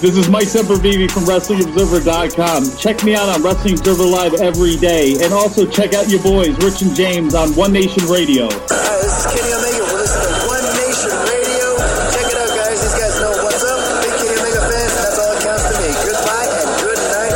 [0.00, 2.76] This is Mike Sempervive from WrestlingObserver.com.
[2.78, 5.16] Check me out on Wrestling Observer Live every day.
[5.20, 8.46] And also check out your boys, Rich and James, on One Nation Radio.
[8.46, 9.82] Hi, this is Kenny Omega.
[9.90, 11.82] We're listening to One Nation Radio.
[12.14, 12.78] Check it out, guys.
[12.78, 13.74] These guys know what's up.
[14.06, 14.94] Big Kenny Omega fans.
[15.02, 15.90] That's all that counts to me.
[16.06, 17.34] Goodbye and good night.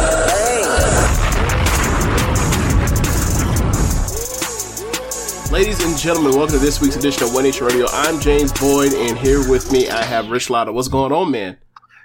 [5.43, 5.51] Bang.
[5.51, 7.91] Ladies and gentlemen, welcome to this week's edition of One Nation Radio.
[7.91, 10.71] I'm James Boyd, and here with me I have Rich Latta.
[10.71, 11.59] What's going on, man?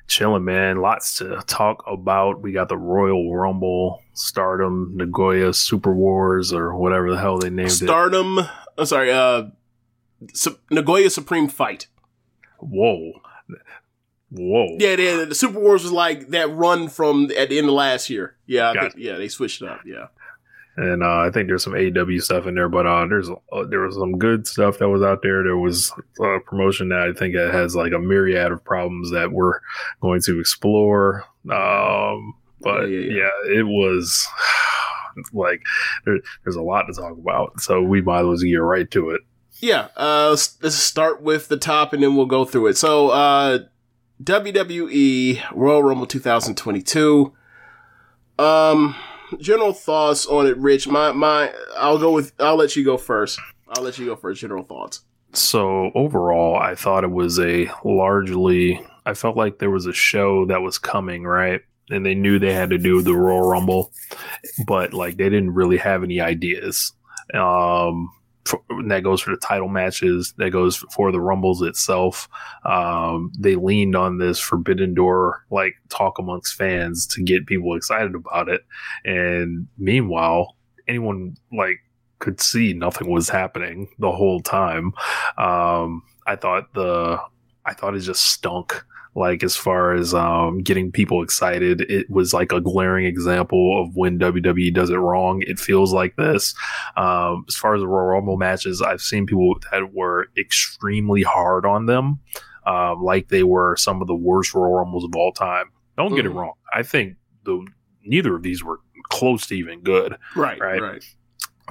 [0.08, 0.81] Chilling, man.
[0.81, 2.41] Lots to talk about.
[2.41, 7.69] We got the Royal Rumble, Stardom, Nagoya Super Wars, or whatever the hell they named
[7.69, 7.73] it.
[7.73, 8.39] Stardom.
[8.78, 9.11] I'm sorry.
[9.11, 9.50] Uh,
[10.34, 11.88] Su- Nagoya Supreme Fight.
[12.59, 13.22] Whoa,
[14.31, 14.78] whoa.
[14.79, 18.09] Yeah, they, the Super Wars was like that run from at the end of last
[18.09, 18.35] year.
[18.47, 19.81] Yeah, think, yeah, they switched it up.
[19.85, 20.07] Yeah.
[20.78, 23.80] And uh, I think there's some AW stuff in there, but uh, there's uh, there
[23.80, 25.44] was some good stuff that was out there.
[25.44, 29.32] There was a promotion that I think it has like a myriad of problems that
[29.32, 29.60] we're
[30.02, 31.26] going to explore.
[31.50, 33.60] Um, but Yeah, yeah, yeah, yeah.
[33.60, 34.28] it was
[35.34, 35.64] like
[36.06, 39.09] there, there's a lot to talk about, so we might as well get right to
[39.09, 39.22] it.
[39.59, 42.78] Yeah, uh, let's, let's start with the top and then we'll go through it.
[42.78, 43.59] So, uh,
[44.24, 47.34] WWE Royal Rumble 2022.
[48.38, 48.96] Um,
[49.40, 50.88] general thoughts on it, Rich.
[50.88, 53.40] My, my, I'll go with, I'll let you go first.
[53.70, 54.42] I'll let you go first.
[54.42, 55.02] General thoughts.
[55.34, 58.82] So overall, I thought it was a largely.
[59.06, 61.62] I felt like there was a show that was coming, right?
[61.90, 63.92] And they knew they had to do the Royal Rumble,
[64.66, 66.94] but like they didn't really have any ideas.
[67.34, 68.09] Um,
[68.47, 70.34] for, that goes for the title matches.
[70.38, 72.28] That goes for the Rumbles itself.
[72.66, 78.16] Um, they leaned on this Forbidden Door like talk amongst fans to get people excited
[78.16, 78.62] about it.
[79.06, 80.56] And meanwhile,
[80.88, 81.80] anyone like
[82.19, 84.94] could see nothing was happening the whole time.
[85.38, 87.19] Um, I thought the
[87.66, 88.84] I thought it just stunk.
[89.17, 93.95] Like as far as um, getting people excited, it was like a glaring example of
[93.95, 95.41] when WWE does it wrong.
[95.47, 96.53] It feels like this.
[96.95, 101.66] Um, as far as the Royal Rumble matches, I've seen people that were extremely hard
[101.66, 102.19] on them,
[102.67, 105.66] um, like they were some of the worst Royal Rumbles of all time.
[105.97, 106.35] Don't get it Mhm.
[106.35, 106.53] wrong.
[106.72, 107.66] I think the
[108.05, 108.79] neither of these were
[109.09, 110.79] close to even good Right, Right.
[110.81, 111.03] right.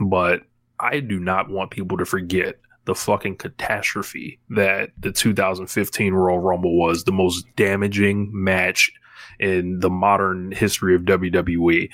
[0.00, 0.42] but
[0.80, 6.78] I do not want people to forget the fucking catastrophe that the 2015 Royal Rumble
[6.78, 8.90] was the most damaging match
[9.38, 11.90] in the modern history of WWE.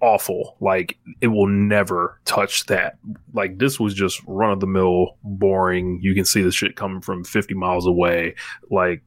[0.00, 0.56] Awful.
[0.60, 2.98] Like it will never touch that.
[3.32, 5.98] Like this was just run of the mill, boring.
[6.02, 8.36] You can see the shit coming from 50 miles away.
[8.70, 9.02] Like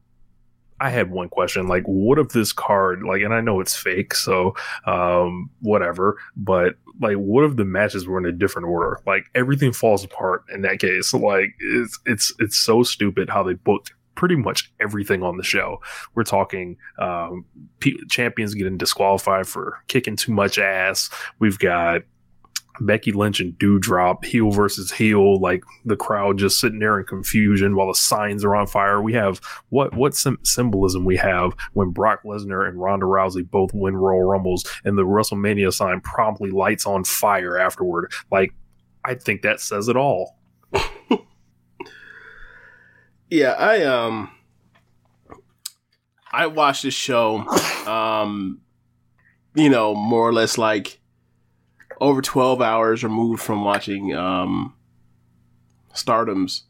[0.82, 4.14] I had one question, like, what if this card, like, and I know it's fake,
[4.14, 4.54] so
[4.84, 9.00] um, whatever, but like, what if the matches were in a different order?
[9.06, 11.14] Like, everything falls apart in that case.
[11.14, 15.80] Like, it's it's it's so stupid how they booked pretty much everything on the show.
[16.14, 17.44] We're talking um,
[17.78, 21.10] p- champions getting disqualified for kicking too much ass.
[21.38, 22.02] We've got
[22.80, 27.76] Becky Lynch and Doudrop, heel versus heel, like the crowd just sitting there in confusion
[27.76, 29.02] while the signs are on fire.
[29.02, 33.72] We have what what sim- symbolism we have when Brock Lesnar and Ronda Rousey both
[33.74, 38.12] win Royal Rumbles and the WrestleMania sign promptly lights on fire afterward.
[38.30, 38.54] Like,
[39.04, 40.38] I think that says it all.
[43.32, 44.30] Yeah, I um
[46.30, 47.38] I watched this show,
[47.86, 48.60] um,
[49.54, 51.00] you know, more or less like
[52.02, 54.74] over 12 hours removed from watching, um,
[55.94, 56.64] Stardom's,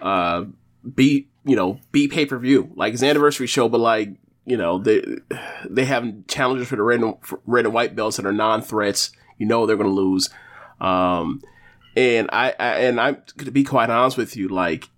[0.00, 0.44] uh,
[0.96, 2.70] you know, beat pay per view.
[2.76, 4.10] Like his anniversary show, but like,
[4.44, 5.02] you know, they,
[5.68, 7.14] they have challenges for the red and,
[7.46, 9.12] red and white belts that are non threats.
[9.38, 10.28] You know, they're going to lose.
[10.80, 11.40] Um,
[11.96, 14.90] and I, I and I'm to be quite honest with you, like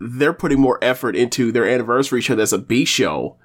[0.00, 3.36] they're putting more effort into their anniversary show that's a B show.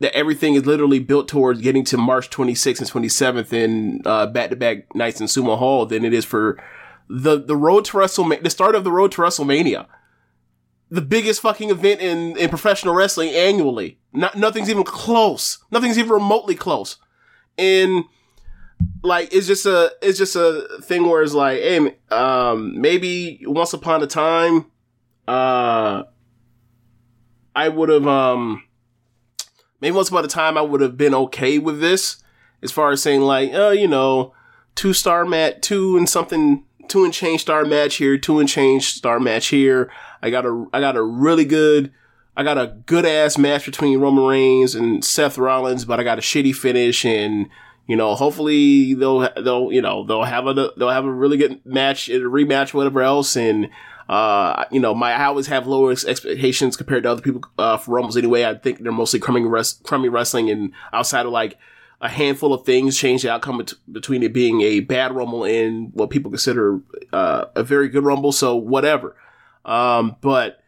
[0.00, 3.98] That everything is literally built towards getting to March 26th and 27th in
[4.32, 6.58] back to back nights in Sumo Hall than it is for
[7.08, 9.86] the the road to WrestleMania, the start of the road to WrestleMania,
[10.90, 13.98] the biggest fucking event in in professional wrestling annually.
[14.12, 15.58] Not nothing's even close.
[15.70, 16.96] Nothing's even remotely close.
[17.58, 18.04] And
[19.02, 23.72] like it's just a it's just a thing where it's like, hey, um, maybe once
[23.72, 24.66] upon a time,
[25.26, 26.04] uh,
[27.54, 28.62] I would have um,
[29.80, 32.22] maybe once upon a time I would have been okay with this
[32.62, 34.34] as far as saying like, oh, you know,
[34.74, 38.94] two star match, two and something, two and change star match here, two and change
[38.94, 39.90] star match here.
[40.22, 41.92] I got a I got a really good.
[42.36, 46.18] I got a good ass match between Roman Reigns and Seth Rollins, but I got
[46.18, 47.50] a shitty finish and
[47.90, 51.60] you know, hopefully they'll they'll you know they'll have a they'll have a really good
[51.66, 53.68] match, a rematch, whatever else, and
[54.10, 57.92] uh, you know, my I always have lower expectations compared to other people uh, for
[57.92, 58.44] Rumbles anyway.
[58.44, 59.48] I think they're mostly crummy,
[59.84, 61.56] crummy wrestling, and outside of like
[62.00, 65.92] a handful of things change the outcome bet- between it being a bad Rumble and
[65.94, 66.80] what people consider
[67.12, 68.32] uh, a very good Rumble.
[68.32, 69.14] So whatever.
[69.64, 70.60] Um, but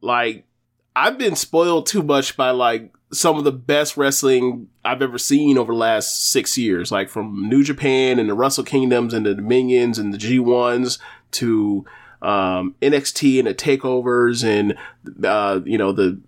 [0.00, 0.44] like
[0.96, 5.56] I've been spoiled too much by like some of the best wrestling I've ever seen
[5.56, 9.36] over the last six years, like from New Japan and the Wrestle Kingdoms and the
[9.36, 10.98] Dominions and the G1s
[11.32, 11.86] to
[12.22, 14.76] um, NXT and the takeovers and
[15.24, 16.20] uh, you know the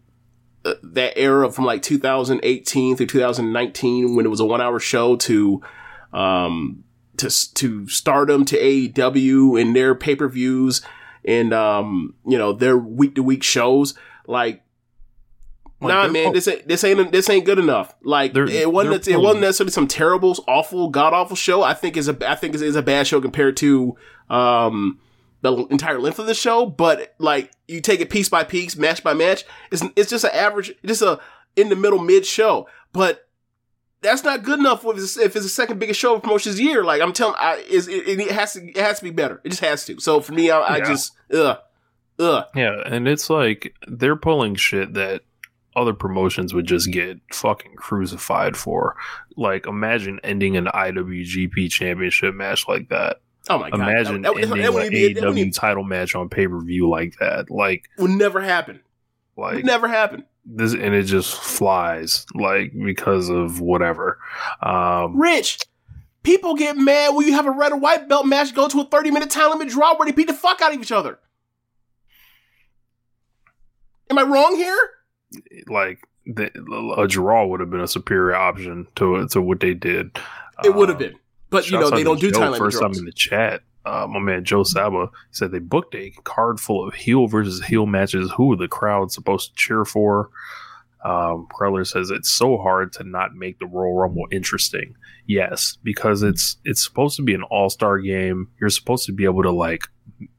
[0.64, 5.16] uh, that era from like 2018 through 2019 when it was a one hour show
[5.16, 5.62] to
[6.12, 6.82] um,
[7.16, 10.82] to to Stardom to AEW and their pay per views
[11.24, 13.94] and um, you know their week to week shows
[14.26, 14.62] like
[15.80, 17.94] like nah, man, this ain't this ain't this ain't good enough.
[18.02, 21.62] Like it wasn't it wasn't necessarily some terrible, awful, god awful show.
[21.62, 23.96] I think is a I think is, is a bad show compared to
[24.30, 24.98] um
[25.44, 26.66] the entire length of the show.
[26.66, 30.32] But like you take it piece by piece, match by match, it's it's just an
[30.32, 31.20] average, just a
[31.54, 32.66] in the middle mid show.
[32.92, 33.28] But
[34.00, 36.82] that's not good enough if it's, if it's the second biggest show of promotions year.
[36.82, 39.40] Like I'm telling, I is it, it, has to it has to be better.
[39.44, 40.00] It just has to.
[40.00, 41.58] So for me, I, I just ugh
[42.18, 42.46] ugh.
[42.54, 45.22] Yeah, and it's like they're pulling shit that
[45.76, 48.96] other promotions would just get fucking crucified for.
[49.36, 53.20] Like, imagine ending an IWGP championship match like that.
[53.48, 53.80] Oh my god!
[53.80, 56.88] Imagine that, that, ending that, an be, AEW be, title match on pay per view
[56.88, 57.50] like that.
[57.50, 58.80] Like, would never happen.
[59.36, 60.24] Like, would never happen.
[60.46, 64.18] This and it just flies like because of whatever.
[64.62, 65.60] Um, Rich,
[66.22, 68.84] people get mad when you have a red or white belt match go to a
[68.84, 71.18] thirty minute time limit draw where they beat the fuck out of each other.
[74.10, 74.78] Am I wrong here?
[75.68, 76.50] like the,
[76.96, 80.18] a draw would have been a superior option to to what they did.
[80.64, 81.16] It would have been,
[81.54, 84.44] but you know they don't do time First time in the chat, uh, my man
[84.44, 88.32] Joe Saba said they booked a card full of heel versus heel matches.
[88.36, 90.30] Who the crowd supposed to cheer for?
[91.04, 94.96] Um, Kreller says it's so hard to not make the Royal Rumble interesting.
[95.26, 98.48] Yes, because it's it's supposed to be an all star game.
[98.60, 99.82] You're supposed to be able to like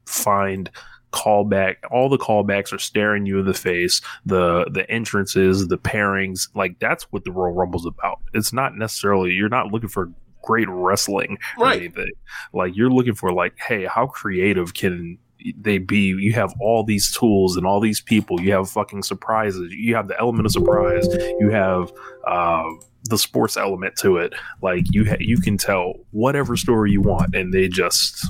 [0.04, 0.70] find
[1.12, 6.48] callback all the callbacks are staring you in the face the the entrances the pairings
[6.54, 10.10] like that's what the royal rumble's about it's not necessarily you're not looking for
[10.46, 11.76] great wrestling or right.
[11.76, 12.10] anything.
[12.54, 15.18] Like you're looking for like hey how creative can
[15.58, 16.08] they be?
[16.08, 18.40] You have all these tools and all these people.
[18.40, 19.72] You have fucking surprises.
[19.72, 21.06] You have the element of surprise.
[21.38, 21.92] You have
[22.26, 22.64] uh,
[23.04, 24.34] the sports element to it.
[24.62, 28.26] Like you ha- you can tell whatever story you want and they just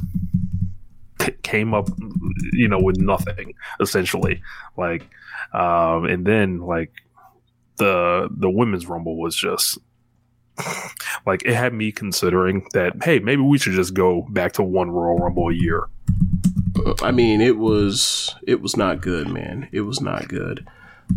[1.42, 1.88] came up,
[2.52, 4.42] you know, with nothing essentially.
[4.76, 5.08] Like,
[5.52, 6.92] um, and then like
[7.76, 9.78] the the women's rumble was just
[11.27, 14.91] like it had me considering that hey maybe we should just go back to one
[14.91, 15.89] Royal Rumble a year.
[17.03, 19.69] I mean, it was it was not good, man.
[19.73, 20.67] It was not good.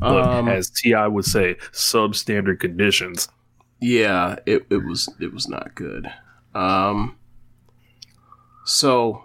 [0.01, 3.27] Look, um, as Ti would say, substandard conditions.
[3.81, 6.11] Yeah, it, it was it was not good.
[6.53, 7.17] Um,
[8.65, 9.23] so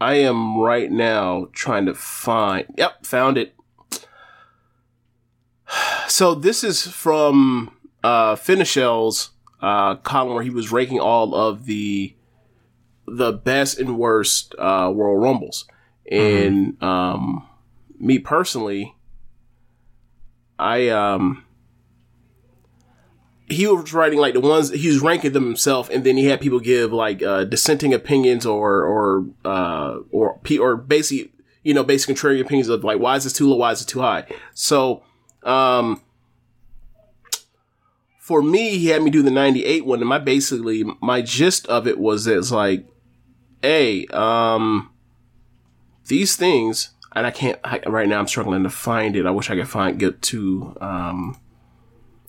[0.00, 2.66] I am right now trying to find.
[2.76, 3.54] Yep, found it.
[6.06, 9.30] So this is from uh, Finishel's
[9.64, 12.14] uh, column where he was ranking all of the
[13.06, 15.66] the best and worst uh, Royal Rumbles,
[16.10, 16.84] and mm-hmm.
[16.84, 17.48] um,
[17.98, 18.94] me personally,
[20.58, 21.46] I um
[23.48, 26.42] he was writing like the ones he was ranking them himself, and then he had
[26.42, 32.08] people give like uh, dissenting opinions or or uh, or or basically you know basic
[32.08, 34.26] contrary opinions of like why is this too low, why is it too high.
[34.52, 35.04] So
[35.42, 36.02] um,
[38.24, 41.86] for me, he had me do the '98 one, and my basically my gist of
[41.86, 42.86] it was it's like,
[43.60, 44.90] hey, um,
[46.06, 48.18] these things, and I can't I, right now.
[48.18, 49.26] I'm struggling to find it.
[49.26, 51.38] I wish I could find get to um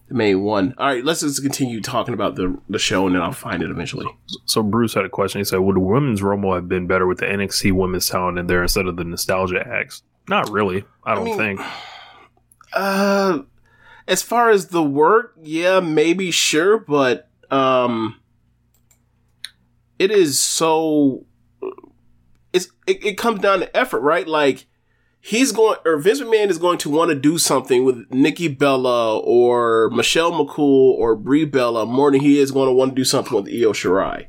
[0.09, 0.75] the main one.
[0.77, 3.71] All right, let's just continue talking about the the show, and then I'll find it
[3.71, 4.07] eventually.
[4.43, 5.39] So Bruce had a question.
[5.39, 8.47] He said, "Would the women's Rumble have been better with the NXT women's talent in
[8.47, 10.83] there instead of the nostalgia acts?" Not really.
[11.05, 11.61] I don't mean, think.
[12.73, 13.43] Uh,
[14.07, 18.19] as far as the work, yeah, maybe sure, but um,
[19.99, 21.25] it is so.
[22.53, 24.27] It's it, it comes down to effort, right?
[24.27, 24.67] Like
[25.19, 29.19] he's going or Vince McMahon is going to want to do something with Nikki Bella
[29.19, 33.03] or Michelle McCool or Brie Bella more than he is going to want to do
[33.03, 34.27] something with Io Shirai.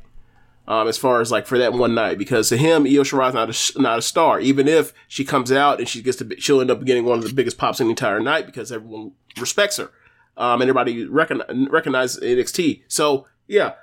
[0.69, 3.33] Um, as far as like for that one night, because to him, Io Shirai is
[3.33, 4.39] not a, not a star.
[4.41, 7.23] Even if she comes out and she gets to, she'll end up getting one of
[7.23, 9.89] the biggest pops in the entire night because everyone respects her.
[10.35, 12.83] Um, and everybody recognize, recognize NXT.
[12.89, 13.75] So yeah,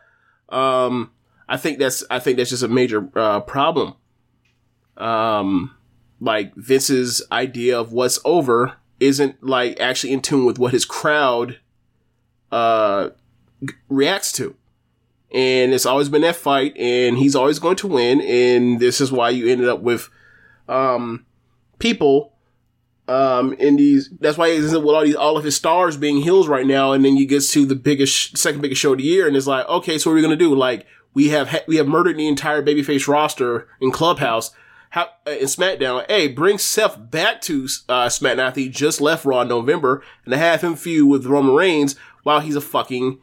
[0.50, 1.10] um,
[1.48, 3.94] I think that's, I think that's just a major, uh, problem.
[4.98, 5.74] Um,
[6.20, 11.58] like Vince's idea of what's over isn't like actually in tune with what his crowd
[12.52, 13.10] uh
[13.88, 14.54] reacts to.
[15.34, 19.10] And it's always been that fight and he's always going to win and this is
[19.10, 20.08] why you ended up with
[20.68, 21.26] um
[21.80, 22.32] people
[23.08, 26.46] um in these that's why he's with all these all of his stars being heels
[26.46, 29.26] right now and then you get to the biggest second biggest show of the year
[29.26, 30.54] and it's like okay so what are we gonna do?
[30.54, 34.50] Like we have we have murdered the entire babyface roster in Clubhouse.
[34.90, 39.24] How, uh, in SmackDown, hey, bring Seth back to uh, SmackDown after he just left
[39.24, 43.18] Raw in November and have him feud with Roman Reigns while he's a fucking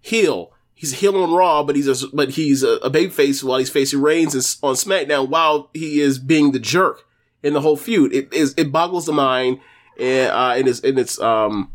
[0.00, 0.54] heel.
[0.80, 3.68] He's a heel on Raw, but he's a, but he's a, a babyface while he's
[3.68, 7.04] facing Reigns on SmackDown while he is being the jerk
[7.42, 8.14] in the whole feud.
[8.14, 9.60] It is it boggles the mind,
[9.98, 11.70] and uh, and it's and it's um,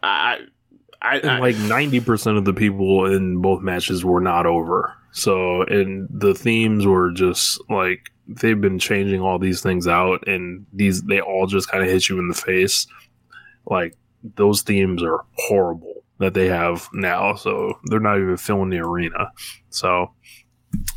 [0.00, 0.42] I.
[1.02, 4.94] I, I, like ninety percent of the people in both matches were not over.
[5.10, 10.66] So, and the themes were just like they've been changing all these things out, and
[10.72, 12.86] these they all just kind of hit you in the face.
[13.66, 18.78] Like those themes are horrible that they have now, so they're not even filling the
[18.78, 19.32] arena.
[19.70, 20.12] So,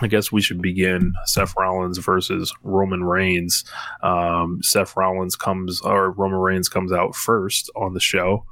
[0.02, 3.64] I guess we should begin Seth Rollins versus Roman Reigns.
[4.04, 8.46] Um, Seth Rollins comes or Roman Reigns comes out first on the show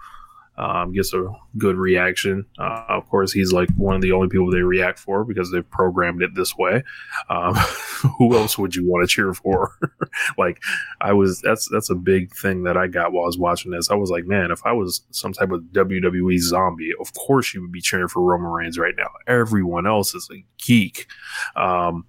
[0.61, 1.25] um, gets a
[1.57, 2.45] good reaction.
[2.59, 5.69] Uh, of course, he's like one of the only people they react for because they've
[5.71, 6.83] programmed it this way.
[7.29, 7.55] Um,
[8.17, 9.75] who else would you want to cheer for?
[10.37, 10.61] like,
[11.01, 13.89] I was that's that's a big thing that I got while I was watching this.
[13.89, 17.61] I was like, man, if I was some type of WWE zombie, of course you
[17.61, 19.09] would be cheering for Roman Reigns right now.
[19.25, 21.07] Everyone else is a geek.
[21.55, 22.05] Um,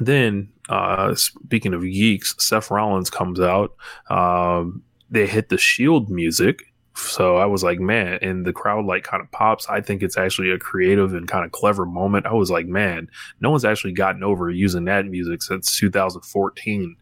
[0.00, 3.74] then, uh, speaking of geeks, Seth Rollins comes out.
[4.10, 9.04] Um, they hit the Shield music so I was like, man, and the crowd like
[9.04, 9.68] kind of pops.
[9.68, 12.26] I think it's actually a creative and kind of clever moment.
[12.26, 13.08] I was like, man,
[13.40, 16.96] no one's actually gotten over using that music since 2014.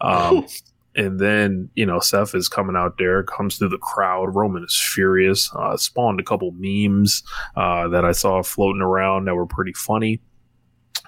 [0.00, 0.46] Um,
[0.96, 4.34] and then, you know, Seth is coming out there, comes through the crowd.
[4.34, 5.50] Roman is furious.
[5.54, 7.22] Uh, spawned a couple memes
[7.56, 10.20] uh, that I saw floating around that were pretty funny.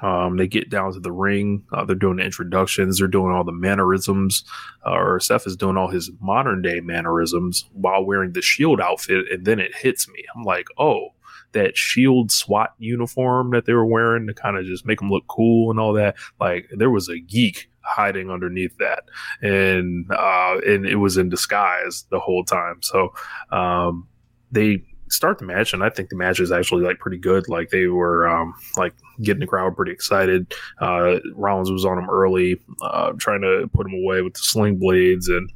[0.02, 1.64] Um, they get down to the ring.
[1.72, 2.98] Uh, they're doing the introductions.
[2.98, 4.44] They're doing all the mannerisms.
[4.86, 9.26] Uh, or Seth is doing all his modern day mannerisms while wearing the Shield outfit.
[9.30, 10.24] And then it hits me.
[10.34, 11.10] I'm like, oh,
[11.52, 15.26] that Shield SWAT uniform that they were wearing to kind of just make them look
[15.26, 16.16] cool and all that.
[16.38, 19.04] Like there was a geek hiding underneath that,
[19.42, 22.82] and uh, and it was in disguise the whole time.
[22.82, 23.12] So
[23.50, 24.06] um,
[24.52, 27.48] they start the match, and I think the match is actually like pretty good.
[27.48, 30.52] Like they were um, like getting the crowd pretty excited.
[30.80, 34.78] Uh, Rollins was on him early, uh, trying to put him away with the sling
[34.78, 35.50] blades and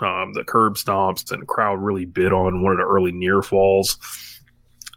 [0.00, 3.42] um, the curb stomps, and the crowd really bit on one of the early near
[3.42, 3.98] falls.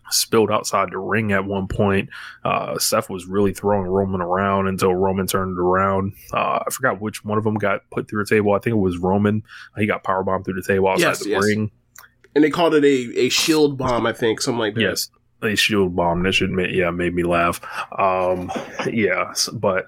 [0.10, 2.10] Spilled outside the ring at one point.
[2.46, 6.14] Uh, Seth was really throwing Roman around until Roman turned around.
[6.34, 8.54] Uh, I forgot which one of them got put through a table.
[8.54, 9.44] I think it was Roman.
[9.78, 11.44] He got powerbombed through the table outside Yes, the yes.
[11.44, 11.72] ring.
[12.38, 14.82] And they called it a, a shield bomb, I think, something like that.
[14.82, 15.10] Yes,
[15.42, 16.22] a shield bomb.
[16.22, 17.60] That should make yeah made me laugh.
[17.98, 18.52] Um,
[18.86, 19.88] yeah, but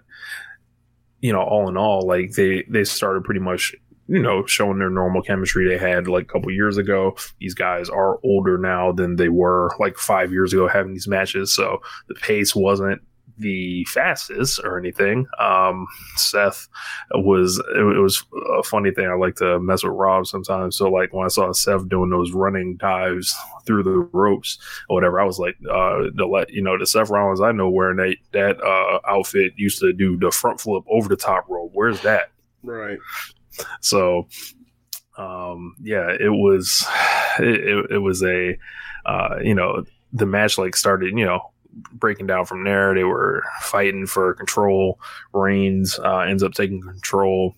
[1.22, 3.76] you know, all in all, like they they started pretty much
[4.08, 7.16] you know showing their normal chemistry they had like a couple years ago.
[7.40, 11.54] These guys are older now than they were like five years ago having these matches,
[11.54, 13.00] so the pace wasn't
[13.40, 15.26] the fastest or anything.
[15.40, 16.68] Um, Seth
[17.12, 18.24] was it, it, was
[18.58, 19.08] a funny thing.
[19.08, 20.78] I like to mess with Rob sometimes.
[20.78, 25.20] So like when I saw Seth doing those running dives through the ropes or whatever,
[25.20, 28.16] I was like, uh, the let you know the Seth Rollins I know wearing that
[28.34, 31.72] that uh, outfit used to do the front flip over the top rope.
[31.74, 32.32] Where's that?
[32.62, 33.00] Right.
[33.82, 34.28] So
[35.18, 36.86] um, yeah, it was
[37.40, 38.58] it, it, it was a
[39.06, 41.42] uh, you know the match like started you know
[41.94, 42.94] breaking down from there.
[42.94, 45.00] They were fighting for control.
[45.34, 47.56] Reigns uh, ends up taking control,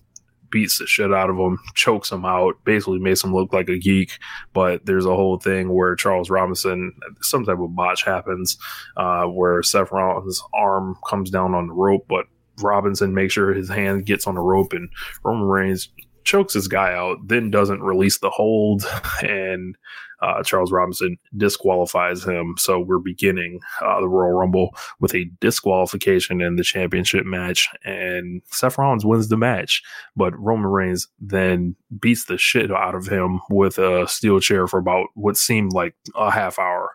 [0.50, 3.78] beats the shit out of him, chokes him out, basically makes him look like a
[3.78, 4.18] geek.
[4.52, 8.58] But there's a whole thing where Charles Robinson, some type of botch happens,
[8.96, 12.26] uh, where Seth Rollins' arm comes down on the rope, but
[12.60, 14.88] Robinson makes sure his hand gets on the rope, and
[15.24, 15.88] Roman Reigns
[16.24, 18.84] chokes this guy out, then doesn't release the hold,
[19.22, 19.76] and
[20.22, 22.54] uh, Charles Robinson disqualifies him.
[22.56, 28.40] So we're beginning uh, the Royal Rumble with a disqualification in the championship match, and
[28.46, 29.82] Seth Rollins wins the match,
[30.14, 34.78] but Roman Reigns then beats the shit out of him with a steel chair for
[34.78, 36.90] about what seemed like a half hour,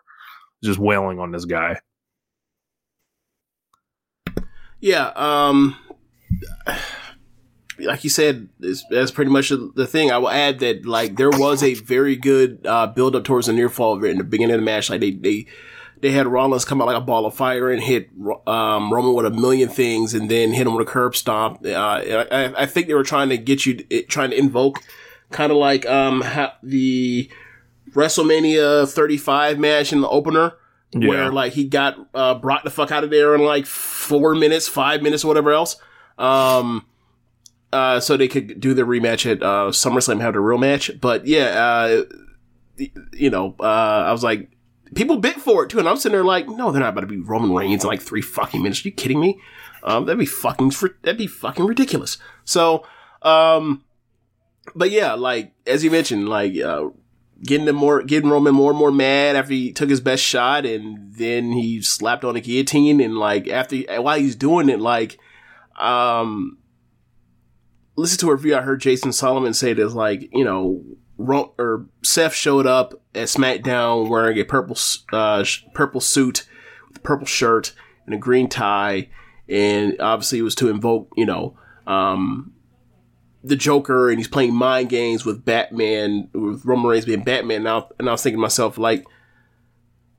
[0.64, 1.78] just wailing on this guy.
[4.80, 5.76] Yeah, um,
[7.80, 10.10] like you said, that's pretty much the thing.
[10.10, 13.52] I will add that like there was a very good uh, build up towards the
[13.52, 14.90] near fall in the beginning of the match.
[14.90, 15.46] Like they they
[16.00, 18.10] they had Rollins come out like a ball of fire and hit
[18.46, 21.64] um, Roman with a million things, and then hit him with a curb stomp.
[21.64, 24.78] Uh, I, I, think they were trying to get you trying to invoke
[25.30, 26.24] kind of like um
[26.62, 27.30] the
[27.92, 30.54] WrestleMania 35 match in the opener.
[30.92, 31.08] Yeah.
[31.08, 34.68] Where like he got uh, brought the fuck out of there in like four minutes,
[34.68, 35.76] five minutes, or whatever else.
[36.16, 36.86] Um,
[37.72, 40.90] uh, so they could do the rematch at uh, SummerSlam, have a real match.
[41.00, 42.04] But yeah, uh,
[43.12, 44.50] you know, uh, I was like,
[44.94, 47.06] people bit for it too, and I'm sitting there like, no, they're not about to
[47.06, 48.84] be Roman Reigns in like three fucking minutes.
[48.84, 49.40] Are you kidding me?
[49.82, 50.72] Um, that'd be fucking
[51.02, 52.18] that'd be fucking ridiculous.
[52.44, 52.84] So,
[53.22, 53.84] um,
[54.74, 56.88] but yeah, like as you mentioned, like uh,
[57.42, 60.66] getting the more getting Roman more and more mad after he took his best shot,
[60.66, 65.18] and then he slapped on a guillotine, and like after while he's doing it, like
[65.78, 66.58] um
[67.98, 70.82] listen to a review I heard Jason Solomon say that like, you know,
[71.18, 74.78] Ro- or Seth showed up at SmackDown wearing a purple
[75.12, 76.46] uh, purple suit
[76.86, 77.74] with a purple shirt
[78.06, 79.08] and a green tie,
[79.48, 81.58] and obviously it was to invoke, you know,
[81.88, 82.52] um,
[83.42, 87.64] the Joker, and he's playing mind games with Batman, with Roman Reigns being Batman.
[87.64, 89.04] Now, and I was thinking to myself, like,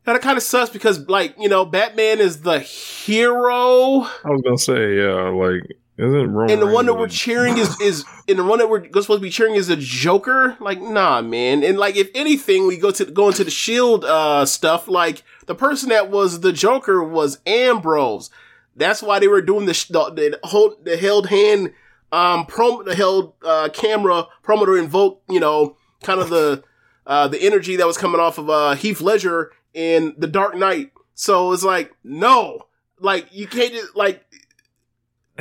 [0.03, 4.01] that kind of sucks because, like, you know, Batman is the hero.
[4.01, 5.63] I was gonna say, yeah, like
[5.99, 8.85] isn't Roman and the one that we're cheering is is and the one that we're
[8.85, 10.55] supposed to be cheering is a Joker?
[10.61, 11.63] Like, nah, man.
[11.63, 14.87] And like, if anything, we go to go into the Shield uh, stuff.
[14.87, 18.29] Like, the person that was the Joker was Ambrose.
[18.75, 21.73] That's why they were doing the the, the hold the held hand
[22.11, 26.63] um prom the held uh, camera promo to invoke you know kind of the
[27.05, 30.91] uh, the energy that was coming off of uh, Heath Ledger in The Dark Knight.
[31.15, 32.67] So it's like, no,
[32.99, 34.23] like you can't just like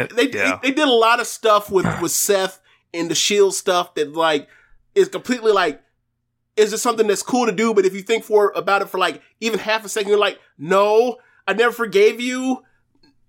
[0.06, 0.58] they, yeah.
[0.62, 2.60] they, they did a lot of stuff with with Seth
[2.94, 4.48] and the Shield stuff that like
[4.94, 5.82] is completely like
[6.56, 8.98] is just something that's cool to do, but if you think for about it for
[8.98, 12.64] like even half a second, you're like, no, I never forgave you.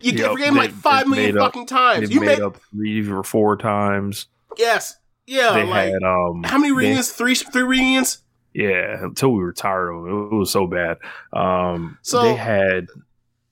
[0.01, 2.09] You yep, forgave him like five million fucking times.
[2.09, 4.27] You made, made, up three or four times.
[4.57, 4.97] Yes.
[5.27, 5.53] Yeah.
[5.53, 7.11] They like, had, um, how many reunions?
[7.11, 8.19] They, three three reunions?
[8.53, 10.09] Yeah, until we were tired of it.
[10.09, 10.97] It was so bad.
[11.31, 12.87] Um, so they had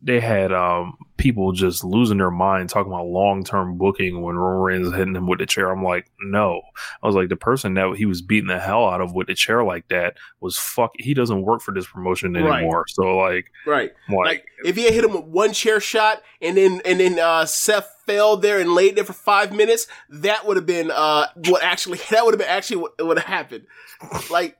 [0.07, 4.61] they had um, people just losing their mind talking about long term booking when Roman
[4.61, 5.69] Reigns hitting him with the chair.
[5.69, 6.61] I'm like, no.
[7.03, 9.35] I was like, the person that he was beating the hell out of with the
[9.35, 10.91] chair like that was fuck.
[10.97, 12.79] He doesn't work for this promotion anymore.
[12.79, 12.89] Right.
[12.89, 16.55] So like, right, like, like, if he had hit him with one chair shot and
[16.55, 20.55] then and then uh, Seth fell there and laid there for five minutes, that would
[20.55, 23.65] have been uh, what actually that would have been actually what would have happened.
[24.31, 24.57] Like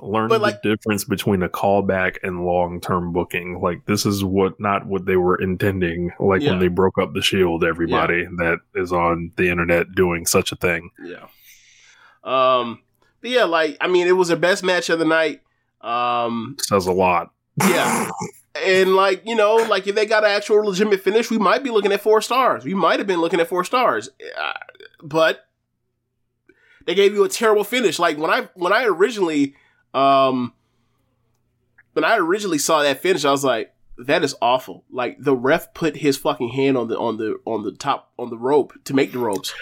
[0.00, 3.60] learn the difference between a callback and long term booking.
[3.60, 6.12] Like this is what not what they were intending.
[6.18, 6.50] Like yeah.
[6.50, 8.28] when they broke up the Shield, everybody yeah.
[8.38, 10.90] that is on the internet doing such a thing.
[11.02, 11.26] Yeah.
[12.24, 12.82] Um.
[13.20, 15.42] But yeah, like I mean, it was the best match of the night.
[15.80, 16.56] Um.
[16.60, 17.32] Says a lot.
[17.60, 18.10] Yeah.
[18.54, 21.70] and like you know, like if they got an actual legitimate finish, we might be
[21.70, 22.64] looking at four stars.
[22.64, 24.08] We might have been looking at four stars,
[24.40, 24.52] uh,
[25.02, 25.46] but
[26.86, 27.98] they gave you a terrible finish.
[27.98, 29.54] Like when I when I originally
[29.94, 30.52] um,
[31.92, 34.84] when I originally saw that finish, I was like, that is awful.
[34.90, 38.30] Like the ref put his fucking hand on the on the on the top on
[38.30, 39.52] the rope to make the ropes,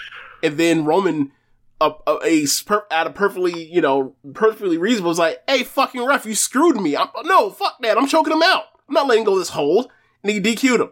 [0.42, 1.32] and then Roman,
[1.80, 2.46] a, a, a
[2.90, 6.96] out of perfectly you know perfectly reasonable was like, "Hey, fucking ref, you screwed me.
[6.96, 7.96] I'm, no, fuck that.
[7.96, 8.64] I'm choking him out.
[8.88, 9.90] I'm not letting go of this hold."
[10.22, 10.90] And he DQ'd him.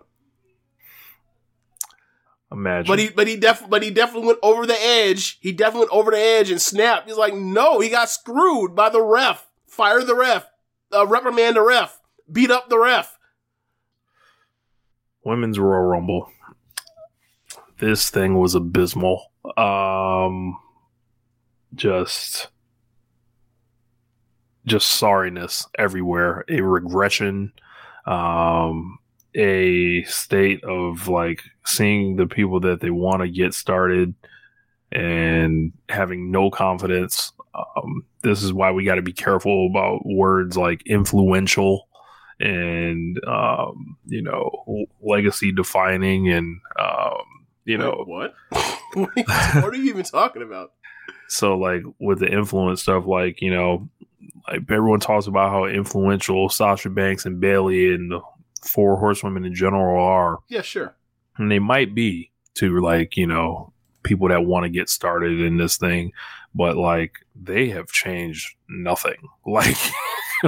[2.55, 2.87] Imagine.
[2.87, 5.39] But he, but he def, but he definitely went over the edge.
[5.41, 7.09] He definitely went over the edge and snapped.
[7.09, 9.45] He's like, no, he got screwed by the ref.
[9.67, 10.47] Fire the ref.
[10.95, 12.01] Uh, reprimand the ref.
[12.31, 13.19] Beat up the ref.
[15.25, 16.31] Women's Royal Rumble.
[17.79, 19.33] This thing was abysmal.
[19.57, 20.57] Um,
[21.75, 22.49] just,
[24.65, 26.45] just sorriness everywhere.
[26.49, 27.53] A regression.
[28.07, 29.01] Um,
[29.35, 34.15] a state of like seeing the people that they want to get started
[34.93, 37.33] and having no confidence.
[37.55, 41.89] Um, this is why we got to be careful about words like influential
[42.41, 47.23] and um, you know legacy defining and um,
[47.65, 48.79] you know Wait, what?
[48.95, 50.73] what are you even talking about?
[51.29, 53.89] so like with the influence stuff like you know
[54.49, 58.21] like everyone talks about how influential Sasha Banks and Bayley and the
[58.63, 60.95] four horsewomen in general are Yeah, sure.
[61.39, 65.57] And they might be to like you know people that want to get started in
[65.57, 66.13] this thing
[66.55, 69.17] but like they have changed nothing
[69.47, 69.77] like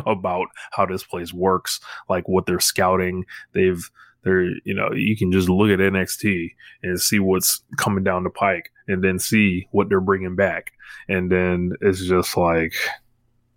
[0.05, 3.25] about how this place works like what they're scouting.
[3.53, 3.89] They've
[4.23, 6.51] they're you know you can just look at NXT
[6.83, 10.73] and see what's coming down the pike and then see what they're bringing back.
[11.09, 12.75] And then it's just like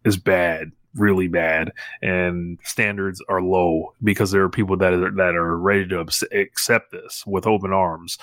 [0.06, 1.71] it's bad really bad
[2.02, 5.99] and standards are low because there are people that are that are ready to
[6.32, 8.17] accept this with open arms.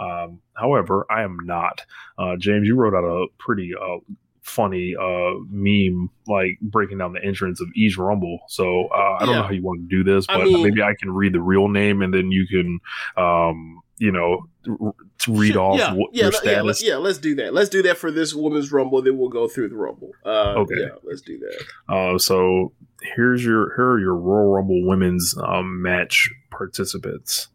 [0.00, 1.82] Um, however i am not.
[2.18, 3.98] Uh, james you wrote out a pretty uh,
[4.42, 8.38] funny uh, meme like breaking down the entrance of each rumble.
[8.48, 9.40] So uh, i don't Yeah.
[9.40, 11.40] know how you want to do this I but mean- maybe i can read the
[11.42, 12.80] real name and then you can
[13.22, 14.46] um, you know
[15.28, 17.52] read off yeah, what yeah, your let- yeah, let- status yeah, let's do that.
[17.54, 19.02] Let's do that for this women's rumble.
[19.02, 20.10] Then we'll go through the rumble.
[20.24, 20.74] Uh, Okay.
[20.78, 21.64] Yeah, let's do that.
[21.94, 22.72] Uh, so
[23.16, 27.48] here's your here are your Royal Rumble women's um, match participants.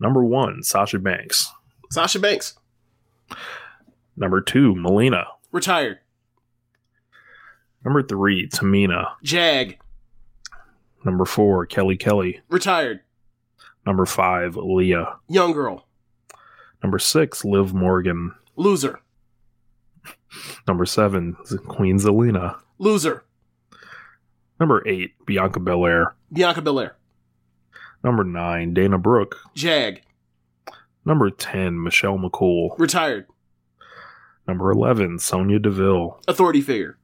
[0.00, 1.50] Number one, Sasha Banks.
[1.90, 2.58] Sasha Banks
[4.16, 5.26] Number two, Melina.
[5.52, 5.98] retired.
[7.84, 9.12] Number three, Tamina.
[9.22, 9.78] Jag
[11.04, 12.40] Number four, Kelly Kelly.
[12.48, 13.00] retired.
[13.86, 15.16] Number five, Aliyah.
[15.28, 15.86] Young girl
[16.84, 18.32] Number six, Liv Morgan.
[18.56, 19.00] loser.
[20.68, 21.34] Number seven,
[21.66, 22.56] Queen Zelina.
[22.78, 23.24] Loser.
[24.60, 26.14] Number eight, Bianca Belair.
[26.30, 26.94] Bianca Belair.
[28.04, 29.36] Number nine, Dana Brooke.
[29.54, 30.02] Jag
[31.06, 32.78] Number ten, Michelle McCool.
[32.78, 33.26] retired.
[34.46, 36.20] Number eleven, Sonya Deville.
[36.28, 36.98] Authority figure.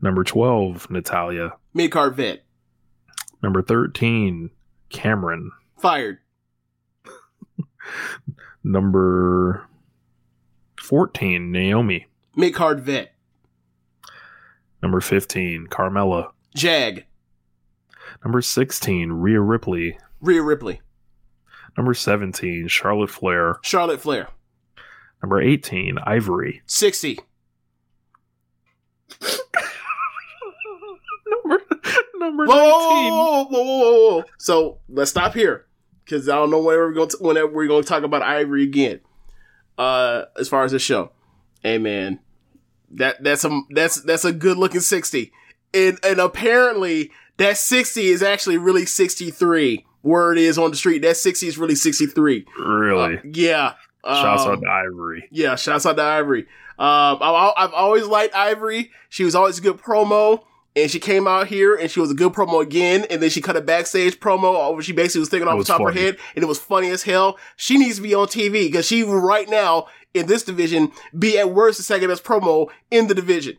[0.00, 1.52] Number twelve, Natalya.
[1.74, 2.42] Mid card vet.
[3.42, 4.48] Number thirteen,
[4.88, 5.50] Cameron.
[5.78, 6.18] Fired.
[8.62, 9.66] Number
[10.80, 12.06] 14, Naomi.
[12.36, 13.14] Mid card vet.
[14.82, 16.32] Number 15, Carmella.
[16.54, 17.04] Jag.
[18.24, 19.98] Number 16, Rhea Ripley.
[20.20, 20.80] Rhea Ripley.
[21.76, 23.58] Number 17, Charlotte Flair.
[23.62, 24.28] Charlotte Flair.
[25.22, 26.62] Number 18, Ivory.
[26.66, 27.18] 60.
[31.26, 31.58] Number
[32.18, 33.12] number Whoa, 19.
[33.12, 34.24] whoa, whoa, whoa, whoa, whoa.
[34.38, 35.66] So let's stop here
[36.10, 38.64] because I don't know whenever we're going to whenever we're going to talk about Ivory
[38.64, 39.00] again.
[39.78, 41.12] Uh, as far as the show,
[41.62, 42.18] hey man,
[42.90, 45.32] that that's a that's that's a good looking sixty,
[45.72, 49.86] and and apparently that sixty is actually really sixty three.
[50.02, 52.46] Word is on the street that sixty is really sixty three.
[52.58, 53.20] Really?
[53.24, 53.74] yeah.
[54.04, 55.28] Shouts Um, out to Ivory.
[55.30, 56.46] yeah, shouts out to Ivory.
[56.78, 58.90] Um, I've, I've always liked Ivory.
[59.10, 60.42] She was always a good promo,
[60.76, 63.04] and she came out here and she was a good promo again.
[63.10, 65.66] And then she cut a backstage promo where she basically was thinking off the was
[65.66, 67.38] top of her head, and it was funny as hell.
[67.56, 71.50] She needs to be on TV because she right now in this division be at
[71.50, 73.56] worst the second best promo in the division.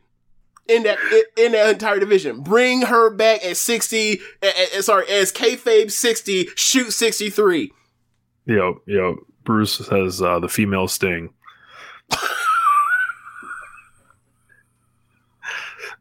[0.68, 1.00] In that
[1.36, 4.22] in that entire division, bring her back at sixty.
[4.42, 7.74] Uh, uh, sorry, as kayfabe sixty, shoot sixty three.
[8.46, 11.34] Yo, yo, Bruce has uh, the female sting.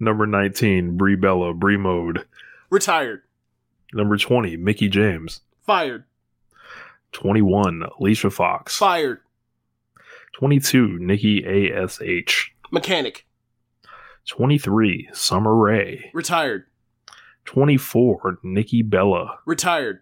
[0.01, 2.25] Number 19, Brie Bella, Brie Mode.
[2.71, 3.23] Retired,
[3.93, 5.41] Number 20, Mickie James.
[5.67, 6.05] fired,
[7.13, 8.77] 21, Alicia Fox.
[8.77, 9.21] fired,
[10.39, 12.53] 22, Nikki ASH.
[12.71, 13.27] mechanic,
[14.29, 16.11] 23, Summer Rae.
[16.15, 16.65] retired,
[17.45, 19.39] 24, Nikki Bella.
[19.45, 20.01] retired.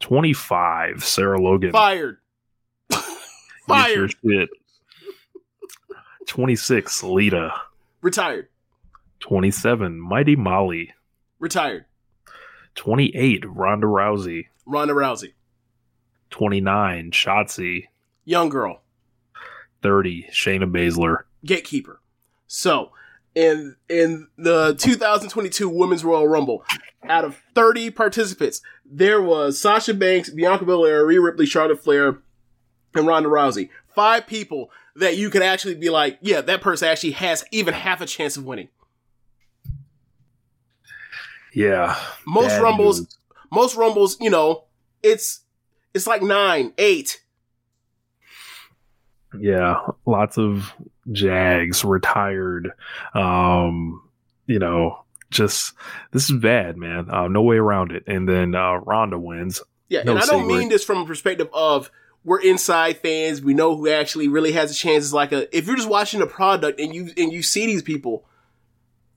[0.00, 1.72] 25, Sarah Logan.
[1.72, 2.18] Fired.
[3.66, 4.12] Fired.
[6.26, 7.54] 26, Lita.
[8.02, 8.48] Retired.
[9.20, 10.94] 27, Mighty Molly.
[11.38, 11.84] Retired.
[12.74, 14.46] 28, Ronda Rousey.
[14.66, 15.32] Ronda Rousey.
[16.30, 17.84] 29, Shotzi.
[18.24, 18.82] Young girl.
[19.82, 21.22] 30, Shayna Baszler.
[21.44, 22.00] Gatekeeper.
[22.46, 22.90] So,
[23.34, 26.64] in in the 2022 Women's Royal Rumble,
[27.08, 32.18] out of 30 participants, there was Sasha Banks, Bianca Belair, Rhea Ripley, Charlotte Flair,
[32.94, 33.68] and Ronda Rousey.
[33.94, 38.00] Five people that you could actually be like, yeah, that person actually has even half
[38.00, 38.68] a chance of winning.
[41.56, 41.98] Yeah.
[42.26, 43.18] Most bad rumbles, news.
[43.50, 44.64] most rumbles, you know,
[45.02, 45.40] it's
[45.94, 47.22] it's like nine, eight.
[49.40, 50.74] Yeah, lots of
[51.10, 52.72] Jags retired.
[53.14, 54.02] Um,
[54.46, 55.72] you know, just
[56.12, 57.10] this is bad, man.
[57.10, 58.04] Uh, no way around it.
[58.06, 59.62] And then uh, Ronda wins.
[59.88, 61.90] Yeah, No and I don't mean this from a perspective of
[62.22, 63.40] we're inside fans.
[63.40, 65.04] We know who actually really has a chance.
[65.04, 67.82] It's like a if you're just watching the product and you and you see these
[67.82, 68.26] people,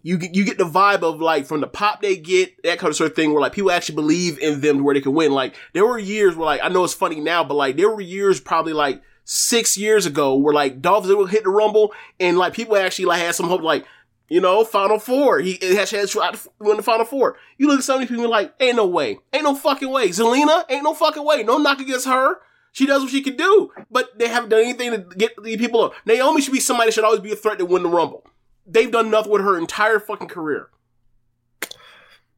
[0.01, 2.89] you get you get the vibe of like from the pop they get that kind
[2.89, 5.13] of sort of thing where like people actually believe in them to where they can
[5.13, 5.31] win.
[5.31, 8.01] Like there were years where like I know it's funny now, but like there were
[8.01, 12.53] years probably like six years ago where like Dolph Ziggler hit the Rumble and like
[12.53, 13.85] people actually like had some hope like.
[14.31, 15.39] You know, Final Four.
[15.39, 17.38] He has chance to win the Final Four.
[17.57, 19.17] You look at some of these people like, ain't no way.
[19.33, 20.09] Ain't no fucking way.
[20.09, 21.41] Zelina, ain't no fucking way.
[21.41, 22.35] No knock against her.
[22.71, 23.71] She does what she can do.
[23.89, 25.93] But they haven't done anything to get these people up.
[26.05, 28.23] Naomi should be somebody that should always be a threat to win the Rumble.
[28.71, 30.67] They've done nothing with her entire fucking career.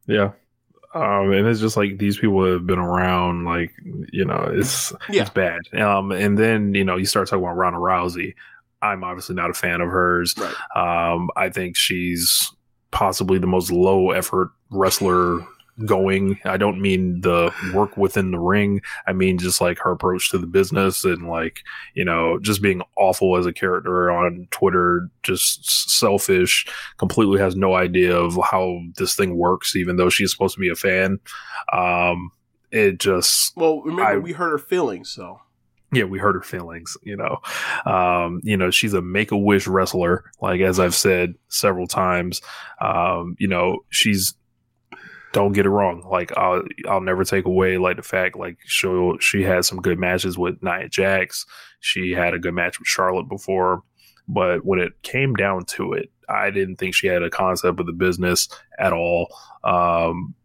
[0.07, 0.31] Yeah.
[0.93, 3.71] Um, and it's just like these people have been around, like
[4.11, 5.21] you know, it's Yeah.
[5.21, 5.59] it's bad.
[5.79, 8.33] Um, and then you know you start talking about Ronda Rousey.
[8.81, 10.35] I'm obviously not a fan of hers.
[10.37, 11.13] Right.
[11.13, 12.51] Um, I think she's
[12.91, 15.39] possibly the most low effort wrestler
[15.85, 16.39] going.
[16.45, 18.81] I don't mean the work within the ring.
[19.07, 21.61] I mean just like her approach to the business and like,
[21.93, 26.65] you know, just being awful as a character on Twitter, just selfish,
[26.97, 30.69] completely has no idea of how this thing works, even though she's supposed to be
[30.69, 31.19] a fan.
[31.73, 32.31] Um,
[32.71, 35.39] it just Well, remember I- we hurt her feelings, so
[35.93, 37.39] yeah, we hurt her feelings, you know.
[37.85, 42.41] Um, you know, she's a make a wish wrestler, like as I've said several times.
[42.79, 44.33] Um, you know, she's
[45.33, 46.03] don't get it wrong.
[46.09, 48.87] Like I'll I'll never take away like the fact like she
[49.19, 51.45] she had some good matches with Nia Jax.
[51.79, 53.83] She had a good match with Charlotte before,
[54.27, 57.85] but when it came down to it, I didn't think she had a concept of
[57.85, 58.47] the business
[58.79, 59.27] at all.
[59.63, 60.35] Um,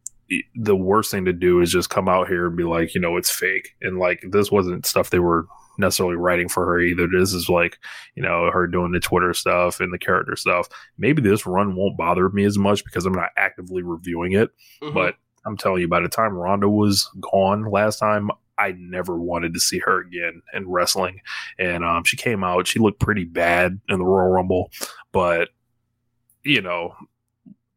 [0.55, 3.17] the worst thing to do is just come out here and be like, you know,
[3.17, 3.77] it's fake.
[3.81, 5.47] And like, this wasn't stuff they were
[5.79, 7.07] necessarily writing for her either.
[7.07, 7.79] This is like,
[8.15, 10.69] you know, her doing the Twitter stuff and the character stuff.
[10.99, 14.51] Maybe this run won't bother me as much because I'm not actively reviewing it.
[14.83, 14.95] Mhm.
[14.95, 19.55] But I'm telling you, by the time Ronda was gone last time, I never wanted
[19.55, 21.21] to see her again in wrestling.
[21.59, 24.71] And um, she came out, she looked pretty bad in the Royal Rumble,
[25.13, 25.51] but
[26.43, 26.95] you know,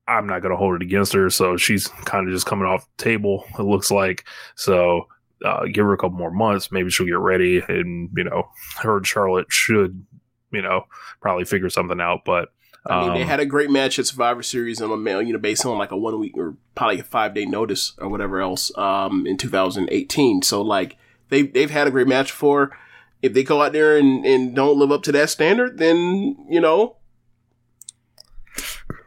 [0.08, 1.30] I'm not going to hold it against her.
[1.30, 4.26] So she's kind of just coming off the table, it looks like.
[4.56, 5.08] So
[5.44, 6.72] uh, give her a couple more months.
[6.72, 7.64] Maybe she'll get ready.
[7.68, 8.50] And, you know,
[8.82, 10.06] her and Charlotte should,
[10.52, 10.86] you know,
[11.22, 12.22] probably figure something out.
[12.26, 12.50] But,
[12.86, 15.34] I mean, they um, had a great match at Survivor Series on a ma- you
[15.34, 18.40] know based on like a one week or probably a five day notice or whatever
[18.40, 20.42] else um, in 2018.
[20.42, 20.98] So like
[21.28, 22.76] they they've had a great match for.
[23.22, 26.62] If they go out there and, and don't live up to that standard, then you
[26.62, 26.96] know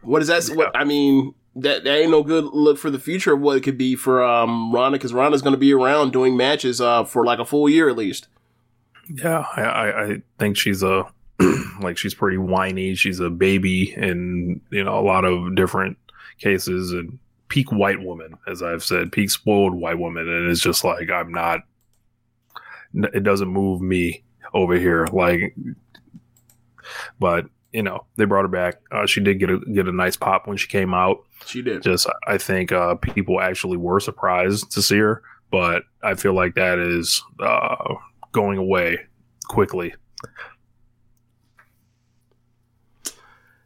[0.03, 0.55] what is that?
[0.55, 3.63] What I mean that that ain't no good look for the future of what it
[3.63, 7.25] could be for um Ronda because Ronda's going to be around doing matches uh for
[7.25, 8.29] like a full year at least.
[9.09, 11.07] Yeah, I, I, I think she's a
[11.81, 12.95] like she's pretty whiny.
[12.95, 15.99] She's a baby in you know a lot of different
[16.39, 20.85] cases and peak white woman, as I've said, peak spoiled white woman, and it's just
[20.85, 21.61] like I'm not.
[22.95, 24.23] It doesn't move me
[24.55, 25.55] over here, like.
[27.19, 28.81] But you know they brought her back.
[28.91, 31.19] Uh, she did get a get a nice pop when she came out.
[31.47, 31.83] She did.
[31.83, 36.55] Just I think uh, people actually were surprised to see her, but I feel like
[36.55, 37.95] that is uh,
[38.33, 38.99] going away
[39.49, 39.95] quickly.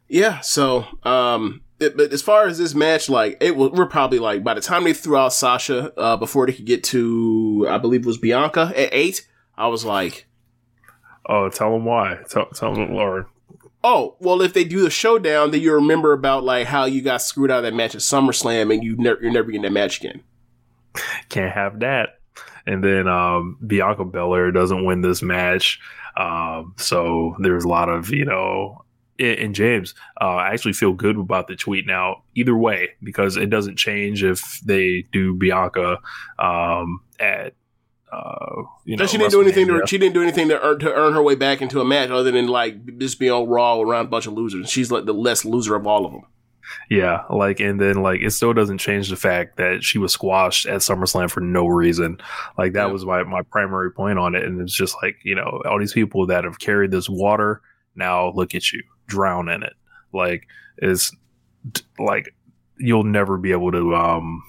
[0.07, 4.19] Yeah, so um it, but as far as this match, like it was, we're probably
[4.19, 7.77] like by the time they threw out Sasha, uh, before they could get to, I
[7.77, 10.27] believe it was Bianca at eight, I was like,
[11.27, 12.19] Oh, tell them why.
[12.29, 13.25] Tell, tell them, Lauren.
[13.87, 17.21] Oh, well, if they do the showdown, then you remember about like how you got
[17.21, 19.99] screwed out of that match at SummerSlam, and you never, you're never getting that match
[19.99, 20.21] again.
[21.29, 22.19] Can't have that.
[22.65, 25.79] And then um, Bianca Belair doesn't win this match.
[26.17, 28.83] Um, so there's a lot of, you know,
[29.19, 33.49] and James, uh, I actually feel good about the tweet now, either way, because it
[33.49, 35.99] doesn't change if they do Bianca
[36.37, 37.53] um, at,
[38.11, 39.67] uh, you know, she didn't do anything.
[39.67, 42.09] To, she didn't do anything to earn, to earn her way back into a match,
[42.09, 44.69] other than like just being on Raw around a bunch of losers.
[44.69, 46.23] She's like the less loser of all of them.
[46.89, 50.65] Yeah, like and then like it still doesn't change the fact that she was squashed
[50.65, 52.17] at SummerSlam for no reason.
[52.57, 52.91] Like that Yeah.
[52.91, 55.93] was my my primary point on it, and it's just like you know all these
[55.93, 57.61] people that have carried this water
[57.95, 59.73] now look at you drown in it.
[60.13, 61.11] Like it's
[61.99, 62.33] like
[62.77, 64.43] you'll never be able to um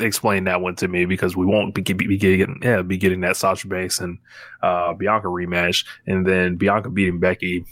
[0.00, 3.20] explain that one to me because we won't be, be, be getting yeah be getting
[3.22, 4.18] that Sasha Banks and
[4.62, 7.64] uh, Bianca rematch, and then Bianca beating Becky.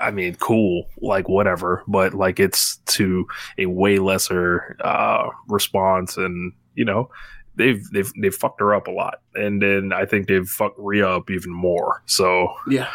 [0.00, 3.26] I mean, cool, like whatever, but like it's to
[3.58, 7.10] a way lesser uh, response, and you know
[7.56, 11.06] they've they've they've fucked her up a lot, and then I think they've fucked Rhea
[11.08, 12.02] up even more.
[12.06, 12.88] So Yeah.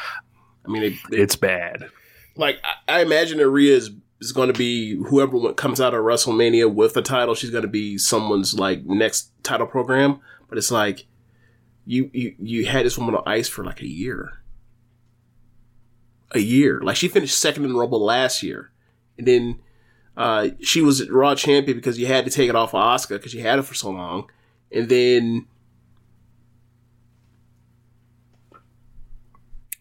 [0.66, 1.90] I mean, they, they- it's bad.
[2.36, 3.80] like I, I imagine that Rhea
[4.20, 7.36] is, going to be whoever comes out of WrestleMania with the title.
[7.36, 10.20] She's going to be someone's like next title program.
[10.48, 11.06] But it's like
[11.86, 14.42] you you you had this woman on ice for like a year,
[16.32, 16.82] a year.
[16.82, 18.72] Like she finished second in the Rumble last year,
[19.18, 19.60] and then
[20.18, 23.34] uh, she was Raw champion because you had to take it off of Asuka because
[23.34, 24.30] you had it for so long,
[24.72, 25.48] and then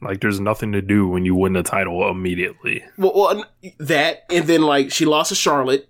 [0.05, 2.85] Like there's nothing to do when you win the title immediately.
[2.99, 3.45] Well, well,
[3.79, 5.89] that and then like she lost to Charlotte,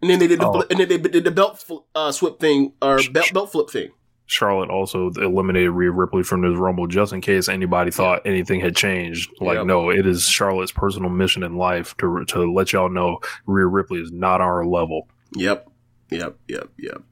[0.00, 0.64] and then they did the Oh.
[0.70, 3.90] and then they did the belt uh, swip thing or belt belt flip thing.
[4.26, 8.74] Charlotte also eliminated Rhea Ripley from this Rumble just in case anybody thought anything had
[8.74, 9.30] changed.
[9.42, 9.66] Like, Yep.
[9.66, 14.00] no, it is Charlotte's personal mission in life to to let y'all know Rhea Ripley
[14.00, 15.06] is not our level.
[15.36, 15.68] Yep,
[16.10, 17.02] yep, yep, yep.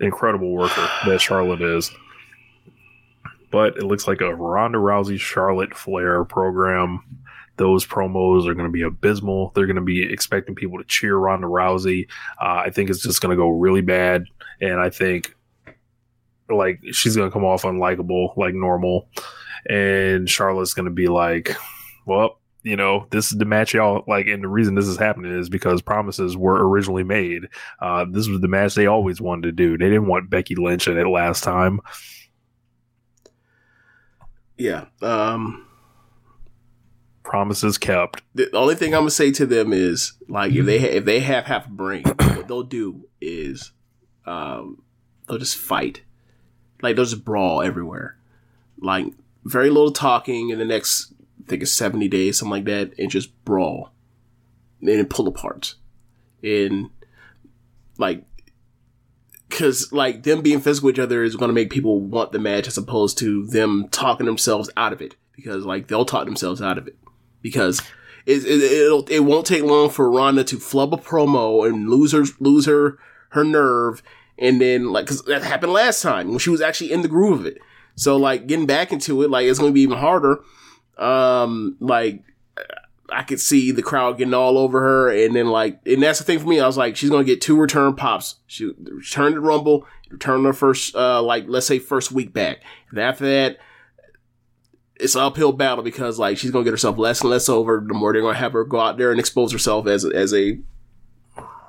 [0.00, 1.90] Incredible worker that Charlotte is.
[3.50, 7.02] But it looks like a Ronda Rousey Charlotte Flair program.
[7.56, 9.52] Those promos are going to be abysmal.
[9.54, 12.08] They're going to be expecting people to cheer Ronda Rousey.
[12.40, 14.24] Uh, I think it's just going to go really bad.
[14.60, 15.34] And I think
[16.48, 19.08] like she's going to come off unlikable, like normal.
[19.68, 21.54] And Charlotte's going to be like,
[22.06, 24.26] well, you know, this is the match y'all like.
[24.26, 27.48] And the reason this is happening is because promises were originally made.
[27.80, 29.78] Uh, this was the match they always wanted to do.
[29.78, 31.80] They didn't want Becky Lynch in it last time.
[34.60, 34.86] Yeah.
[35.00, 35.66] Um.
[37.22, 38.22] Promises kept.
[38.34, 41.20] The only thing I'm gonna say to them is like if they ha- if they
[41.20, 43.72] have half a brain, what they'll do is,
[44.26, 44.82] um,
[45.26, 46.02] they'll just fight.
[46.82, 48.16] Like they'll just brawl everywhere.
[48.78, 49.06] Like
[49.44, 51.12] very little talking in the next,
[51.44, 53.92] I think it's 70 days, something like that, and just brawl,
[54.82, 55.74] and pull apart,
[56.42, 56.90] and
[57.96, 58.24] like
[59.50, 62.38] because like them being physical with each other is going to make people want the
[62.38, 65.16] match as opposed to them talking themselves out of it.
[65.34, 66.96] Because like they'll talk themselves out of it.
[67.42, 67.80] Because
[68.26, 72.12] it, it, it'll, it won't take long for Ronda to flub a promo and lose
[72.12, 72.98] her lose her
[73.30, 74.02] her nerve.
[74.38, 77.40] And then like because that happened last time when she was actually in the groove
[77.40, 77.58] of it.
[77.96, 80.42] So like getting back into it like it's going to be even harder.
[80.96, 82.22] Um like
[83.12, 86.24] I could see the crowd getting all over her, and then like, and that's the
[86.24, 86.60] thing for me.
[86.60, 88.36] I was like, she's gonna get two return pops.
[88.46, 92.58] She returned to Rumble, returned her first, uh, like let's say first week back,
[92.90, 93.58] and after that,
[94.96, 97.84] it's an uphill battle because like she's gonna get herself less and less over.
[97.86, 100.58] The more they're gonna have her go out there and expose herself as as a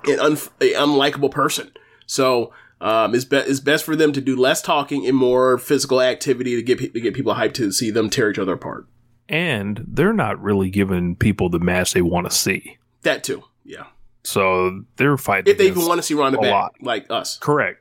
[0.06, 1.72] an un, a unlikable person.
[2.06, 2.54] So.
[2.84, 6.56] Um, it's, be- it's best for them to do less talking and more physical activity
[6.56, 8.88] to get pe- to get people hyped to see them tear each other apart.
[9.32, 12.78] And they're not really giving people the match they want to see.
[13.04, 13.86] That too, yeah.
[14.24, 15.52] So they're fighting.
[15.52, 16.76] If they even want to see Ronda back, lot.
[16.82, 17.80] like us, Correct.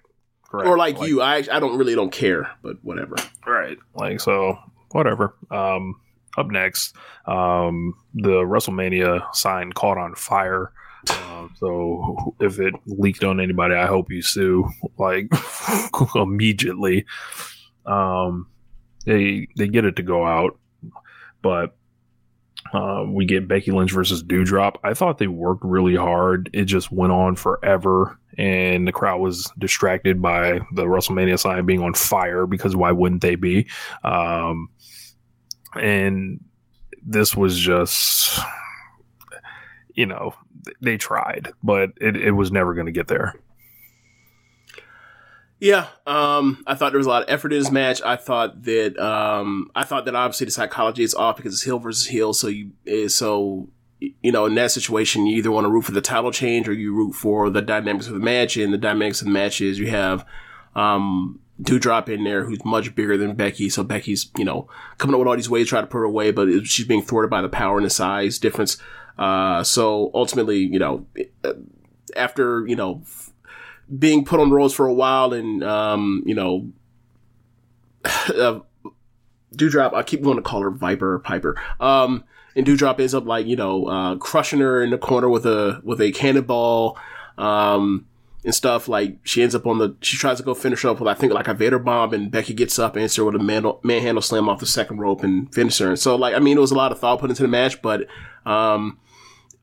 [0.48, 0.68] Correct.
[0.68, 3.16] or like, you, I I don't really don't care, but whatever.
[3.46, 3.76] Right.
[3.94, 4.58] Like so
[4.92, 5.34] whatever.
[5.50, 5.96] Um
[6.38, 6.94] up next,
[7.26, 10.72] um the WrestleMania sign caught on fire.
[11.10, 15.28] Um, so if it leaked on anybody, I hope you sue like
[16.14, 17.06] immediately.
[17.86, 18.46] Um
[19.06, 20.58] they they get it to go out,
[21.42, 21.76] but
[22.72, 24.76] uh, we get Becky Lynch versus Doudrop.
[24.85, 26.50] I thought they worked really hard.
[26.53, 31.83] It just went on forever, and the crowd was distracted by the WrestleMania sign being
[31.83, 33.66] on fire because why wouldn't they be?
[34.05, 34.68] Um,
[35.74, 36.44] and
[37.03, 38.38] this was just,
[39.94, 40.35] you know,
[40.81, 43.35] they tried, but it, it was never going to get there.
[45.61, 48.01] Yeah, um, I thought there was a lot of effort in this match.
[48.01, 51.79] I thought that um, I thought that obviously the psychology is off because it's heel
[51.79, 52.33] versus heel.
[52.33, 53.68] So you eh, so
[54.01, 56.73] you know in that situation you either want to root for the title change or
[56.73, 58.57] you root for the dynamics of the match.
[58.57, 60.25] And the dynamics of the match is you have
[60.75, 63.68] um, Doudrop in there who's much bigger than Becky.
[63.68, 66.04] So Becky's you know coming up with all these ways to try to put her
[66.04, 68.79] away, but she's being thwarted by the power and the size difference.
[69.19, 71.52] Uh, so ultimately, you know, eh,
[72.17, 73.02] after you know
[73.98, 76.70] being put on ropes for a while and um, you know
[78.04, 78.60] uh,
[79.54, 81.60] Doudrop, I keep going to call her Viper or Piper.
[81.80, 82.24] Um,
[82.54, 85.80] and Doudrop ends up like you know uh, crushing her in the corner with a
[85.84, 86.98] with a cannonball
[87.38, 88.06] um,
[88.44, 88.88] and stuff.
[88.88, 91.32] Like she ends up on the she tries to go finish up with I think
[91.32, 94.22] like a Vader bomb, and Becky gets up and hits her with a man, manhandle
[94.22, 95.88] slam off the second rope and finish her.
[95.88, 97.80] And so like I mean, it was a lot of thought put into the match,
[97.82, 98.06] but
[98.46, 98.98] um,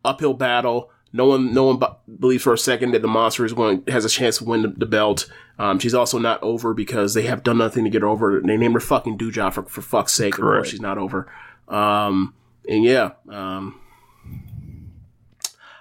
[0.04, 0.92] uphill battle.
[1.14, 1.88] No one, no one b-
[2.20, 4.68] believes for a second that the monster is going has a chance to win the,
[4.70, 5.30] the belt.
[5.58, 8.42] Um, she's also not over because they have done nothing to get her over.
[8.42, 10.36] They named her fucking Doudrop for for fuck's sake.
[10.36, 10.60] Of Correct.
[10.60, 11.32] course, she's not over.
[11.68, 12.34] Um,
[12.68, 13.80] and yeah, um,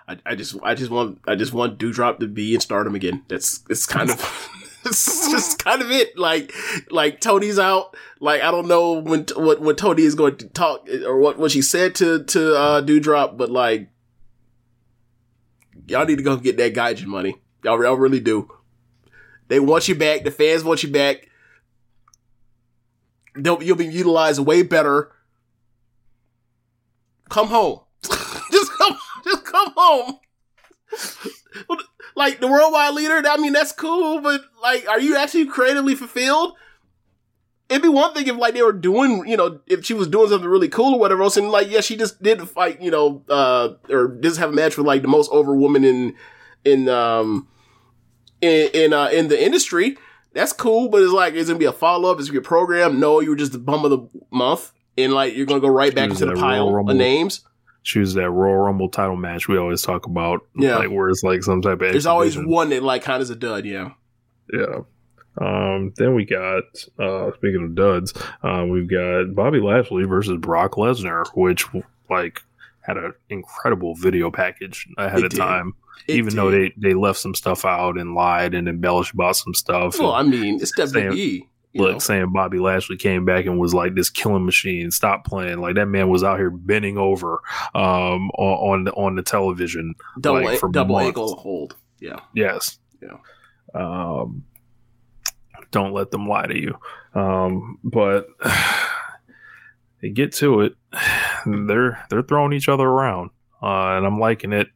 [0.09, 3.25] I, I just, I just want, I just want Doudrop to be in Stardom again.
[3.29, 4.53] That's, it's kind of.
[4.89, 6.17] It's just kind of it.
[6.17, 6.53] Like,
[6.93, 7.97] like Tony's out.
[8.21, 11.51] Like, I don't know when what what Tony is going to talk or what what
[11.51, 13.89] she said to to uh, Doudrop, but like,
[15.87, 17.37] y'all need to go get that Gaijin money.
[17.65, 18.51] Y'all, y'all really do.
[19.49, 20.25] They want you back.
[20.25, 21.29] The fans want you back.
[23.35, 25.13] They'll, you'll be utilized way better.
[27.29, 27.81] Come home.
[28.03, 30.19] just come, just come home.
[32.17, 36.55] like the worldwide leader, I mean, that's cool, but like, are you actually creatively fulfilled?
[37.69, 40.29] It'd be one thing if like they were doing, you know, if she was doing
[40.29, 43.25] something really cool or whatever else, and like, yeah, she just did fight, you know,
[43.29, 46.15] uh, or just have a match with like the most over woman in,
[46.65, 47.49] in, um,
[48.41, 49.99] in, in, uh, in the industry.
[50.33, 52.49] That's cool, but it's like, it's gonna be a follow up, it's gonna be a
[52.49, 53.01] program.
[53.01, 55.95] No, you were just the bum of the month, and like, you're gonna go right
[55.95, 56.93] back Choose into the pile Rumble.
[56.93, 57.41] of names.
[57.83, 60.41] Choose that Royal Rumble title match we always talk about.
[60.57, 60.77] Yeah.
[60.77, 63.31] Like where it's like some type of There's always one that like kind of is
[63.31, 63.91] a dud, yeah.
[64.53, 64.81] Yeah.
[65.41, 66.65] Um, then we got
[66.99, 71.67] uh speaking of duds, uh, we've got Bobby Lashley versus Brock Lesnar, which
[72.09, 72.41] like
[72.81, 75.39] had an incredible video package ahead It of did.
[75.39, 75.75] time.
[76.09, 79.55] It even though they, they left some stuff out and lied and embellished about some
[79.55, 79.99] stuff.
[79.99, 81.47] Well, I mean, it's WWE.
[81.75, 81.99] Look, know?
[81.99, 84.91] saying Bobby Lashley came back and was like this killing machine.
[84.91, 85.59] Stop playing.
[85.59, 87.41] Like that man was out here bending over
[87.75, 89.95] um on on the, on the television.
[90.21, 91.09] double like, for double months.
[91.09, 91.77] ankle hold.
[92.01, 92.21] Yeah.
[92.35, 92.79] Yes.
[93.03, 93.19] Yeah.
[93.75, 94.45] Um,
[95.71, 96.77] don't let them lie to you.
[97.15, 98.27] Um, but
[100.03, 100.75] they get to it.
[101.47, 103.31] They're they're throwing each other around,
[103.63, 104.67] uh, and I'm liking it.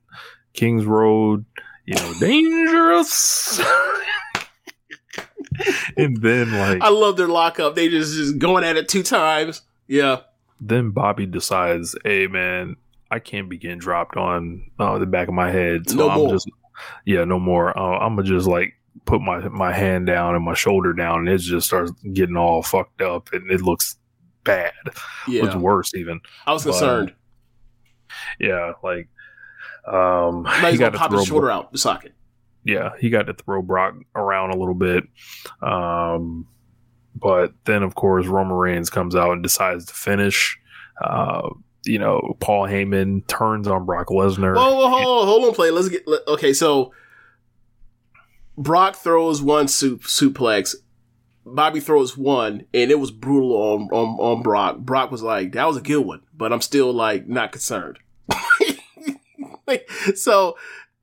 [0.53, 1.45] Kings Road,
[1.84, 3.61] you know, dangerous.
[5.97, 7.74] and then like I love their lockup.
[7.74, 9.62] They just just going at it two times.
[9.88, 10.20] Yeah.
[10.61, 12.76] then Bobby decides, "Hey man,
[13.11, 16.18] I can't be getting dropped on uh, the back of my head, so No I'm
[16.18, 16.30] more.
[16.32, 16.49] just
[17.05, 17.76] yeah, no more.
[17.76, 18.74] Uh, I'm gonna just like
[19.05, 22.62] put my my hand down and my shoulder down, and it just starts getting all
[22.62, 23.97] fucked up, and it looks
[24.45, 24.72] bad.
[25.28, 25.43] Yeah.
[25.43, 26.20] Looks worse even.
[26.47, 27.14] I was But, concerned.
[28.38, 29.09] Yeah, like
[29.86, 32.12] um, Might he well got to pop his shoulder out the socket.
[32.64, 35.05] yeah, he got to throw Brock around a little bit.
[35.62, 36.47] Um,
[37.14, 40.59] but then, of course, Roman Reigns comes out and decides to finish.
[41.03, 41.49] Uh,
[41.84, 44.55] you know, Paul Heyman turns on Brock Lesnar.
[44.57, 45.70] Whoa, whoa, hold on, hold on, play.
[45.70, 46.53] Let's get let- okay.
[46.53, 46.93] So
[48.61, 50.74] Brock throws one sup- suplex.
[51.46, 54.78] Bobby throws one, and it was brutal on, on on Brock.
[54.78, 57.98] Brock was like, "That was a good one," but I'm still like not concerned.
[60.14, 60.56] so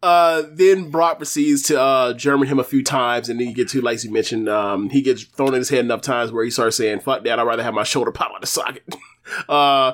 [0.04, 3.70] uh, then Brock proceeds to uh, German him a few times, and then you get
[3.70, 6.52] to, like you mentioned, um, he gets thrown in his head enough times where he
[6.52, 7.40] starts saying, "Fuck that!
[7.40, 8.96] I'd rather have my shoulder pop out of the socket."
[9.50, 9.94] uh,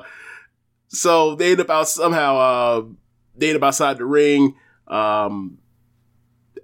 [0.88, 2.36] so they end up out somehow.
[2.36, 2.84] Uh,
[3.36, 4.54] they end up outside the ring.
[4.86, 5.58] Um,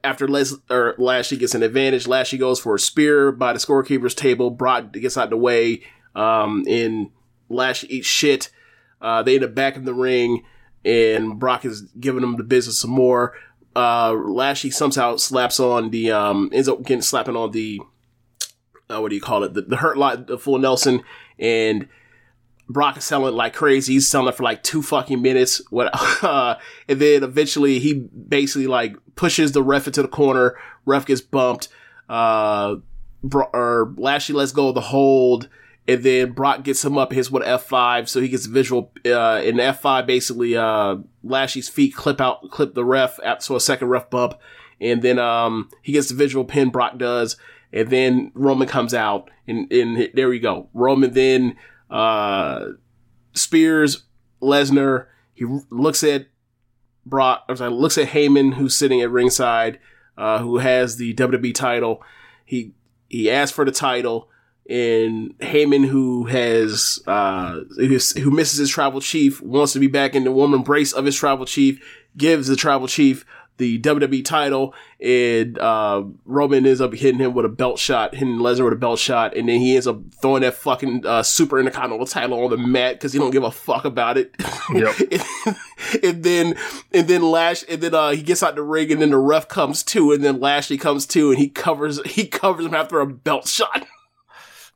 [0.03, 4.14] after Les or Lashley gets an advantage, Lashley goes for a spear by the scorekeeper's
[4.14, 4.51] table.
[4.51, 5.82] Brock gets out of the way,
[6.14, 7.11] um, and
[7.48, 8.51] Lashley eats shit.
[9.01, 10.44] Uh, they end up back in the ring,
[10.84, 13.34] and Brock is giving them the business some more.
[13.74, 17.80] Uh, Lashley somehow slaps on the, um, ends up getting slapping on the,
[18.88, 19.55] uh, what do you call it?
[19.55, 21.03] The, the Hurt Lock, the full Nelson,
[21.38, 21.88] and
[22.73, 23.95] Brock is selling like crazy.
[23.95, 25.61] He's selling for like two fucking minutes.
[25.71, 25.91] What?
[26.23, 26.57] Uh,
[26.87, 30.57] and then eventually he basically like pushes the ref into the corner.
[30.85, 31.68] Ref gets bumped.
[32.09, 32.77] Uh,
[33.23, 35.49] Bro- or Lashley lets go of the hold.
[35.89, 38.93] And then Brock gets him up, hits with F five, so he gets visual.
[39.05, 43.61] Uh, in F five, basically, uh, Lashley's feet clip out, clip the ref, so a
[43.61, 44.35] second ref bump,
[44.81, 46.71] and then um, he gets the visual pin.
[46.71, 47.37] Brock does,
[47.73, 50.68] and then Roman comes out, and and there we go.
[50.75, 51.57] Roman then
[51.91, 52.66] uh,
[53.34, 54.05] Spears,
[54.43, 55.07] Lesnar.
[55.34, 56.26] He looks at
[57.07, 57.45] Brock.
[57.49, 59.78] I'm sorry, looks at Heyman, who's sitting at ringside,
[60.16, 62.03] uh, who has the WWE title.
[62.45, 62.74] He
[63.09, 64.28] he asks for the title,
[64.68, 70.24] and Heyman, who has uh, who misses his tribal chief, wants to be back in
[70.24, 71.80] the warm embrace of his tribal chief.
[72.16, 73.24] Gives the tribal chief
[73.61, 78.38] the WWE title, and uh, Roman ends up hitting him with a belt shot, hitting
[78.38, 81.61] Lesnar with a belt shot, and then he ends up throwing that fucking uh, Super
[81.61, 84.34] Intercontinental title on the mat because he don't give a fuck about it.
[84.74, 84.96] Yep.
[85.12, 86.56] and, and then
[86.92, 89.46] and then Lash and then uh, he gets out the ring, and then the ref
[89.46, 93.06] comes too, and then Lashley comes too, and he covers he covers him after a
[93.06, 93.86] belt shot.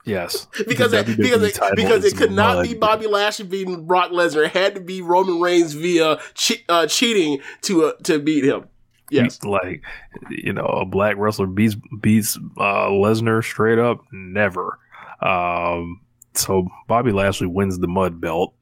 [0.05, 2.69] Yes, because it, because it, because it could not mud.
[2.69, 4.47] be Bobby Lashley beating Brock Lesnar.
[4.47, 8.67] It had to be Roman Reigns via che- uh, cheating to uh, to beat him.
[9.11, 9.43] Yes.
[9.45, 9.83] like
[10.31, 14.01] you know, a black wrestler beats beats uh, Lesnar straight up.
[14.13, 14.79] Never.
[15.21, 16.01] Um,
[16.35, 18.55] so Bobby Lashley wins the mud belt,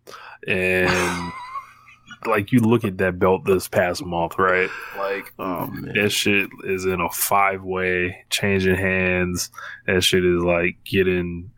[0.47, 1.33] and
[2.27, 4.71] like you look at that belt this past month, right?
[4.99, 9.51] Like Oh that shit is in a five way changing hands.
[9.87, 11.51] That shit is like getting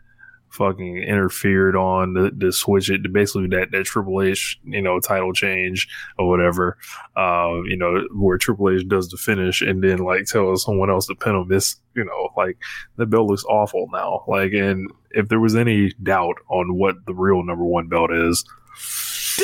[0.55, 5.01] fucking interfered on to, to switch it to basically that, that Triple H, you know,
[5.01, 5.89] title change
[6.19, 6.79] or whatever.
[7.17, 11.07] Uh, you know, where Triple H does the finish and then like tells someone else
[11.09, 11.49] to pin him.
[11.49, 12.57] This, you know, like
[12.97, 14.25] the belt looks awful now.
[14.29, 18.45] Like, and if there was any doubt on what the real number one belt is,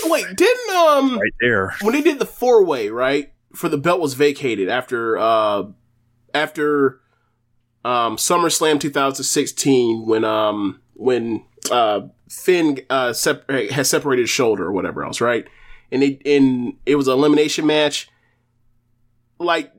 [0.04, 1.74] Wait, didn't um right there.
[1.82, 5.64] when they did the four way right for the belt was vacated after uh
[6.34, 7.00] after
[7.84, 14.72] um SummerSlam 2016 when um when uh Finn uh sep- has separated his shoulder or
[14.72, 15.46] whatever else right
[15.90, 18.08] and they and it was an elimination match
[19.38, 19.72] like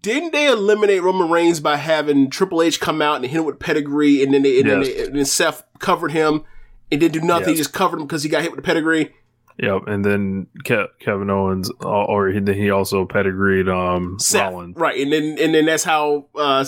[0.00, 3.58] didn't they eliminate Roman Reigns by having Triple H come out and hit him with
[3.58, 6.44] pedigree and then they and, then, they, and then Seth covered him
[6.92, 9.12] and didn't do nothing he just covered him because he got hit with the pedigree
[9.60, 14.76] Yep, and then Ke- Kevin Owens, uh, or he, he also pedigreed um Seth, Rollins.
[14.76, 14.96] right?
[15.00, 16.64] And then and then that's how uh,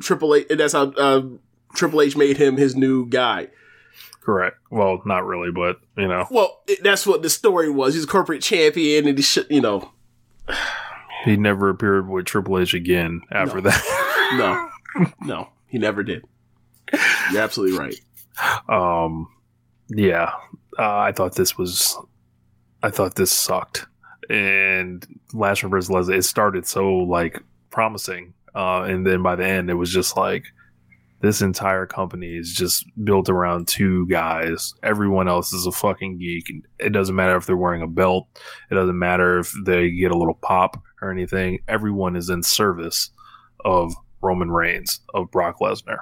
[0.00, 0.48] Triple H.
[0.50, 1.22] That's how uh,
[1.74, 3.48] Triple H made him his new guy.
[4.20, 4.56] Correct.
[4.70, 7.94] Well, not really, but you know, Well, it, that's what the story was.
[7.94, 9.90] He's a corporate champion, and he should, you know,
[11.24, 14.70] he never appeared with Triple H again after that.
[14.96, 16.24] no, no, he never did.
[17.32, 17.94] You're absolutely right.
[18.68, 19.26] um,
[19.88, 20.30] yeah,
[20.78, 21.98] uh, I thought this was,
[22.82, 23.86] I thought this sucked,
[24.30, 26.16] and Lashley versus Leslie.
[26.16, 30.44] It started so like promising, uh, and then by the end, it was just like.
[31.22, 34.74] This entire company is just built around two guys.
[34.82, 36.52] Everyone else is a fucking geek.
[36.80, 38.26] It doesn't matter if they're wearing a belt.
[38.70, 41.60] It doesn't matter if they get a little pop or anything.
[41.68, 43.10] Everyone is in service
[43.64, 45.98] of Roman Reigns, of Brock Lesnar.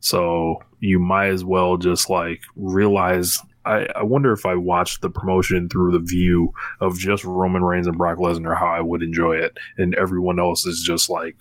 [0.00, 3.38] So you might as well just like realize.
[3.64, 7.86] I, I wonder if I watched the promotion through the view of just Roman Reigns
[7.86, 11.36] and Brock Lesnar, how I would enjoy it, and everyone else is just like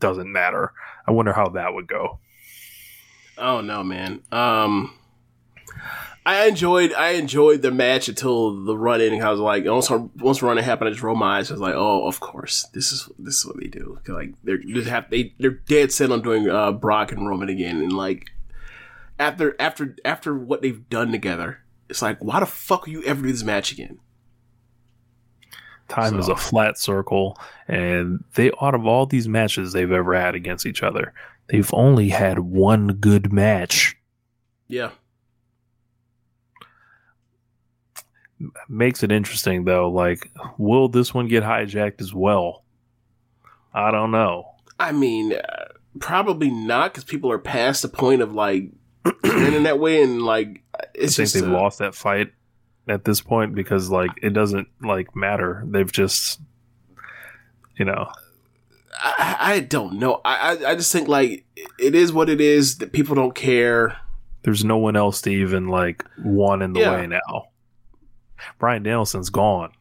[0.00, 0.72] doesn't matter.
[1.06, 2.20] I wonder how that would go.
[3.38, 4.22] Oh no, man.
[4.30, 4.94] Um,
[6.26, 9.20] I enjoyed I enjoyed the match until the run in.
[9.20, 11.50] I was like, once once the run in happened, I just rolled my eyes.
[11.50, 13.98] I was like, oh, of course, this is this is what they do.
[14.08, 17.82] Like they're just have they they're dead set on doing uh, Brock and Roman again,
[17.82, 18.30] and like
[19.18, 21.58] after after after what they've done together,
[21.88, 23.98] it's like, why the fuck will you ever do this match again?
[25.88, 30.34] Time is a flat circle, and they out of all these matches they've ever had
[30.34, 31.12] against each other,
[31.48, 33.96] they've only had one good match.
[34.68, 34.90] Yeah,
[38.68, 39.90] Makes it interesting though.
[39.90, 42.64] Like, will this one get hijacked as well?
[43.72, 44.54] I don't know.
[44.78, 45.64] I mean, uh,
[46.00, 48.70] probably not because people are past the point of like
[49.04, 52.32] and in that way, and like I it's think just they've uh, lost that fight
[52.88, 55.64] at this point because like it doesn't like matter.
[55.66, 56.40] They've just,
[57.76, 58.10] you know,
[59.02, 60.20] I, I don't know.
[60.24, 61.44] I, I I just think like
[61.78, 62.78] it is what it is.
[62.78, 63.96] That people don't care.
[64.42, 66.92] there's no one else to even like one in the Yeah.
[66.92, 67.48] way now.
[68.58, 69.72] Bryan Danielson's gone.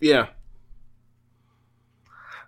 [0.00, 0.26] Yeah,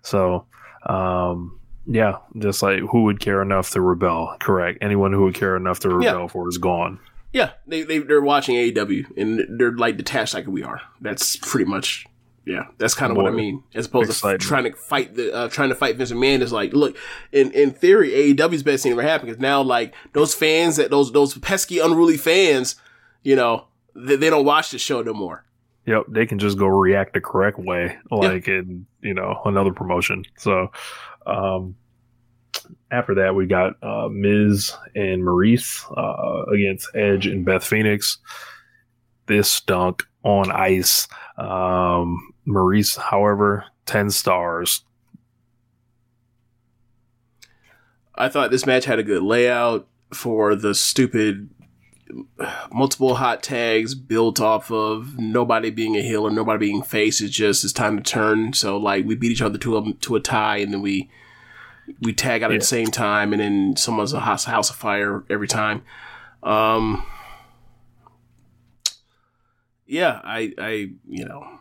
[0.01, 0.45] So,
[0.85, 4.35] um, yeah, just like who would care enough to rebel?
[4.39, 4.79] Correct.
[4.81, 6.99] Anyone who would care enough to rebel for is gone.
[7.33, 7.51] yeah.
[7.67, 10.81] They they they're watching AEW and they're like detached like we are.
[11.01, 12.05] That's pretty much.
[12.49, 13.63] Yeah, that's kind of what I mean.
[13.75, 14.41] As opposed excitement.
[14.41, 16.97] to trying to fight the uh, trying to fight Vince McMahon is like, look,
[17.31, 21.11] in in theory, AEW's best thing ever happened because now like those fans that those
[21.11, 22.75] those pesky unruly fans,
[23.21, 25.45] you know, they, they don't watch the show no more.
[25.85, 30.25] Yep, they can just go react the correct way, like in you know another promotion.
[30.39, 30.71] So,
[31.27, 31.75] um,
[32.89, 38.17] after that, we got uh, Miz and Maryse uh, against Edge and Beth Phoenix.
[39.27, 41.07] This stunk on ice.
[41.37, 44.83] Um, Maryse, however, ten stars.
[48.15, 51.49] I thought this match had a good layout for the stupid
[52.73, 57.21] multiple hot tags built off of nobody being a heel or nobody being face.
[57.21, 58.53] It's just it's time to turn.
[58.53, 61.09] So like we beat each other to a to a tie, and then we
[62.01, 65.23] we tag out at the same time, and then someone's a house, house of fire
[65.29, 65.83] every time.
[66.43, 67.05] Um,
[69.85, 71.58] yeah, I I you know,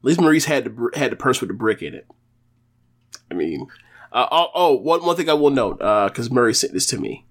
[0.00, 2.06] at least Maryse had the had the purse with the brick in it.
[3.30, 3.66] I mean,
[4.12, 7.24] uh, oh, oh, one one thing I will note, because Murray sent this to me.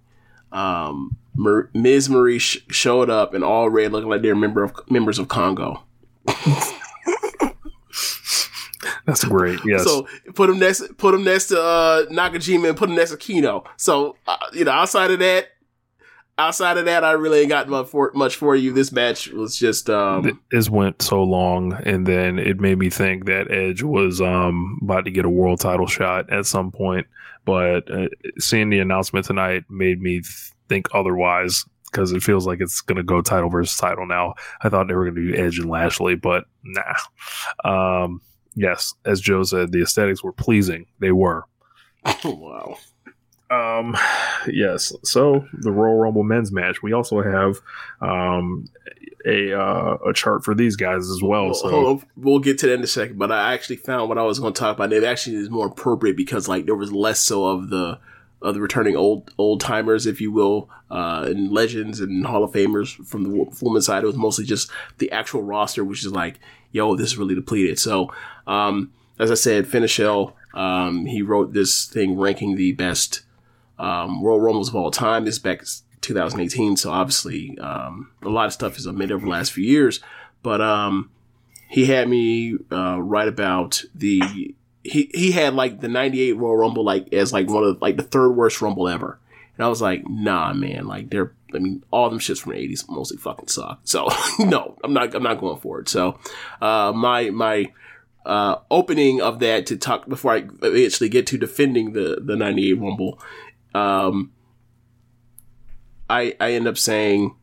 [0.52, 4.74] Um, Mer- Miz Marie sh- showed up in all red, looking like they're member of
[4.90, 5.82] members of Kongoh.
[9.06, 9.60] That's great.
[9.66, 9.84] Yes.
[9.84, 13.18] So put him next, put him next to uh, Nakajima and put him next to
[13.18, 13.66] Kenoh.
[13.78, 15.50] So uh, you know, outside of that,
[16.38, 18.74] outside of that, I really ain't got much for much for you.
[18.74, 23.26] This match was just um, this went so long, and then it made me think
[23.26, 27.08] that Edge was um, about to get a world title shot at some point.
[27.46, 28.08] But uh,
[28.40, 30.22] seeing the announcement tonight made me
[30.68, 34.36] think otherwise because it feels like it's going to go title versus title now.
[34.62, 38.04] I thought they were going to do Edge and Lashley, but nah.
[38.04, 38.22] Um,
[38.56, 40.86] yes, as Joe said, the aesthetics were pleasing.
[41.00, 41.46] They were.
[42.26, 42.78] wow.
[43.50, 43.96] Um,
[44.48, 44.94] yes.
[45.04, 46.82] So the Royal Rumble men's match.
[46.82, 47.62] We also have
[48.02, 48.66] um
[49.26, 51.54] a uh, a chart for these guys as well.
[51.54, 53.18] So we'll get to that in a second.
[53.18, 54.94] But I actually found what I was going to talk about.
[54.94, 58.00] It actually is more appropriate because like there was less so of the
[58.42, 62.52] of the returning old old timers, if you will, uh, and legends and Hall of
[62.52, 64.04] Famers from the women's side.
[64.04, 66.40] It was mostly just the actual roster, which is like,
[66.72, 67.80] yo, this is really depleted.
[67.80, 68.14] So,
[68.46, 73.24] um, as I said, Finishell, um, he wrote this thing ranking the best
[73.80, 75.26] um, Royal Rumbles of all time.
[75.26, 75.64] This is back
[76.02, 80.00] 2018, so obviously um, a lot of stuff is made over the last few years.
[80.44, 81.10] But um,
[81.68, 86.84] he had me uh, write about the he he had like the 98 Royal Rumble
[86.84, 89.20] like as like one of like the third worst Rumble ever.
[89.58, 92.60] And I was like, nah, man, like they're I mean, all them shits from the
[92.60, 93.80] 80s mostly fucking suck.
[93.84, 94.10] So
[94.40, 95.90] no, I'm not I'm not going for it.
[95.90, 96.20] So
[96.62, 97.72] uh my my
[98.26, 102.74] uh opening of that to talk before I eventually get to defending the the 98
[102.74, 103.20] Rumble,
[103.78, 104.32] um
[106.10, 107.36] I I end up saying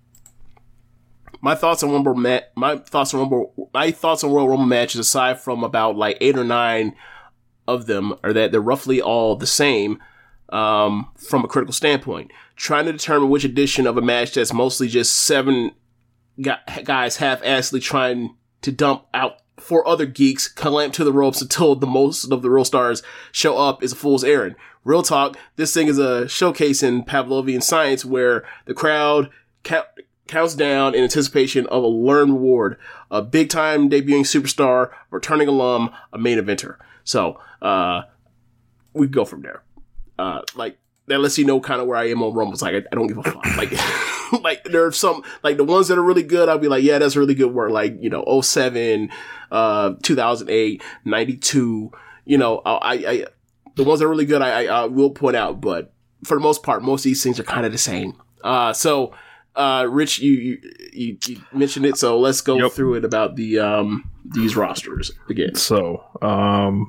[1.40, 5.00] my thoughts on Rumble ma- my thoughts on Rumble my thoughts on Royal Rumble matches
[5.00, 6.94] aside from about like eight or nine
[7.68, 10.02] of them are that they're roughly all the same
[10.50, 12.30] um, from a critical standpoint.
[12.56, 15.72] Trying to determine which edition of a match that's mostly just seven
[16.40, 21.86] guys half-assedly trying to dump out four other geeks, clamp to the ropes until the
[21.86, 23.02] most of the real stars
[23.32, 24.56] show up is a fool's errand.
[24.84, 29.30] Real talk, this thing is a showcase in Pavlovian science where the crowd
[29.62, 29.86] count,
[30.28, 32.76] counts down in anticipation of a learned reward,
[33.10, 36.76] a big time debuting superstar, returning alum, a main eventer.
[37.02, 38.02] So, uh,
[38.92, 39.62] we go from there.
[40.18, 42.62] Uh, like, that lets you know kind of where I am on Rumbles.
[42.62, 43.44] Like, I, I don't give a fuck.
[43.56, 43.72] like,
[44.42, 46.98] like, there are some, like, the ones that are really good, I'll be like, yeah,
[46.98, 47.70] that's really good work.
[47.70, 49.10] Like, you know, 07,
[49.50, 51.92] uh, 2008, 92,
[52.24, 53.26] you know, I, I,
[53.76, 55.92] the ones that are really good, I, I, I will point out, but
[56.24, 58.20] for the most part, most of these things are kind of the same.
[58.42, 59.12] Uh, so,
[59.56, 60.58] uh, Rich, you, you,
[60.92, 62.72] you, you mentioned it, so let's go Yep.
[62.72, 65.54] through it about the, um, these rosters again.
[65.54, 66.88] so um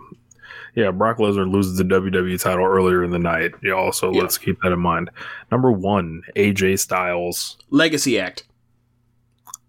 [0.75, 3.51] yeah, Brock Lesnar loses the WWE title earlier in the night.
[3.63, 4.21] Yeah, also Yeah.
[4.21, 5.09] let's keep that in mind.
[5.51, 7.57] Number one, AJ Styles.
[7.69, 8.43] Legacy Act.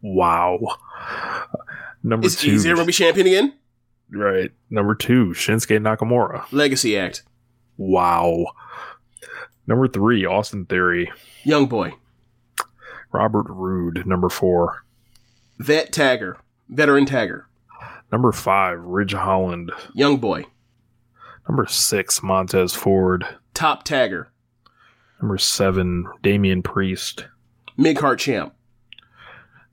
[0.02, 0.58] Wow.
[2.02, 3.54] Number Is, two, is he ever gonna be champion again?
[4.10, 4.50] right?
[4.70, 6.44] Number two, Shinsuke Nakamura.
[6.52, 7.22] Legacy Act.
[7.76, 8.46] Wow.
[9.66, 11.10] Number three, Austin Theory.
[11.44, 11.94] Young Boy.
[13.12, 14.06] Robert Roode.
[14.06, 14.84] Number four.
[15.58, 16.36] Vet Tagger.
[16.68, 17.42] Veteran Tagger.
[18.12, 19.72] Number five, Ridge Holland.
[19.94, 20.44] Young Boy.
[21.48, 23.26] Number six, Montez Ford.
[23.54, 24.26] Top Tagger.
[25.20, 27.26] Number seven, Damian Priest.
[27.76, 28.54] Mid card champ.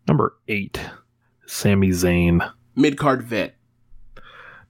[0.07, 0.79] Number eight,
[1.45, 2.51] Sami Zayn.
[2.75, 3.55] Mid card vet.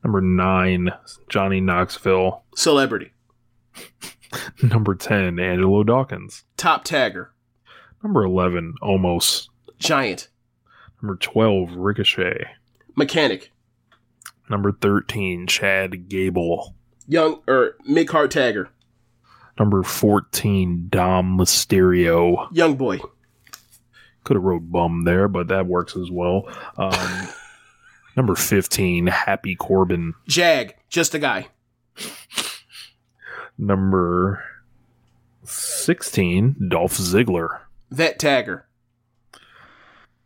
[0.03, 0.91] Number nine,
[1.29, 2.43] Johnny Knoxville.
[2.55, 3.13] Celebrity.
[4.63, 6.43] Number 10, Angelo Dawkins.
[6.57, 7.27] Top Tagger.
[8.03, 9.47] Number 11, Omos.
[9.79, 10.27] Giant.
[11.01, 12.45] Number 12, Ricochet.
[12.95, 13.51] Mechanic.
[14.49, 16.75] Number 13, Chad Gable.
[17.07, 18.69] Young or mid card tagger.
[19.59, 22.47] Number 14, Dom Mysterio.
[22.51, 22.99] Young Boy.
[24.23, 26.47] Could have wrote bum there, but that works as well.
[26.77, 27.27] Um,
[28.17, 30.13] number 15, Happy Corbin.
[30.27, 30.73] Jag.
[30.89, 31.47] Just a guy.
[33.57, 34.43] Number
[35.43, 37.59] 16, Dolph Ziggler.
[37.91, 38.63] Vet Tagger.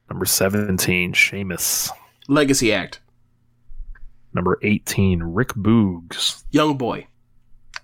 [0.10, 1.92] Number 17, Sheamus.
[2.30, 3.02] Legacy Act.
[4.38, 6.44] Number 18, Rick Boogs.
[6.52, 7.08] Young Boy.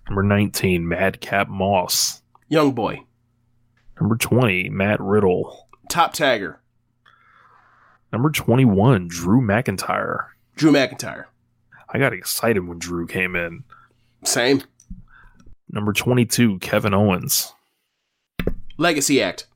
[0.08, 2.22] Number 19, Madcap Moss.
[2.48, 3.02] Young Boy.
[4.00, 5.68] Number 20, Matt Riddle.
[5.90, 6.58] Top Tagger.
[8.12, 10.28] Number 21, Drew McIntyre.
[10.56, 11.26] Drew McIntyre.
[11.90, 13.64] I got excited when Drew came in.
[14.24, 14.62] Same.
[15.72, 17.52] Number 22, Kevin Owens.
[18.78, 19.48] Legacy Act.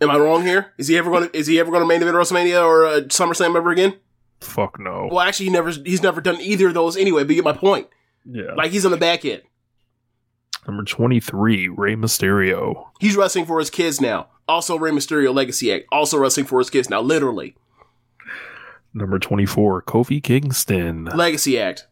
[0.00, 0.72] Am I wrong here?
[0.78, 3.00] Is he ever going to is he ever going to main event WrestleMania or uh,
[3.02, 3.94] SummerSlam ever again?
[4.40, 5.08] Fuck no.
[5.10, 7.24] Well, actually, he never he's never done either of those anyway.
[7.24, 7.88] But you get my point.
[8.24, 8.54] Yeah.
[8.56, 9.42] Like he's on the back end.
[10.66, 12.88] Number 23, Rey Mysterio.
[13.00, 14.28] He's wrestling for his kids now.
[14.46, 15.86] Also, Rey Mysterio Legacy Act.
[15.90, 17.00] Also wrestling for his kids now.
[17.00, 17.56] Literally.
[18.92, 21.06] Number 24, Kofi Kingston.
[21.06, 21.86] Legacy Act.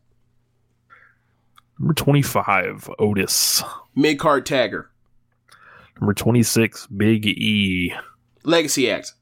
[1.79, 3.63] Number 25, Otis.
[3.95, 4.87] Mid card tagger.
[6.01, 7.95] Number 26, Big E.
[8.45, 9.15] Legacy Act.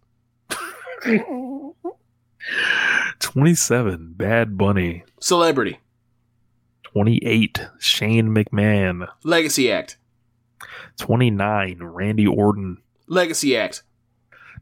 [3.20, 5.05] 27, Bad Bunny.
[5.20, 5.79] Celebrity.
[6.85, 9.09] 28, Shane McMahon.
[9.22, 9.99] Legacy Act.
[10.99, 12.79] 29, Randy Orton.
[13.07, 13.83] Legacy Act.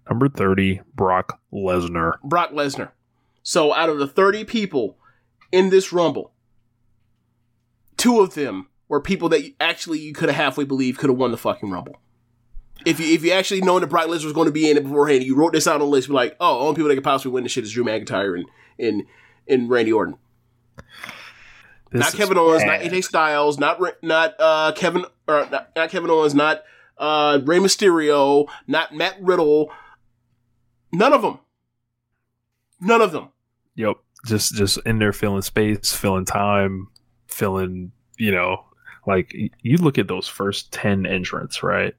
[0.09, 2.21] Number 30, Brock Lesnar.
[2.23, 2.91] Brock Lesnar.
[3.43, 4.97] So out of the 30 people
[5.51, 6.33] in this Rumble,
[7.97, 11.31] two of them were people that actually you could have halfway believed could have won
[11.31, 11.99] the fucking Rumble.
[12.85, 14.83] If you if you actually known that Brock Lesnar was going to be in it
[14.83, 17.05] beforehand, you wrote this out on the list, be like, oh, only people that could
[17.05, 18.47] possibly win this shit is Drew McIntyre and
[18.79, 19.05] and,
[19.49, 20.17] and Randy Orton.
[21.93, 22.83] This not Kevin Owens, bad.
[22.85, 26.63] not AJ Styles, not not uh, Kevin or not, not Kevin Owens, not
[26.99, 29.71] uh, Rey Mysterio, not Matt Riddle.
[30.93, 31.39] None of them.
[32.81, 33.29] None of them.
[33.77, 33.97] Yep.
[34.27, 36.89] Just just in there filling space, filling time,
[37.27, 38.65] filling, you know,
[39.07, 41.95] like you look at those first 10 entrants, right?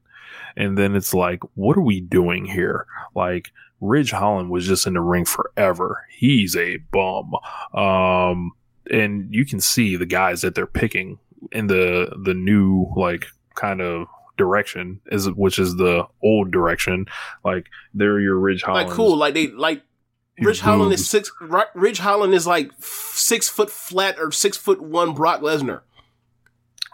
[0.55, 2.85] And then it's like, what are we doing here?
[3.15, 3.51] Like
[3.81, 6.05] Ridge Holland was just in the ring forever.
[6.11, 7.33] He's a bum.
[7.73, 8.51] Um
[8.91, 11.19] and you can see the guys that they're picking
[11.51, 13.25] in the the new like
[13.55, 17.05] kind of direction is which is the old direction.
[17.43, 18.87] Like they're your Ridge Holland.
[18.89, 19.83] Like cool, like they like
[20.39, 21.31] Ridge Holland is six.
[21.39, 25.81] Ri- Ridge Holland is like six foot flat or six foot one Brock Lesnar.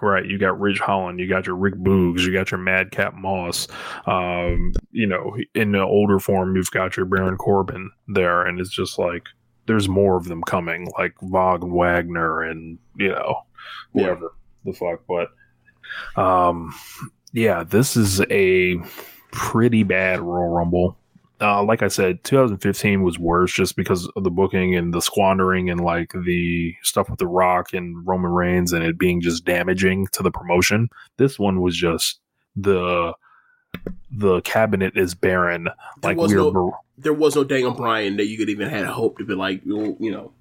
[0.01, 3.67] Right, you got Ridge Holland, you got your Rick Boogs, you got your Madcap Moss.
[4.05, 8.69] Um, you know, in the older form, you've got your Baron Corbin there, and it's
[8.69, 9.27] just like
[9.65, 13.41] there's more of them coming, like Von Wagner, and you know,
[13.91, 14.33] whatever
[14.65, 15.01] the fuck.
[15.07, 15.31] But,
[16.21, 16.73] um,
[17.33, 18.77] yeah, this is a
[19.31, 20.97] pretty bad Royal Rumble.
[21.41, 25.69] Uh, like I said, 2015 was worse just because of the booking and the squandering
[25.69, 30.07] and like the stuff with The Rock and Roman Reigns and it being just damaging
[30.07, 30.89] to the promotion.
[31.17, 32.19] This one was just
[32.55, 33.13] the
[34.11, 35.65] the cabinet is barren.
[36.01, 39.17] There Like was no, there was no Daniel Bryan that you could even had hope
[39.19, 40.33] to be like, you know,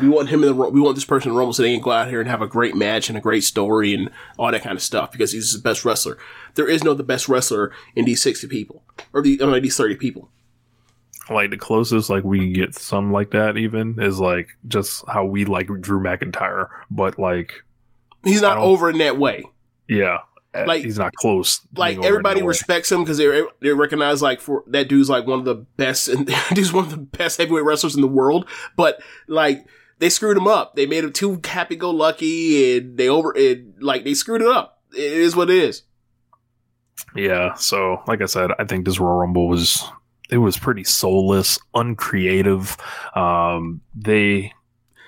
[0.00, 1.82] we want him in the we want this person in the Rumble so they can
[1.82, 4.62] go out here and have a great match and a great story and all that
[4.62, 6.16] kind of stuff because he's the best wrestler.
[6.54, 9.96] There is no the best wrestler in these sixty people or the uh, these thirty
[9.96, 10.30] people.
[11.28, 15.24] like the closest like we can get some like that even is like just how
[15.24, 17.62] we like Drew McIntyre, but like
[18.24, 19.44] He's not over in that way.
[19.88, 20.18] yeah,
[20.58, 21.60] Like- like he's not close.
[21.76, 25.44] like everybody respects him because they they recognize like for that dude's like one of
[25.44, 28.46] the best and he's one of the best heavyweight wrestlers in the world.
[28.76, 29.66] But like
[29.98, 30.76] they screwed him up.
[30.76, 34.48] They made him too happy go lucky and they over it like they screwed it
[34.48, 34.82] up.
[34.92, 35.82] It is what it is.
[37.14, 39.82] Yeah, so like I said, I think this Royal Rumble was
[40.30, 42.76] it was pretty soulless, uncreative.
[43.14, 44.52] Um, they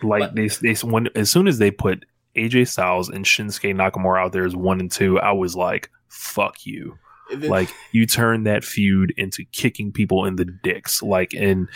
[0.03, 2.05] like they they when as soon as they put
[2.39, 6.64] AJ Styles and Shinsuke Nakamura out there as one and two, I was like, "Fuck
[6.64, 6.97] you!"
[7.30, 11.03] Then- Like you turned that feud into kicking people in the dicks.
[11.03, 11.68] Like and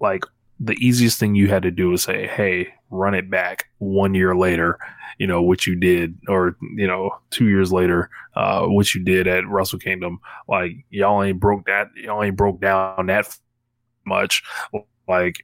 [0.00, 0.24] like
[0.60, 4.36] the easiest thing you had to do was say, "Hey, run it back." One year
[4.36, 4.78] later,
[5.18, 9.26] you know what you did, or you know two years later, uh, what you did
[9.26, 10.20] at Wrestle Kingdom.
[10.48, 11.88] Like y'all ain't broke that.
[11.96, 13.36] Y'all ain't broke down that
[14.04, 14.42] much.
[15.08, 15.36] Like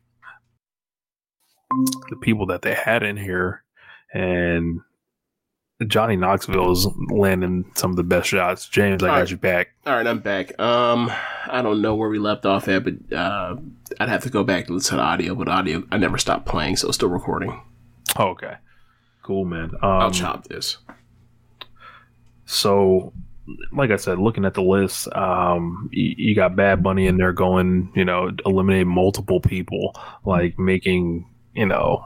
[2.11, 3.64] the people that they had in here,
[4.15, 4.81] and
[5.87, 8.69] Johnny Knoxville is landing some of the best shots.
[8.69, 9.31] James, I got Alright.
[9.31, 9.69] you back.
[9.85, 10.59] all right, I'm back.
[10.59, 11.11] Um,
[11.47, 13.57] I don't know where we left off at, but uh,
[13.99, 15.35] I'd have to go back to listen to audio.
[15.35, 17.61] But audio, I never stopped playing, so it's still recording.
[18.17, 18.55] Oh, okay,
[19.23, 19.71] cool, man.
[19.83, 20.79] Um, I'll chop this.
[22.47, 23.13] So,
[23.73, 27.33] like I said, looking at the list, um, you, you got Bad Bunny in there
[27.33, 32.05] going, you know, eliminate multiple people, like making, you know,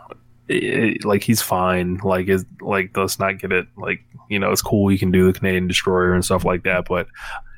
[0.49, 1.97] it, like he's fine.
[1.99, 3.67] Like, is like let's not get it.
[3.77, 4.89] Like, you know, it's cool.
[4.89, 7.07] He can do the Canadian Destroyer and stuff like that, but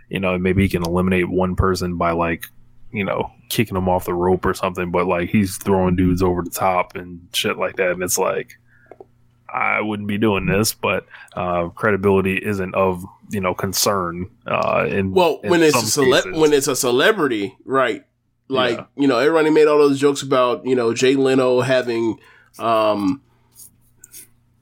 [0.08, 2.44] you know, maybe he can eliminate one person by like,
[2.92, 4.90] you know, kicking him off the rope or something.
[4.90, 8.56] But like, he's throwing dudes over the top and shit like that, and it's like.
[9.52, 14.30] I wouldn't be doing this, but uh, credibility isn't of you know concern.
[14.46, 18.04] Uh, in Well, in when it's a cele- when it's a celebrity, right?
[18.46, 18.84] Like Yeah.
[18.94, 22.20] you know, everybody made all those jokes about you know Jay Leno having,
[22.58, 23.22] um,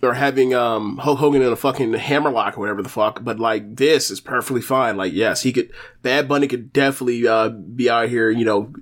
[0.02, 3.24] or having um Hulk Hogan in a fucking hammerlock or whatever the fuck.
[3.24, 4.96] But like this is perfectly fine.
[4.96, 5.70] Like yes, he could.
[6.02, 8.72] Bad Bunny could definitely uh be out here, you know,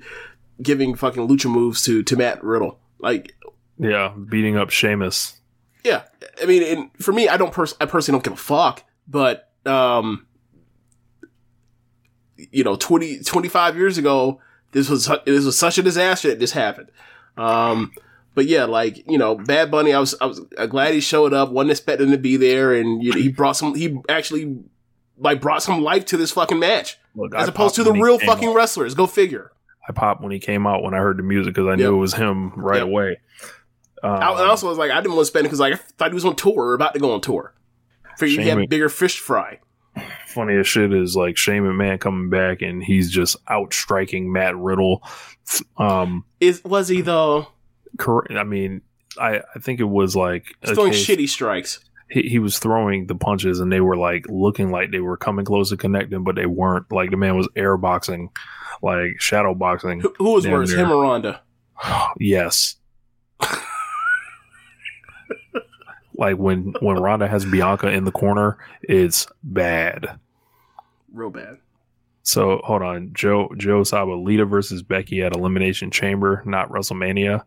[0.62, 2.78] giving fucking lucha moves to to Matt Riddle.
[2.98, 3.34] Like
[3.78, 5.40] yeah, beating up Sheamus.
[5.84, 6.02] Yeah,
[6.42, 9.50] I mean, and for me, I don't pers- I personally don't give a fuck, but
[9.66, 10.26] um,
[12.36, 14.40] you know, 20, 25 years ago,
[14.72, 16.90] this was this was such a disaster that this happened.
[17.36, 17.92] Um,
[18.36, 21.50] but yeah, like you know, Bad Bunny, I was I was glad he showed up.
[21.50, 23.74] wasn't expecting to be there, and you know, he brought some.
[23.74, 24.58] He actually
[25.18, 28.18] like brought some life to this fucking match, Look, as I opposed to the real
[28.20, 28.54] fucking out.
[28.54, 28.94] wrestlers.
[28.94, 29.50] Go figure.
[29.88, 31.98] I popped when he came out when I heard the music because I knew it
[31.98, 32.86] was him right Yep.
[32.86, 33.18] away.
[34.02, 35.76] Um, I, and also, was like, I didn't want to spend it because like I
[35.76, 37.54] thought he was on tour or about to go on tour.
[38.18, 39.58] Figured he Shame had it- bigger fish fry.
[40.26, 45.02] funny as shit is like Shane McMahon coming back and he's just outstriking Matt Riddle.
[45.78, 47.48] Um, Is was he though?
[47.98, 48.82] Cor- I mean,
[49.20, 51.80] I I think it was like throwing case- shitty strikes.
[52.08, 55.44] He, he was throwing the punches and they were like looking like they were coming
[55.44, 56.90] close to connecting, but they weren't.
[56.92, 58.30] Like the man was air boxing,
[58.80, 60.00] like shadow boxing.
[60.00, 60.78] Who, who was worse, near.
[60.84, 61.42] him or Ronda?
[62.20, 62.76] yes.
[66.14, 70.18] like when when Ronda has Bianca in the corner, it's bad.
[71.12, 71.58] Real bad.
[72.22, 77.44] So hold on, Joe Joe Saba Lita versus Becky at Elimination Chamber, not WrestleMania.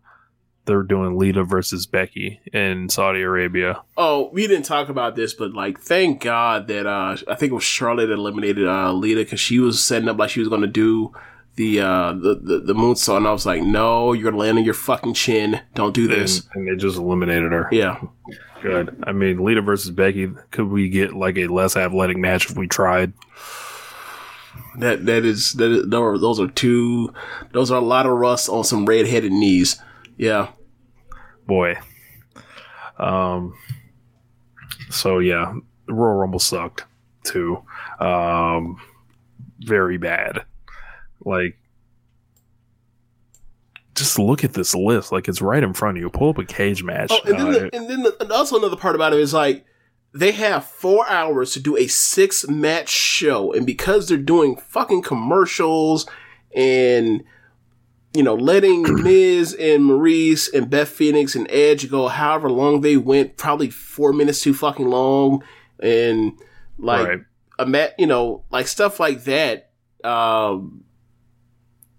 [0.70, 3.82] They're doing Lita versus Becky in Saudi Arabia.
[3.98, 7.56] Oh, we didn't talk about this, but like, thank God that uh, I think it
[7.56, 10.68] was Charlotte eliminated uh, Lita because she was setting up like she was going to
[10.68, 11.12] do
[11.56, 14.64] the uh the the, the moonsault, and I was like, no, you're gonna land on
[14.64, 15.60] your fucking chin.
[15.74, 16.48] Don't do this.
[16.54, 17.68] And, and they just eliminated her.
[17.72, 18.00] Yeah,
[18.62, 19.04] Good.
[19.08, 20.30] I mean, Lita versus Becky.
[20.52, 23.12] Could we get like a less athletic match if we tried?
[24.78, 27.14] that that is that is, those are- those are two.
[27.52, 29.82] Those are a lot of rust on some red headed knees.
[30.18, 30.50] Yeah,
[31.50, 31.76] Boy.
[32.97, 33.56] Um.
[34.89, 35.54] So yeah,
[35.88, 36.86] Royal Rumble sucked
[37.24, 37.64] too.
[38.00, 38.80] Um.
[39.60, 40.43] Very bad.
[41.26, 41.58] Like.
[43.95, 45.12] Just look at this list.
[45.12, 46.10] Like it's right in front of you.
[46.10, 47.12] Pull up a cage match.
[47.12, 49.34] Oh, and then, Uh, the, and then the, and also another part about it is
[49.34, 49.66] like
[50.14, 55.02] they have four hours to do a six match show, and because they're doing fucking
[55.02, 56.08] commercials
[56.56, 57.24] and
[58.14, 62.97] you know letting Miz and Maryse and Beth Phoenix and Edge go however long they
[62.97, 65.43] went, probably four minutes too fucking long,
[65.80, 66.34] and
[66.78, 67.20] like right.
[67.57, 69.72] a mat, you know, like stuff like that.
[70.03, 70.84] Um,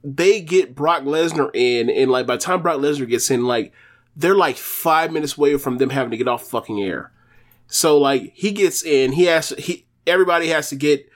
[0.02, 3.72] they get Brock Lesnar in, and like by the time Brock Lesnar gets in, like
[4.16, 7.12] they're like five minutes away from them having to get off fucking air.
[7.66, 11.09] So like he gets in, he has to, he everybody has to get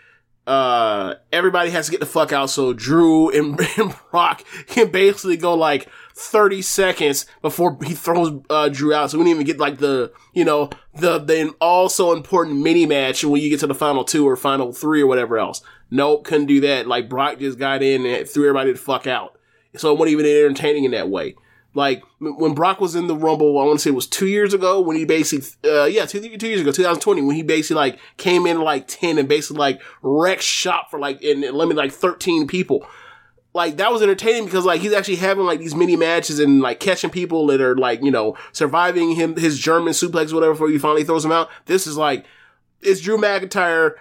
[0.46, 5.36] uh everybody has to get the fuck out so Drew and, and Brock can basically
[5.36, 9.10] go like 30 seconds before he throws uh Drew out.
[9.10, 13.24] So we didn't even get like the you know the the also important mini match
[13.24, 15.62] when you get to the final two or final three or whatever else.
[15.90, 16.86] Nope, couldn't do that.
[16.86, 19.38] Like Brock just got in and threw everybody the fuck out.
[19.76, 21.34] So it wasn't even entertaining in that way.
[21.74, 24.54] Like when Brock was in the Rumble, I want to say it was two years
[24.54, 27.98] ago when he basically, uh, yeah, two, two years ago, 2020, when he basically like
[28.16, 32.46] came in like 10 and basically like wrecked shop for like, and eliminated like 13
[32.46, 32.86] people.
[33.54, 36.78] Like that was entertaining because like he's actually having like these mini matches and like
[36.78, 40.78] catching people that are like, you know, surviving him, his German suplex, whatever, before he
[40.78, 41.50] finally throws him out.
[41.66, 42.24] This is like,
[42.82, 43.94] it's Drew McIntyre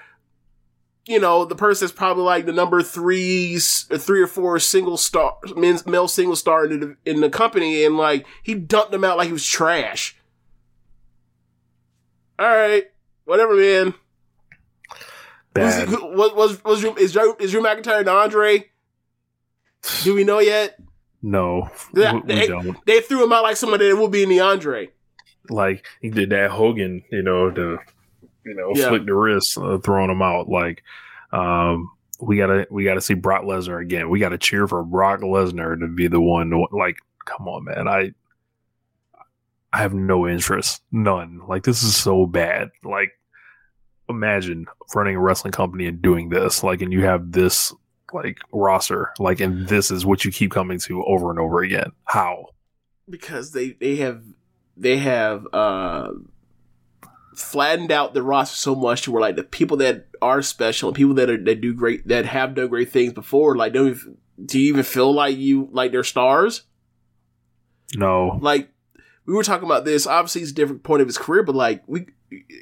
[1.06, 5.38] you know, the person that's probably like the number three, three or four single star,
[5.56, 9.18] men's, male single star in the, in the company, and like he dumped him out
[9.18, 10.16] like he was trash.
[12.40, 12.86] All right,
[13.26, 13.94] whatever, man.
[15.54, 15.90] Bad.
[15.90, 18.70] he- was was was is Drew is Drew McIntyre and Andre?
[20.04, 20.80] Do we know yet?
[21.22, 22.78] No, Yeah, we, they- don't.
[22.86, 24.90] They threw him out like somebody that would be in the Andre.
[25.50, 27.78] Like he did that Hogan, you know, to
[28.46, 28.90] you know Yeah.
[28.90, 30.50] flick the wrist, uh, throwing him out.
[30.50, 30.84] Like,
[31.32, 31.90] um,
[32.20, 34.10] we gotta we gotta see Brock Lesnar again.
[34.10, 36.50] We gotta cheer for Brock Lesnar to be the one.
[36.52, 37.88] To, like, come on, man.
[37.88, 38.12] I
[39.72, 41.42] I have no interest, none.
[41.48, 42.70] Like, this is so bad.
[42.84, 43.12] Like,
[44.08, 46.64] imagine running a wrestling company and doing this.
[46.64, 47.74] Like, and you have this
[48.14, 49.12] like roster.
[49.18, 51.92] Like, and this is what you keep coming to over and over again.
[52.06, 52.48] How?
[53.10, 54.24] because they they have
[54.78, 56.10] they have uh
[57.36, 60.96] flattened out the roster so much to where like the people that are special and
[60.96, 64.18] people that are that do great that have done great things before like don't even,
[64.46, 66.64] do you even feel like you like they're stars?
[67.96, 68.40] No.
[68.42, 68.70] like
[69.26, 70.08] we were talking about this.
[70.08, 72.08] Obviously it's a different point of his career but like we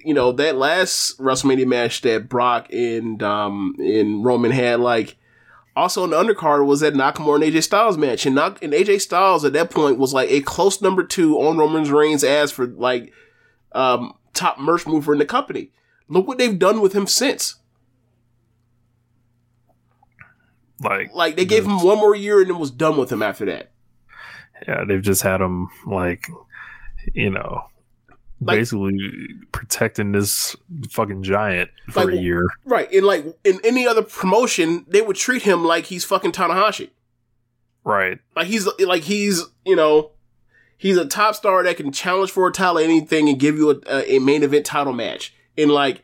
[0.04, 5.18] you know that last WrestleMania match that Brock and um and Roman had like
[5.76, 9.02] also on the undercard was that Nakamura and AJ Styles match, and, Nak- and AJ
[9.02, 12.68] Styles at that point was like a close number two on Roman's Reigns' as for
[12.68, 13.14] like
[13.74, 15.72] um, top merch mover in the company.
[16.08, 17.56] Look what they've done with him since.
[20.84, 23.46] Like, Like they gave him one more year and then was done with him after
[23.46, 23.72] that.
[24.68, 26.28] yeah, they've just had him like,
[27.14, 27.64] you know,
[28.40, 28.98] Like- basically
[29.52, 30.56] protecting this
[30.90, 32.48] fucking giant for Like- a year.
[32.66, 32.92] Right.
[32.92, 36.90] In like in any other promotion, they would treat him like he's fucking Tanahashi.
[37.84, 38.20] Right.
[38.36, 40.12] Like he's like he's you know
[40.82, 44.16] he's a top star that can challenge for a title anything and give you a,
[44.16, 45.32] a main event title match.
[45.56, 46.04] And like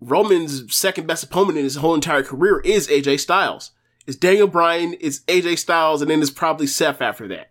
[0.00, 3.72] Roman's second best opponent in his whole entire career is AJ Styles.
[4.06, 7.50] It's Daniel Bryan, it's AJ Styles, and then it's probably Seth after that.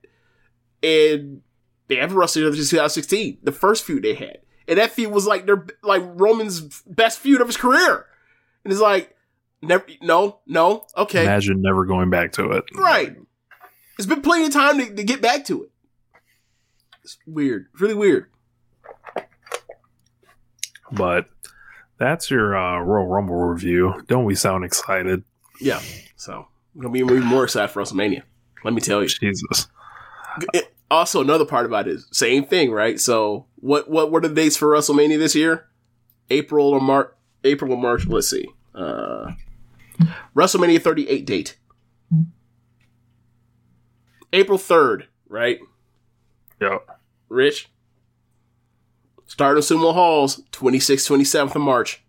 [0.82, 1.42] And
[1.90, 4.38] they haven't wrestled each other since 2016, the first feud they had.
[4.66, 8.06] And that feud was like their like Roman's best feud of his career.
[8.64, 9.14] And it's like,
[9.62, 11.24] never, no, no, okay.
[11.24, 12.64] Imagine never going back to it.
[12.74, 13.18] Right.
[13.98, 15.72] It's been plenty of time to, to get back to it.
[17.06, 17.68] It's weird.
[17.72, 18.32] It's really weird.
[20.92, 21.28] But
[22.00, 24.04] that's your uh, Royal Rumble review.
[24.08, 25.24] Don't we sound excited?
[25.62, 25.82] Yeah.
[26.16, 28.24] So I'm gonna be even more excited for WrestleMania.
[28.64, 29.08] Let me tell you.
[29.08, 29.68] Jesus.
[30.52, 33.00] It- also, another part about it, same thing, right?
[33.00, 35.68] So what what were the dates for WrestleMania this year?
[36.30, 37.12] April or March?
[37.44, 38.06] April or March?
[38.08, 38.48] Let's see.
[38.74, 39.32] Uh,
[40.36, 41.58] WrestleMania 38 date.
[44.34, 45.60] April 3rd, right?
[46.62, 46.95] Yep.
[47.36, 47.70] Rich.
[49.28, 52.04] Stardom Sumo Halls, 26th, 27th of March.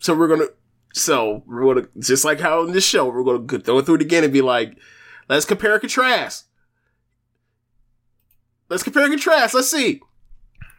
[0.00, 0.48] So we're gonna,
[0.94, 3.96] so we're gonna, just like how in this show, we're gonna go throw it through
[3.96, 4.76] it again and be like,
[5.28, 6.46] let's compare and contrast.
[8.68, 9.54] Let's compare and contrast.
[9.54, 10.00] Let's see.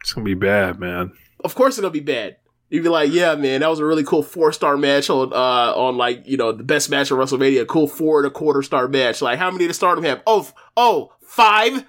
[0.00, 1.12] It's gonna be bad, man.
[1.44, 2.36] Of course it's gonna be bad.
[2.70, 5.74] You'd be like, yeah, man, that was a really cool four star match on, uh,
[5.76, 8.62] on like, you know, the best match of WrestleMania, a cool four and a quarter
[8.62, 9.20] star match.
[9.20, 10.22] Like, how many did Stardom have?
[10.26, 11.84] Oh, oh, five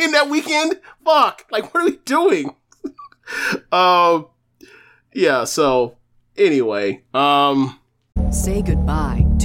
[0.00, 0.80] in that weekend?
[1.04, 1.46] Fuck.
[1.50, 2.54] Like, what are we doing?
[3.72, 4.26] um,
[5.12, 5.96] yeah, so
[6.36, 7.78] anyway, um,
[8.30, 9.27] Say goodbye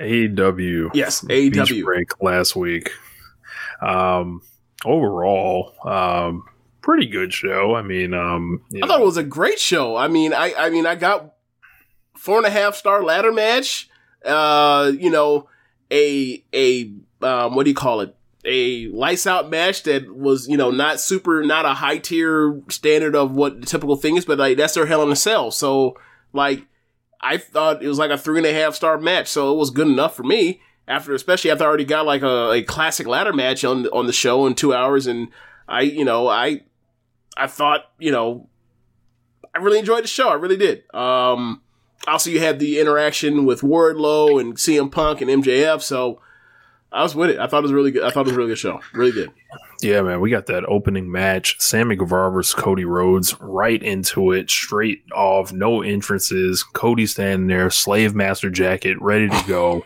[0.00, 0.90] AEW.
[0.94, 1.84] Yes, AEW.
[1.84, 2.90] break last week.
[3.82, 4.42] Um,
[4.84, 6.44] overall, um,
[6.82, 7.74] pretty good show.
[7.74, 9.96] I mean, um, I know, thought it was a great show.
[9.96, 11.34] I mean, I, I mean, I got
[12.16, 13.88] four and a half star ladder match.
[14.24, 15.48] Uh, you know,
[15.90, 16.92] a a
[17.22, 18.16] um, what do you call it?
[18.44, 23.14] A lights out match that was you know not super, not a high tier standard
[23.14, 25.50] of what the typical thing is, but like that's their hell in a cell.
[25.50, 25.98] So
[26.32, 26.64] like,
[27.20, 29.70] I thought it was like a three and a half star match, so it was
[29.70, 30.60] good enough for me.
[30.88, 34.12] After, especially after I already got like a, a classic ladder match on on the
[34.12, 35.28] show in two hours, and
[35.68, 36.62] I, you know, I
[37.36, 38.48] I thought, you know,
[39.54, 40.28] I really enjoyed the show.
[40.28, 40.82] I really did.
[40.94, 41.62] Um,
[42.06, 46.20] also, you had the interaction with Wardlow and CM Punk and MJF, so
[46.90, 47.38] I was with it.
[47.38, 48.02] I thought it was really good.
[48.02, 48.80] I thought it was a really good show.
[48.92, 49.30] Really good.
[49.82, 51.56] Yeah, man, we got that opening match.
[51.60, 56.62] Sammy Guevara versus Cody Rhodes right into it, straight off, no entrances.
[56.62, 59.84] Cody standing there, slave master jacket, ready to go.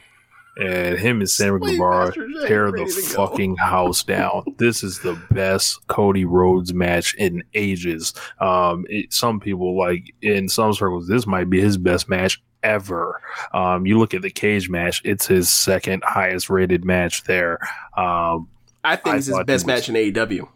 [0.57, 4.45] And him and Sammy Slave Guevara Jacket, tear the fucking house down.
[4.59, 8.15] This is the best Cody Rhodes match in ages.
[8.41, 13.21] Um, it, some people like in some circles, this might be his best match ever.
[13.53, 17.59] Um, you look at the cage match; it's his second highest rated match there.
[17.97, 18.49] Um,
[18.85, 20.49] I think I it's his best was- match in AEW.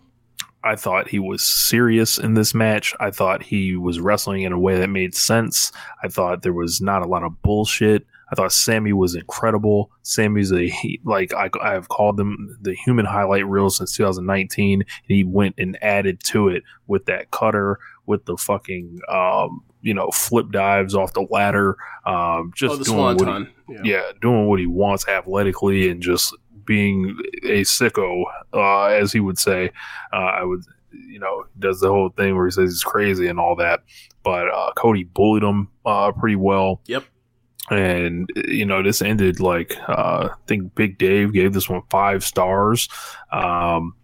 [0.65, 2.93] I thought he was serious in this match.
[2.99, 5.71] I thought he was wrestling in a way that made sense.
[6.03, 8.05] I thought there was not a lot of bullshit.
[8.31, 9.91] I thought Sammy was incredible.
[10.03, 14.81] Sammy's a he, like I, I have called them the human highlight reel since 2019.
[14.83, 19.95] And he went and added to it with that cutter, with the fucking um, you
[19.95, 23.81] know flip dives off the ladder, um, just Oh, the doing what he- Yeah.
[23.85, 26.37] yeah, doing what he wants athletically and just
[26.69, 29.73] being a sicko, uh, as he would say.
[30.13, 30.61] Uh, I would,
[30.93, 33.81] you know, does the whole thing where he says he's crazy and all that.
[34.23, 36.81] But uh, Cody bullied him uh, pretty well.
[36.87, 37.05] Yep.
[37.71, 42.23] And you know, this ended like uh, I think Big Dave gave this one five
[42.25, 42.89] stars.
[43.33, 43.95] Um,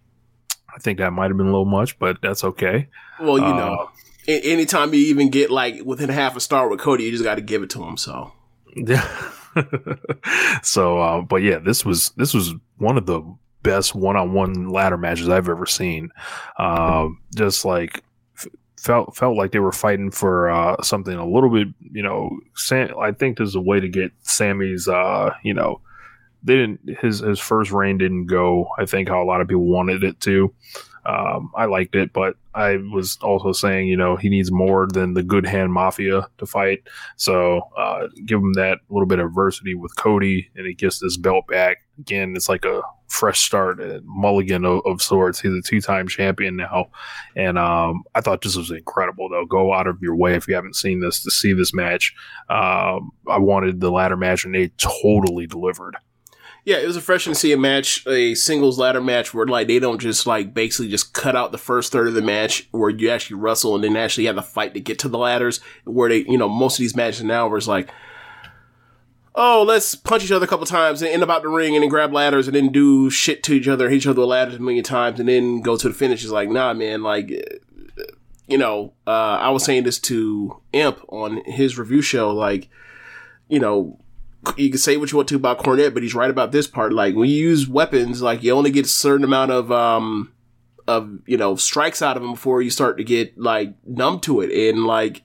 [0.75, 2.89] I think that might have been a little much, but that's okay.
[3.21, 3.91] Well, you Uh, know,
[4.27, 7.41] anytime you even get like within half a star with Cody, you just got to
[7.43, 7.97] give it to him.
[7.97, 8.33] So
[8.75, 9.07] Yeah.
[10.63, 13.23] so, uh, but yeah, this was this was one of the
[13.63, 16.11] best one-on-one ladder matches I've ever seen.
[16.59, 18.05] Um, just like
[18.37, 18.47] f-
[18.79, 21.69] felt felt like they were fighting for uh, something a little bit.
[21.93, 24.87] You know, Sam, I think there's a way to get Sammy's.
[24.87, 25.81] Uh, you know,
[26.45, 28.69] they didn't his his first reign didn't go.
[28.79, 30.53] I think how a lot of people wanted it to.
[31.07, 35.15] Um, I liked it, but I was also saying, you know, he needs more than
[35.15, 36.83] the good hand mafia to fight.
[37.17, 41.17] So uh, give him that little bit of adversity with Cody, and he gets this
[41.17, 41.79] belt back.
[41.99, 45.41] Again, it's like a fresh start, a mulligan of, of sorts.
[45.41, 46.91] He's a two time champion now.
[47.37, 49.45] And um, I thought this was incredible, though.
[49.45, 52.15] Go out of your way if you haven't seen this to see this match.
[52.49, 55.97] Um, I wanted the ladder match, and they totally delivered.
[56.67, 59.79] Yeah, it was refreshing to see a match, a singles ladder match where like they
[59.79, 63.11] don't just like basically just cut out the first third of the match where you
[63.11, 65.61] actually wrestle and then actually have the fight to get to the ladders.
[65.85, 67.91] Where they, you know, most of these matches now where it's like,
[69.35, 71.83] oh, let's punch each other a couple times and end up out the ring and
[71.83, 74.55] then grab ladders and then do shit to each other, hit each other with ladders
[74.55, 76.23] a million times and then go to the finish.
[76.23, 77.31] It's like, nah, man, like,
[78.47, 79.11] you know, uh,
[79.41, 82.69] I was saying this to Imp on his review show, like,
[83.49, 83.99] you know,
[84.57, 86.93] you can say what you want to about Cornette, but he's right about this part.
[86.93, 90.33] Like when you use weapons, like you only get a certain amount of um
[90.87, 94.41] of you know strikes out of them before you start to get like numb to
[94.41, 94.51] it.
[94.69, 95.23] And like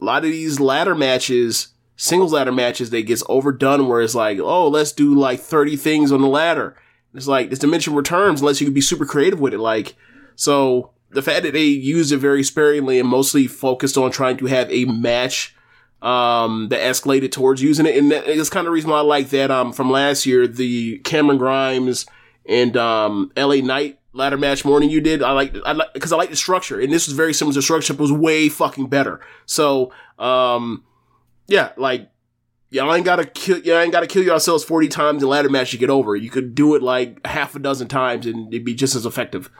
[0.00, 4.38] a lot of these ladder matches, singles ladder matches, they gets overdone where it's like,
[4.38, 6.76] oh, let's do like thirty things on the ladder.
[7.14, 9.58] It's like it's dimension returns unless you can be super creative with it.
[9.58, 9.94] Like
[10.36, 14.46] so, the fact that they used it very sparingly and mostly focused on trying to
[14.46, 15.53] have a match
[16.04, 17.96] um, that escalated towards using it.
[17.96, 20.98] And it's kind of the reason why I like that, um, from last year, the
[20.98, 22.04] Cameron Grimes
[22.46, 25.22] and, um, LA Knight ladder match morning you did.
[25.22, 27.58] I like, I like, cause I like the structure and this was very similar to
[27.58, 29.20] the structure, but was way fucking better.
[29.46, 30.84] So, um,
[31.48, 32.10] yeah, like,
[32.68, 35.78] y'all ain't gotta kill, y'all ain't gotta kill yourselves 40 times in ladder match to
[35.78, 36.14] get over.
[36.14, 39.50] You could do it like half a dozen times and it'd be just as effective.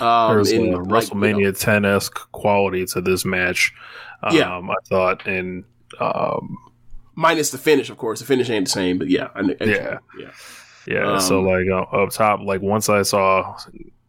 [0.00, 3.74] Um, There's in, a like, WrestleMania you know, 10 esque quality to this match.
[4.22, 4.58] Um, Yeah.
[4.58, 5.64] I thought, and
[6.00, 6.56] um,
[7.14, 8.20] minus the finish, of course.
[8.20, 9.28] The finish ain't the same, but yeah.
[9.34, 9.98] I, I, Yeah.
[10.18, 10.30] Yeah.
[10.86, 13.58] Yeah, so Um, like uh, up top, like once I saw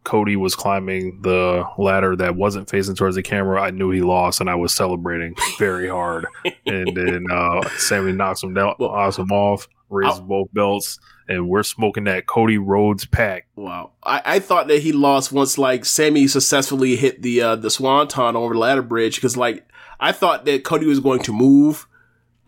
[0.04, 4.40] Cody was climbing the ladder that wasn't facing towards the camera, I knew he lost,
[4.40, 6.26] and I was celebrating very hard.
[6.66, 11.48] and then uh, Sammy knocks him down, knocks him off, raises I'll- both belts, and
[11.50, 13.46] we're smoking that Cody Rhodes pack.
[13.56, 13.90] Wow.
[14.02, 18.36] I, I thought that he lost once like Sammy successfully hit the uh the swanton
[18.36, 19.66] over the ladder bridge because like
[20.00, 21.86] I thought that Cody was going to move.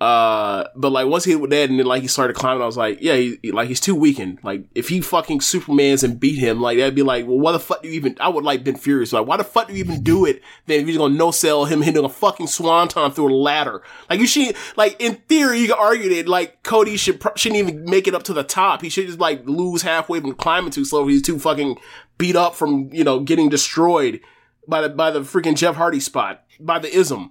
[0.00, 2.76] Uh, but like once he with that and then like he started climbing, I was
[2.76, 4.40] like, yeah, he, he- like he's too weakened.
[4.42, 7.60] Like if he fucking Supermans and beat him, like that'd be like, well, why the
[7.60, 8.16] fuck do you even?
[8.18, 9.12] I would like been furious.
[9.12, 10.42] Like why the fuck do you even do it?
[10.66, 14.18] Then if you're gonna no sell him hitting a fucking swanton through a ladder, like
[14.18, 18.08] you should, like in theory, you could argue that like Cody should shouldn't even make
[18.08, 18.82] it up to the top.
[18.82, 21.06] He should just like lose halfway from climbing too slow.
[21.06, 21.78] He's too fucking
[22.18, 24.20] beat up from you know getting destroyed
[24.66, 27.30] by the by the freaking Jeff Hardy spot by the ism.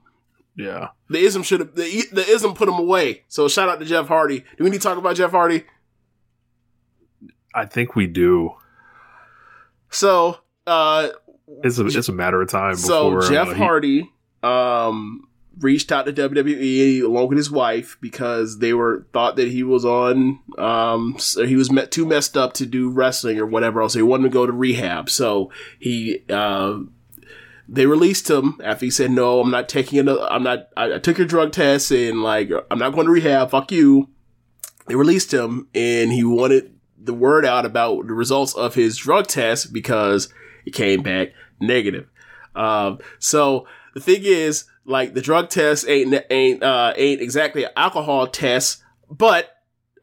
[0.55, 0.89] Yeah.
[1.09, 3.23] The ism should have the the ism put him away.
[3.27, 4.39] So shout out to Jeff Hardy.
[4.57, 5.63] Do we need to talk about Jeff Hardy?
[7.53, 8.51] I think we do.
[9.89, 10.37] So
[10.67, 11.09] uh
[11.63, 14.11] It's a it's a matter of time so before Jeff uh, he- Hardy
[14.43, 15.27] um
[15.59, 19.83] reached out to WWE along with his wife because they were thought that he was
[19.83, 23.93] on um so he was met, too messed up to do wrestling or whatever else.
[23.93, 25.09] He wanted to go to rehab.
[25.09, 26.79] So he uh
[27.67, 30.27] they released him after he said, "No, I'm not taking another.
[30.31, 30.69] I'm not.
[30.75, 33.51] I, I took your drug test and like I'm not going to rehab.
[33.51, 34.09] Fuck you."
[34.87, 39.27] They released him, and he wanted the word out about the results of his drug
[39.27, 40.29] test because
[40.65, 42.09] it came back negative.
[42.55, 47.71] Um, so the thing is, like the drug test ain't ain't uh, ain't exactly an
[47.75, 49.49] alcohol test, but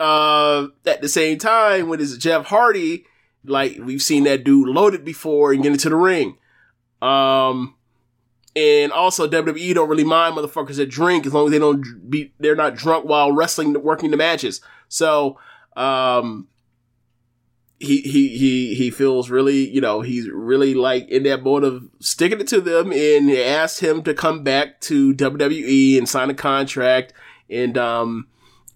[0.00, 3.04] uh, at the same time, when it's Jeff Hardy,
[3.44, 6.38] like we've seen that dude loaded before and get into the ring.
[7.00, 7.74] Um,
[8.56, 12.32] and also WWE don't really mind motherfuckers that drink as long as they don't be
[12.40, 14.60] they're not drunk while wrestling working the matches.
[14.88, 15.38] So,
[15.76, 16.48] um,
[17.80, 21.88] he he he he feels really you know he's really like in that mode of
[22.00, 26.28] sticking it to them and they asked him to come back to WWE and sign
[26.28, 27.12] a contract
[27.48, 28.26] and um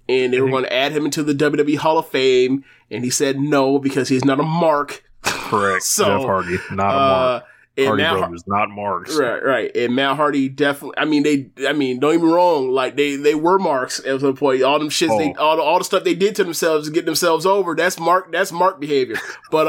[0.08, 3.10] and they were going to add him into the WWE Hall of Fame and he
[3.10, 5.02] said no because he's not a mark.
[5.22, 7.44] correct So, Jeff Hardy, not a Uh, mark.
[7.76, 9.16] And Hardy Matt Har- not marks.
[9.16, 9.76] Right, right.
[9.76, 10.98] And Matt Hardy definitely.
[10.98, 11.50] I mean, they.
[11.66, 12.70] I mean, don't get me wrong.
[12.70, 14.62] Like they, they were marks at the point.
[14.62, 15.42] All them shits, they, Oh.
[15.44, 17.74] all the, all the stuff they did to themselves to get themselves over.
[17.74, 18.30] That's mark.
[18.30, 19.16] That's mark behavior.
[19.50, 19.68] But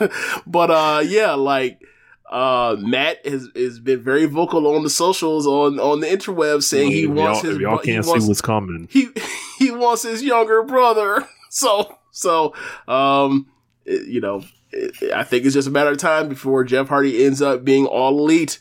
[0.00, 0.08] uh,
[0.46, 1.80] but uh, yeah, like
[2.30, 6.90] uh, Matt has has been very vocal on the socials on on the interwebs saying
[6.90, 7.60] he wants y'all, his.
[7.60, 8.88] y'all can't wants- see what's coming.
[8.90, 9.08] he
[9.58, 11.26] he wants his younger brother.
[11.50, 12.54] So so
[12.88, 13.46] um
[13.84, 14.42] it- you know
[15.14, 18.18] I think it's just a matter of time before Jeff Hardy ends up being all
[18.18, 18.60] elite.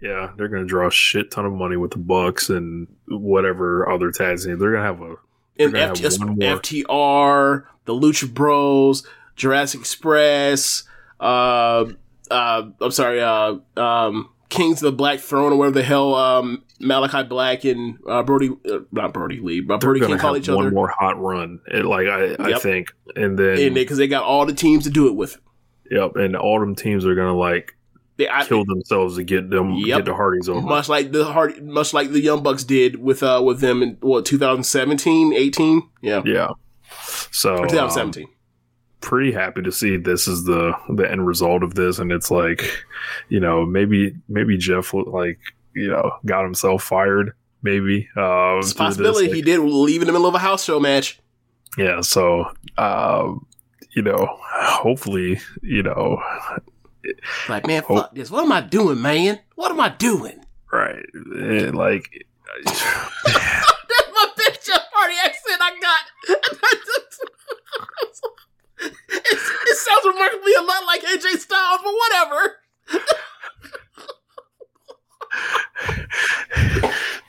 [0.00, 4.10] Yeah, they're gonna draw a shit ton of money with the Bucks and whatever other
[4.10, 4.58] tags team.
[4.58, 5.16] They're gonna have a
[5.58, 6.36] And They're have FT, one.
[6.38, 10.84] FTR, the Lucha Bros, Jurassic Express,
[11.20, 11.84] uh,
[12.30, 16.64] uh, I'm sorry, uh, um, Kings of the Black Throne or whatever the hell, um,
[16.80, 20.58] Malachi Black and uh, Brody, uh, not Brody Lee, but Brody gonna call each one
[20.58, 21.60] other, One more hot run.
[21.66, 24.90] It, like I, I think, and then and because they, got all the teams to
[24.90, 25.38] do it with.
[25.90, 27.76] yep, and all them teams are gonna like
[28.16, 29.98] They, I, kill themselves to get them Yep.
[29.98, 30.60] get the Hardys over.
[30.60, 33.96] much like the hard, much like the Young Bucks did with uh with them in
[34.00, 36.48] what 2017, 18, yeah, yeah.
[37.30, 38.26] So or um, 2017.
[39.00, 42.62] Pretty happy to see this is the the end result of this, and it's like,
[43.28, 45.38] you know, maybe maybe Jeff like
[45.74, 47.32] you know got himself fired.
[47.62, 50.64] Maybe uh, it's a possibility like- he did leave in the middle of a house
[50.64, 51.18] show match.
[51.78, 52.46] yeah so
[52.78, 53.46] um
[53.94, 56.18] you know hopefully you know
[57.48, 57.96] Like, man, Oh.
[57.96, 58.30] fuck this.
[58.30, 59.40] What am I doing, man?
[59.56, 60.44] What am I doing?
[60.72, 61.04] right
[61.38, 62.08] eh, like
[62.64, 66.02] That's my bitch Jeff Hardy accent I got.
[69.12, 69.76] it,
[70.20, 72.56] sounds a lot like AJ Styles, but whatever.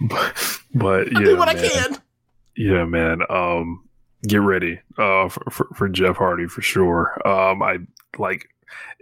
[0.02, 1.70] but, but I yeah do what I man.
[1.70, 1.98] can.
[2.56, 3.84] yeah man um
[4.28, 7.78] get ready uh for, for, for jeff hardy for sure um i
[8.18, 8.48] like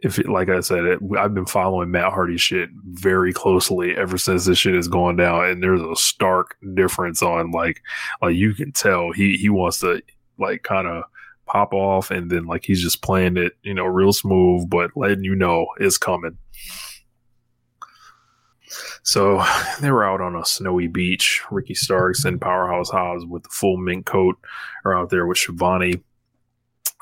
[0.01, 4.17] if it, like i said it, i've been following matt hardy shit very closely ever
[4.17, 7.81] since this shit is going down and there's a stark difference on like
[8.21, 10.01] like you can tell he he wants to
[10.37, 11.03] like kind of
[11.49, 15.23] pop off and then like he's just playing it you know real smooth but letting
[15.23, 16.37] you know it's coming
[19.03, 19.43] so
[19.81, 21.41] they were out on a snowy beach.
[21.51, 24.37] Ricky Starks and Powerhouse Hobbs with the full mink coat
[24.85, 26.01] are out there with Shivani.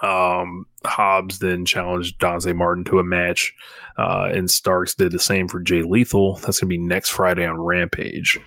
[0.01, 3.53] Um, Hobbs then challenged Dante Martin to a match,
[3.97, 6.35] uh, and Starks did the same for Jay Lethal.
[6.35, 8.39] That's gonna be next Friday on Rampage.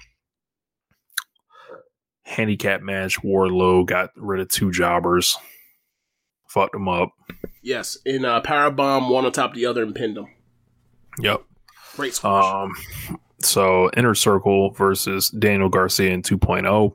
[2.22, 3.20] Handicap match.
[3.22, 5.36] Wardlow got rid of two jobbers,
[6.50, 7.12] fucked them up.
[7.62, 10.28] Yes, and uh, Powerbomb one on top of the other and pinned them.
[11.18, 11.44] Yep.
[11.96, 12.54] Great squash.
[12.54, 16.94] Um, so Inner Circle versus Daniel Garcia in 2.0.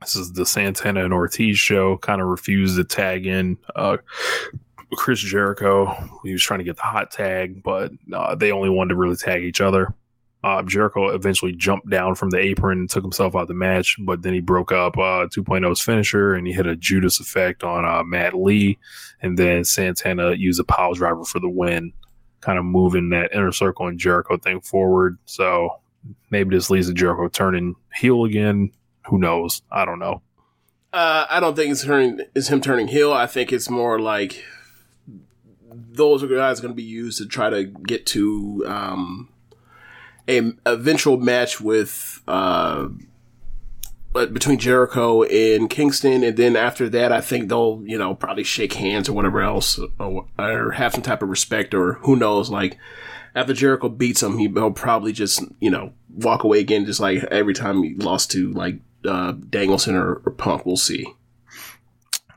[0.00, 1.96] This is the Santana and Ortiz show.
[1.98, 3.96] Kind of refused to tag in uh,
[4.94, 5.92] Chris Jericho.
[6.22, 9.16] He was trying to get the hot tag, but uh, they only wanted to really
[9.16, 9.94] tag each other.
[10.44, 13.96] Uh, Jericho eventually jumped down from the apron and took himself out of the match,
[14.00, 17.84] but then he broke up uh, 2.0's finisher and he hit a Judas effect on
[17.84, 18.78] uh, Matt Lee.
[19.20, 21.92] And then Santana used a pile driver for the win
[22.40, 25.18] kind of moving that inner circle and Jericho thing forward.
[25.24, 25.80] So
[26.30, 28.70] maybe this leads to Jericho turning heel again.
[29.06, 29.62] Who knows?
[29.72, 30.22] I don't know.
[30.92, 32.20] Uh, I don't think it's turning.
[32.34, 33.12] It's him turning heel.
[33.12, 34.44] I think it's more like
[35.70, 39.28] those guys are guys going to be used to try to get to um,
[40.28, 42.88] a eventual match with uh,
[44.12, 48.74] between Jericho and Kingston, and then after that, I think they'll you know probably shake
[48.74, 52.78] hands or whatever else, or, or have some type of respect, or who knows, like.
[53.34, 57.22] After Jericho beats him, he- he'll probably just, you know, walk away again, just like
[57.24, 60.66] every time he lost to, like, uh, Danielson or, or Punk.
[60.66, 61.06] We'll see.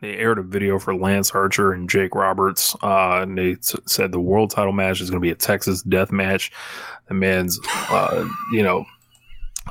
[0.01, 4.11] They aired a video for Lance Archer and Jake Roberts, uh, and they s- said
[4.11, 6.51] the world title match is going to be a Texas death match.
[7.11, 7.59] The man's,
[7.89, 8.85] uh, you know,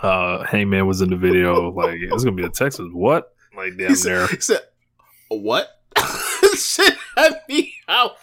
[0.03, 3.33] uh, Hangman was in the video like it's to be a Texas what?
[3.57, 4.27] Like He said, there.
[4.27, 4.61] he said
[5.31, 5.81] what?
[6.55, 8.17] Shit had me out.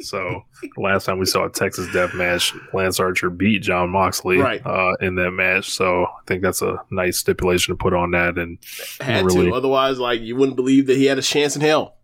[0.00, 0.42] So
[0.76, 4.60] last time we saw a Texas death match, Lance Archer beat Jon Moxley Right.
[4.66, 5.70] uh, in that match.
[5.70, 8.38] So I think that's a nice stipulation to put on that.
[8.38, 8.58] And
[9.00, 9.54] Had really, to.
[9.54, 11.94] Otherwise, like, you wouldn't believe that he had a chance in hell.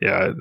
[0.00, 0.32] Yeah,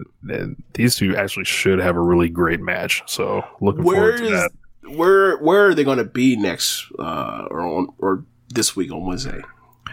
[0.74, 3.04] these two actually should have a really great match.
[3.08, 4.52] So looking Where forward to is that.
[4.96, 9.06] where where are they going to be next uh, or on or this week on
[9.06, 9.42] Wednesday?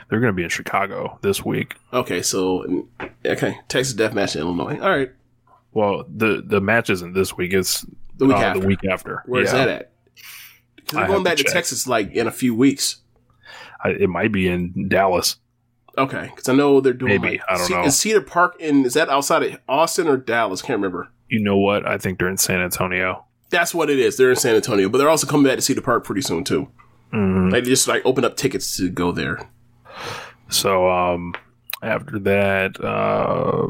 [0.09, 1.74] They're going to be in Chicago this week.
[1.93, 2.86] Okay, so
[3.24, 4.78] okay, Texas Deathmatch in Illinois.
[4.80, 5.10] All right,
[5.72, 7.52] Well, the the match isn't this week.
[7.52, 7.84] It's
[8.16, 8.60] the week uh, after.
[8.60, 9.22] the week after.
[9.26, 9.64] Where's Yeah.
[9.64, 9.93] that at?
[10.76, 11.51] Because we're going back to to.
[11.52, 12.98] Texas like in a few weeks.
[13.82, 15.36] I, it might be in Dallas.
[15.98, 17.39] Okay, because I know they're doing Maybe.
[17.39, 17.85] like, I don't Ce- know.
[17.85, 20.60] Is Cedar Park in is that outside of Austin or Dallas?
[20.62, 21.09] Can't remember.
[21.28, 21.86] You know what?
[21.86, 23.24] I think they're in San Antonio.
[23.51, 24.16] That's what it is.
[24.16, 26.68] They're in San Antonio, but they're also coming back to Cedar Park pretty soon too.
[27.12, 27.51] Mhm.
[27.52, 29.48] They just like open up tickets to go there.
[30.48, 31.35] So um,
[31.82, 33.68] after that, uh,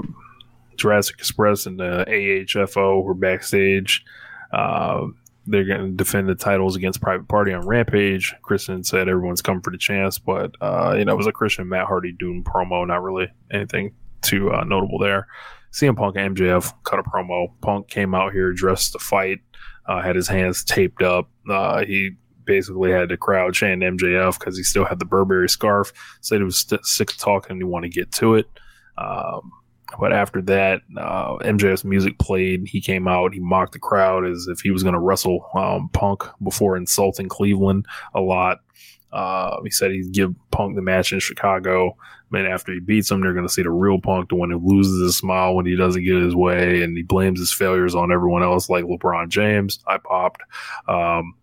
[0.76, 4.04] Jurassic Express and the AHFO were backstage.
[4.52, 5.06] Uh,
[5.46, 8.34] they're going to defend the titles against Private Party on Rampage.
[8.42, 11.68] Christian said everyone's come for the chance, but uh, you know it was a Christian
[11.68, 15.26] Matt Hardy Doom promo, not really anything too uh, notable there.
[15.72, 17.48] CM Punk and MJF cut a promo.
[17.60, 19.40] Punk came out here dressed to fight,
[19.86, 21.28] uh, had his hands taped up.
[21.48, 22.12] Uh, he
[22.44, 25.92] basically had the crowd chanting MJF because he still had the Burberry scarf.
[26.22, 28.46] Said he was st- sick of talking and he wanted to get to it.
[28.96, 29.52] Um,
[29.98, 32.68] but after that, uh, MJF's music played.
[32.68, 33.34] He came out.
[33.34, 37.28] He mocked the crowd as if he was going to wrestle um, Punk before insulting
[37.28, 38.60] Cleveland a lot.
[39.12, 41.96] Uh, he said he'd give Punk the match in Chicago.
[42.30, 44.58] Then after he beats him, they're going to see the real Punk, the one who
[44.58, 48.12] loses his smile when he doesn't get his way, and he blames his failures on
[48.12, 49.78] everyone else, like LeBron James.
[49.86, 50.42] I popped.
[50.88, 51.34] Um,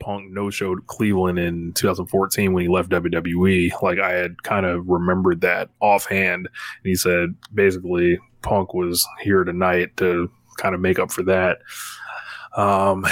[0.00, 3.70] Punk no showed Cleveland in 2014 when he left WWE.
[3.82, 6.46] Like I had kind of remembered that offhand.
[6.46, 11.58] And he said basically Punk was here tonight to kind of make up for that.
[12.56, 13.06] Um,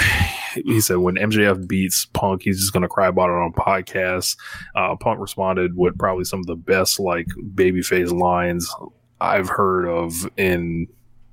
[0.53, 4.35] he said when MJF beats Punk, he's just going to cry about it on podcasts.
[4.75, 8.73] Uh, Punk responded with probably some of the best like babyface lines
[9.21, 10.87] I've heard of in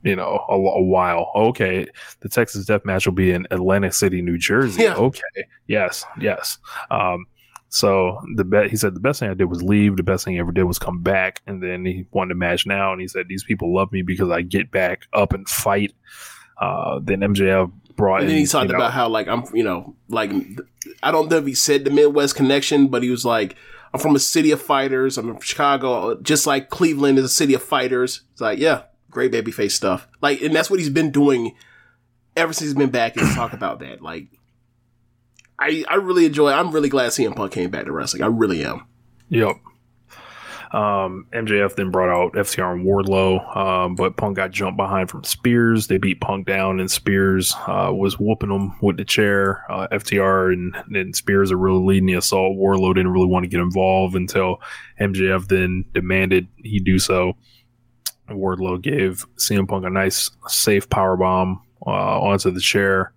[0.07, 1.33] you know a, a, while.
[1.35, 1.87] Okay,
[2.21, 4.85] the Texas Death Match will be in Atlantic City, New Jersey.
[4.85, 4.95] Yeah.
[4.95, 5.21] Okay,
[5.67, 6.59] yes, yes.
[6.91, 7.27] Um,
[7.69, 9.97] so the bet he said the best thing I did was leave.
[9.97, 12.67] The best thing he ever did was come back, and then he won the match
[12.67, 12.93] now.
[12.93, 15.93] And he said these people love me because I get back up and fight.
[16.59, 18.19] Uh, then MJF brought.
[18.19, 18.23] In.
[18.23, 20.31] And then in, he talked you know, about how like I'm, you know, like
[21.03, 23.57] I don't know if he said the Midwest connection, but he was like,
[23.93, 25.19] I'm from a city of fighters.
[25.19, 28.23] I'm from Chicago, just like Cleveland is a city of fighters.
[28.33, 28.83] It's like, yeah,
[29.17, 30.07] great babyface stuff.
[30.21, 31.57] Like, and that's what he's been doing
[32.37, 33.17] ever since he's been back.
[33.17, 34.03] Is talk about that.
[34.03, 34.27] Like,
[35.59, 36.53] I I really enjoy.
[36.53, 38.23] I'm really glad CM Punk came back to wrestling.
[38.23, 38.87] I really am.
[39.31, 39.57] Yep.
[40.73, 45.25] Um, MJF then brought out FTR and Wardlow, um, but Punk got jumped behind from
[45.25, 45.87] Spears.
[45.87, 49.65] They beat Punk down, and Spears uh, was whooping him with the chair.
[49.71, 52.59] Uh, FTR and, and Spears are really leading the assault.
[52.59, 54.61] Wardlow didn't really want to get involved until
[55.01, 57.35] MJF then demanded he do so.
[58.29, 63.13] Wardlow gave CM Punk a nice, safe power bomb uh, onto the chair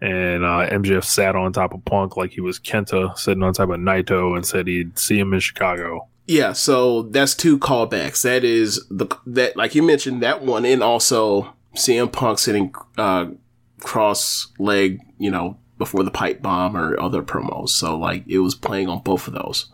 [0.00, 3.70] and uh, MJF sat on top of Punk like he was Kenta sitting on top
[3.70, 6.08] of Naito and said he'd see him in Chicago.
[6.26, 8.22] Yeah, so that's two callbacks.
[8.22, 13.26] That is the that like you mentioned that one, and also CM Punk sitting uh,
[13.80, 17.70] cross leg, you know, before the pipe bomb or other promos.
[17.70, 19.66] So like it was playing on both of those.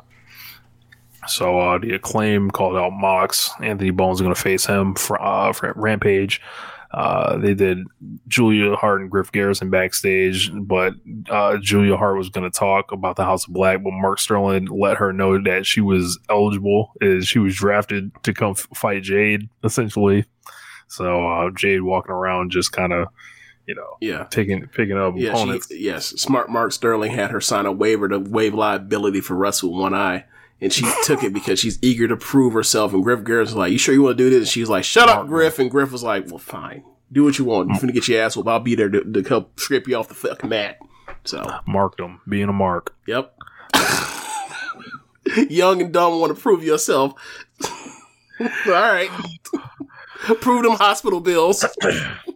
[1.28, 3.50] So uh, the acclaim called out Mox.
[3.62, 6.40] Anthony Bowens is going to face him for, uh, for Rampage.
[6.92, 7.78] Uh, they did
[8.26, 10.94] Julia Hart and Griff Garrison backstage, but
[11.28, 14.66] uh, Julia Hart was going to talk about the House of Black, but Mark Sterling
[14.66, 19.04] let her know that she was eligible, is she was drafted to come f- fight
[19.04, 20.24] Jade, essentially.
[20.88, 23.06] So uh, Jade walking around just kind of,
[23.68, 24.24] you know, Yeah.
[24.24, 25.68] picking picking up Yeah, opponents.
[25.68, 26.06] she, yes.
[26.20, 30.24] Smart Mark Sterling had her sign a waiver to waive liability for Russell One Eye,
[30.60, 32.92] and she took it because she's eager to prove herself.
[32.92, 35.08] And Griff was like, "You sure you want to do this?" And she's like, "Shut
[35.08, 37.70] up, Griff." And Griff was like, "Well, fine, do what you want.
[37.70, 38.48] You're gonna get your ass whooped.
[38.48, 40.78] I'll be there to, to help scrape you off the fucking mat."
[41.24, 42.94] So, Marked them, being a mark.
[43.06, 43.34] yep.
[45.48, 47.12] Young and dumb want to prove yourself.
[48.40, 49.10] All right,
[50.40, 51.64] prove them hospital bills.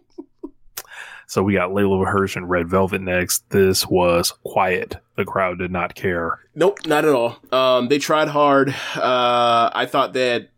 [1.35, 3.49] So we got Layla Hirsch and Red Velvet next.
[3.49, 4.95] This was quiet.
[5.17, 6.39] The crowd did not care.
[6.55, 7.35] Nope, not at all.
[7.51, 8.69] Um, they tried hard.
[8.95, 10.51] Uh, I thought that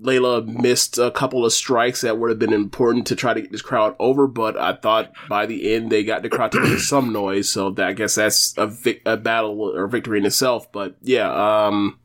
[0.00, 3.52] Layla missed a couple of strikes that would have been important to try to get
[3.52, 6.78] this crowd over, but I thought by the end they got the crowd to make
[6.78, 7.50] some noise.
[7.50, 10.72] So that, I guess that's a, vic- a battle or victory in itself.
[10.72, 11.98] But yeah, um,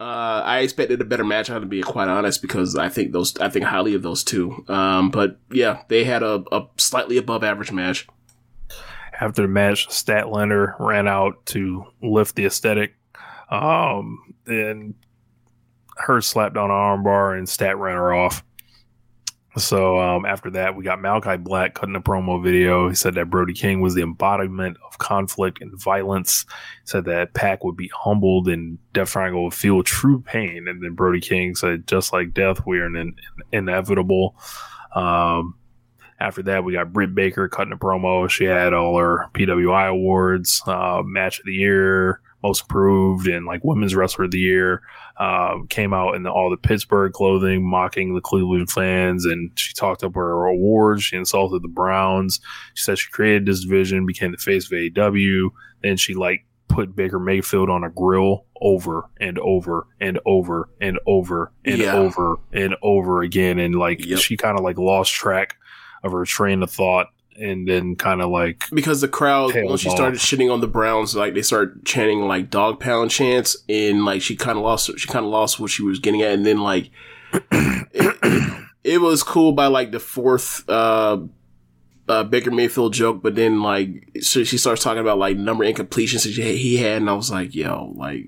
[0.00, 1.50] uh, I expected a better match.
[1.50, 4.24] I have to be quite honest because I think those I think highly of those
[4.24, 4.64] two.
[4.66, 8.08] Um, but yeah, they had a, a slightly above average match.
[9.20, 12.94] After the match, Statlander ran out to lift the aesthetic.
[13.50, 14.94] Um, and
[15.98, 18.42] her slapped on an armbar and Stat ran her off.
[19.64, 22.88] So um, after that, we got Malachi Black cutting a promo video.
[22.88, 26.44] He said that Brody King was the embodiment of conflict and violence.
[26.84, 30.66] He said that PAC would be humbled and Death Triangle would feel true pain.
[30.68, 33.16] And then Brody King said, just like death, we are in-
[33.52, 34.36] inevitable.
[34.94, 35.54] Um,
[36.18, 38.28] after that, we got Britt Baker cutting a promo.
[38.28, 43.62] She had all her PWI awards, uh, match of the year, most improved, and like
[43.64, 44.82] women's wrestler of the year.
[45.18, 49.74] Um, came out in the, all the Pittsburgh clothing, mocking the Cleveland fans, and she
[49.74, 51.02] talked up her awards.
[51.04, 52.40] She insulted the Browns.
[52.74, 55.50] She said she created this division, became the face of AEW.
[55.82, 60.98] Then she like put Baker Mayfield on a grill over and over and over and
[61.06, 61.96] over and Yeah.
[61.96, 64.20] over and over again, and like Yep.
[64.20, 65.56] she kind of like lost track
[66.02, 67.08] of her train of thought,
[67.40, 71.16] and then kind of like because the crowd once she started shitting on the Browns,
[71.16, 75.08] like they started chanting like dog pound chants, and like she kind of lost she
[75.08, 76.90] kind of lost what she was getting at, and then like
[77.50, 81.18] it, it was cool by like the fourth uh,
[82.08, 86.24] uh, Baker Mayfield joke, but then like so she starts talking about like number incompletions
[86.24, 88.24] that he he had, and I was like, yo, like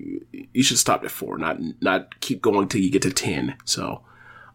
[0.53, 3.55] you should stop at four, not not keep going till you get to ten.
[3.65, 4.01] So.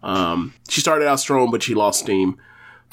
[0.00, 2.38] Um, she started out strong, but she lost steam.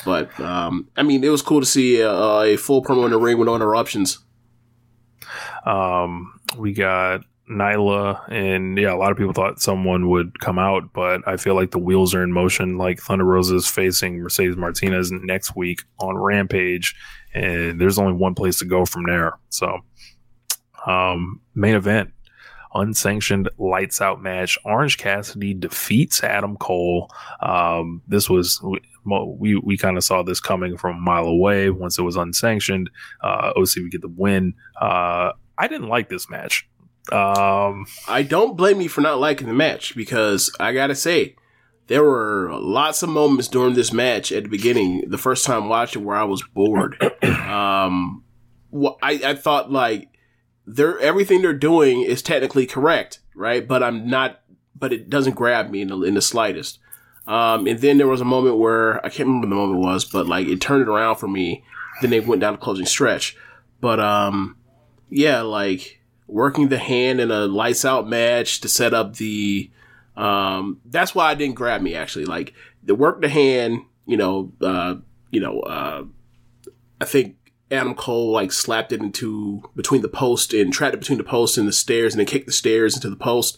[0.03, 3.17] But um, I mean, it was cool to see a, a full promo in the
[3.17, 4.19] ring with no interruptions.
[5.65, 10.93] Um, we got Nyla, and yeah, a lot of people thought someone would come out,
[10.93, 12.77] but I feel like the wheels are in motion.
[12.77, 16.95] Like Thunder Rosa is facing Mercedes Martinez next week on Rampage,
[17.33, 19.33] and there's only one place to go from there.
[19.49, 19.79] So,
[20.87, 22.11] um, main event,
[22.73, 24.57] unsanctioned lights out match.
[24.65, 27.11] Orange Cassidy defeats Adam Cole.
[27.41, 28.59] Um, this was
[29.05, 32.89] we we kind of saw this coming from a mile away once it was unsanctioned.
[33.21, 34.53] Uh, OC would get the win.
[34.79, 36.67] Uh, I didn't like this match.
[37.11, 41.35] Um, I don't blame you for not liking the match because I gotta say,
[41.87, 46.03] there were lots of moments during this match at the beginning, the first time watching,
[46.03, 47.01] where I was bored.
[47.23, 48.23] um,
[48.71, 50.09] well, I, I thought like
[50.65, 53.67] they're everything they're doing is technically correct, right?
[53.67, 54.41] But I'm not,
[54.75, 56.79] but it doesn't grab me in the, in the slightest.
[57.27, 60.27] Um, and then there was a moment where I can't remember the moment was, but
[60.27, 61.63] like it turned it around for me.
[62.01, 63.35] Then they went down the closing stretch.
[63.81, 64.57] But um,
[65.09, 69.71] yeah, like working the hand in a lights out match to set up the
[70.15, 72.25] um, that's why I didn't grab me actually.
[72.25, 72.53] Like
[72.83, 74.95] the work the hand, you know, uh,
[75.31, 76.03] you know, uh,
[77.01, 77.37] I think
[77.71, 81.57] Adam Cole like slapped it into between the post and trapped it between the post
[81.57, 83.57] and the stairs and then kicked the stairs into the post.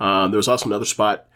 [0.00, 1.28] Um, there was also another spot.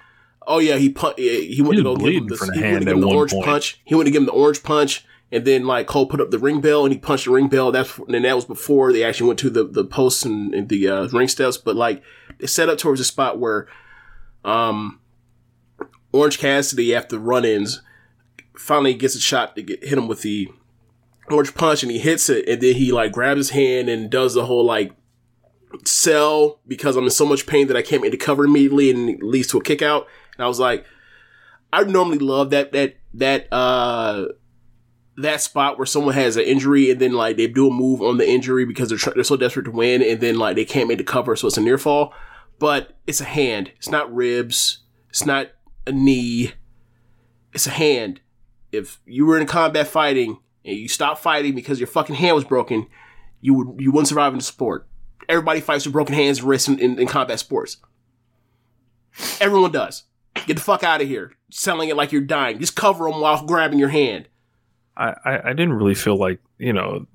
[0.50, 2.64] Oh yeah, he pu- he went He to go give him the, the he went
[2.64, 3.44] hand to give him the orange point.
[3.44, 3.80] punch.
[3.84, 6.38] He went to give him the orange punch, and then like Cole put up the
[6.38, 7.70] ring bell and he punched the ring bell.
[7.70, 10.88] That's and that was before they actually went to the the posts and, and the
[10.88, 11.58] uh, ring steps.
[11.58, 12.02] But like
[12.40, 13.68] they set up towards a spot where
[14.44, 15.00] um
[16.12, 17.82] Orange Cassidy after run-ins
[18.56, 20.48] finally gets a shot to get hit him with the
[21.30, 24.32] orange punch and he hits it and then he like grabs his hand and does
[24.32, 24.92] the whole like
[25.84, 29.10] sell because I'm in so much pain that I can't make the cover immediately and
[29.10, 30.06] it leads to a kick out.
[30.38, 30.86] And I was like,
[31.72, 34.26] I normally love that that that uh
[35.16, 38.18] that spot where someone has an injury and then like they do a move on
[38.18, 40.88] the injury because they're tr- they're so desperate to win and then like they can't
[40.88, 42.14] make the cover so it's a near fall.
[42.58, 43.72] But it's a hand.
[43.76, 44.78] It's not ribs.
[45.10, 45.48] It's not
[45.86, 46.52] a knee.
[47.52, 48.20] It's a hand.
[48.70, 52.44] If you were in combat fighting and you stopped fighting because your fucking hand was
[52.44, 52.86] broken,
[53.40, 54.86] you would you wouldn't survive in the sport.
[55.28, 57.78] Everybody fights with broken hands and wrists in, in, in combat sports.
[59.40, 60.04] Everyone does.
[60.46, 61.32] Get the fuck out of here.
[61.50, 62.58] Selling it like you're dying.
[62.58, 64.28] Just cover them while grabbing your hand.
[64.96, 67.06] I, I, I didn't really feel like you know,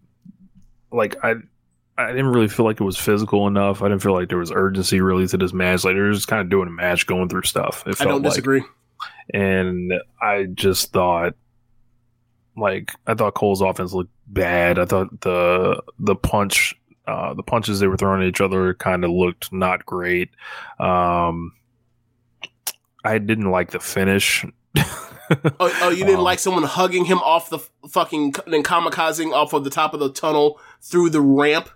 [0.91, 1.35] like I
[1.97, 3.81] I didn't really feel like it was physical enough.
[3.81, 5.83] I didn't feel like there was urgency really to this match.
[5.83, 7.83] Like they were just kind of doing a match, going through stuff.
[7.85, 8.31] It I don't like.
[8.31, 8.63] disagree.
[9.33, 11.35] and I just thought,
[12.57, 14.79] like, I thought Cole's offense looked bad.
[14.79, 16.73] I thought the the punch,
[17.05, 20.29] uh, the punches they were throwing at each other kind of looked not great.
[20.79, 21.53] Um,
[23.03, 24.45] I didn't like the finish.
[24.77, 24.81] Oh,
[25.59, 27.59] oh you didn't Um, like someone hugging him off the
[27.89, 31.69] fucking then kamikazing off of the top of the tunnel through the ramp.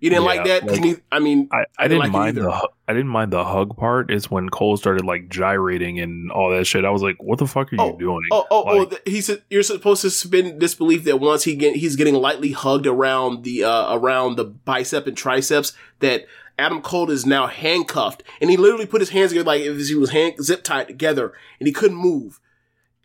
[0.00, 0.64] You didn't like that?
[0.64, 2.48] like- I mean, I, I, I didn't didn't like mind either.
[2.48, 4.12] the I didn't mind the hug part.
[4.12, 6.84] It's when Cole started like gyrating and all that shit.
[6.84, 8.76] I was like, "What the fuck are you doing?" Oh, oh, oh!
[8.76, 12.14] Like, th- He said you're supposed to suspend disbelief that once he get he's getting
[12.14, 16.26] lightly hugged around the uh, around the bicep and triceps that
[16.58, 19.94] Adam Cole is now handcuffed, and he literally put his hands together like if he
[19.94, 22.40] was hand zip tied together, and he couldn't move.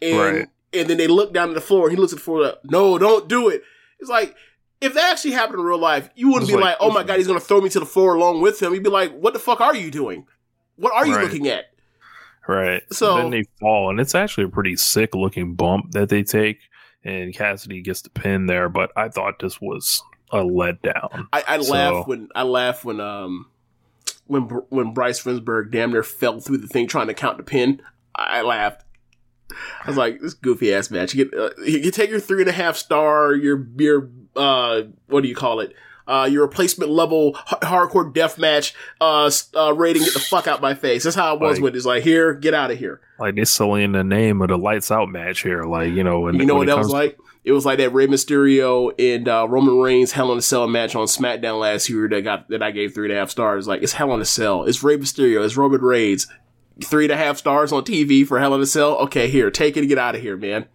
[0.01, 0.47] And Right.
[0.73, 2.41] and then they look down at the floor, and he looks at the floor.
[2.41, 3.63] Like, no, don't do it.
[3.99, 4.35] It's like.
[4.81, 7.15] If that actually happened in real life, you wouldn't be like, like, "Oh my god,
[7.17, 9.39] he's gonna throw me to the floor along with him." You'd be like, "What the
[9.39, 10.27] fuck are you doing?
[10.75, 11.23] What are you Right.
[11.23, 11.67] looking at?"
[12.49, 12.83] Right.
[12.91, 16.59] So- then they fall, and it's actually a pretty sick looking bump that they take,
[17.01, 18.67] and Cassidy gets the pin there.
[18.67, 20.03] But I thought this was
[20.33, 21.27] a letdown.
[21.31, 23.45] I, I So- laugh when I laugh when um
[24.27, 27.81] when when Bryce Remsburg damn near fell through the thing trying to count the pin.
[28.15, 28.85] I, laughed.
[29.51, 31.13] I was like, this goofy ass match.
[31.15, 35.21] You get uh, you take your three and a half star, your your uh what
[35.23, 35.73] do you call it?
[36.05, 40.03] Uh, your replacement level h- hardcore death match uh, uh rating.
[40.03, 41.03] Get the fuck out my face.
[41.05, 41.75] That's how it was Like- with.
[41.77, 42.99] It's like here, get out of here.
[43.19, 45.63] Like they're selling the name of the lights out match here.
[45.63, 47.17] Like you know, when, You know what that was like?
[47.43, 50.95] It was like that Rey Mysterio and uh, Roman Reigns Hell in a Cell match
[50.95, 53.67] on SmackDown last year that got that I gave three and a half stars.
[53.67, 54.63] Like it's Hell in a Cell.
[54.63, 55.43] It's Rey Mysterio.
[55.43, 56.27] It's Roman Reigns.
[56.83, 58.95] Three and a half stars on TV for Hell in a Cell.
[58.99, 60.67] Okay, here, take it and get out of here, man.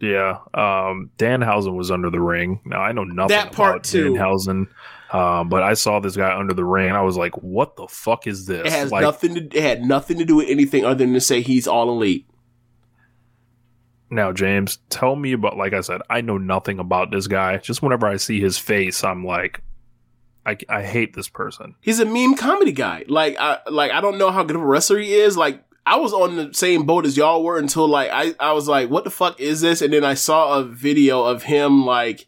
[0.00, 0.38] Yeah.
[0.54, 2.60] Um, Danhausen was under the ring.
[2.64, 4.14] Now I know nothing That part about too.
[4.14, 4.66] Danhausen,
[5.12, 7.86] um, but I saw this guy under the ring, and I was like, "What the
[7.86, 10.84] fuck is this?" It has like, nothing to it had nothing to do with anything
[10.84, 12.26] other than to say he's all elite.
[14.10, 15.56] Now, James, tell me about.
[15.56, 17.58] Like I said, I know nothing about this guy.
[17.58, 19.62] Just whenever I see his face, I'm like,
[20.44, 21.76] I, I hate this person.
[21.80, 23.04] He's a meme comedy guy.
[23.08, 25.36] Like I like I don't know how good of a wrestler he is.
[25.36, 28.68] Like I was on the same boat as y'all were until like I, I was
[28.68, 29.82] like, what the fuck is this?
[29.82, 32.26] And then I saw a video of him like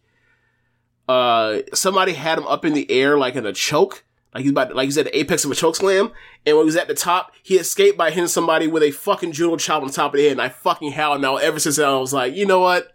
[1.08, 4.04] uh somebody had him up in the air like in a choke.
[4.34, 6.10] Like he's about like he's at the apex of a choke slam.
[6.46, 9.32] And when he was at the top, he escaped by hitting somebody with a fucking
[9.32, 10.32] judo chop on the top of the head.
[10.32, 12.88] And I fucking howled now ever since then I was like, you know what?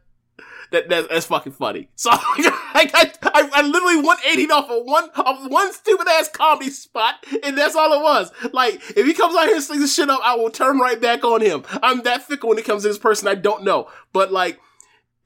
[0.71, 1.89] That, that that's fucking funny.
[1.95, 2.09] So
[2.79, 7.57] I, I, I, literally 180 off of one of one stupid ass comedy spot, and
[7.57, 8.31] that's all it was.
[8.53, 11.01] Like if he comes out here and slings this shit up, I will turn right
[11.01, 11.63] back on him.
[11.81, 13.89] I'm that fickle when it comes to this person I don't know.
[14.13, 14.59] But like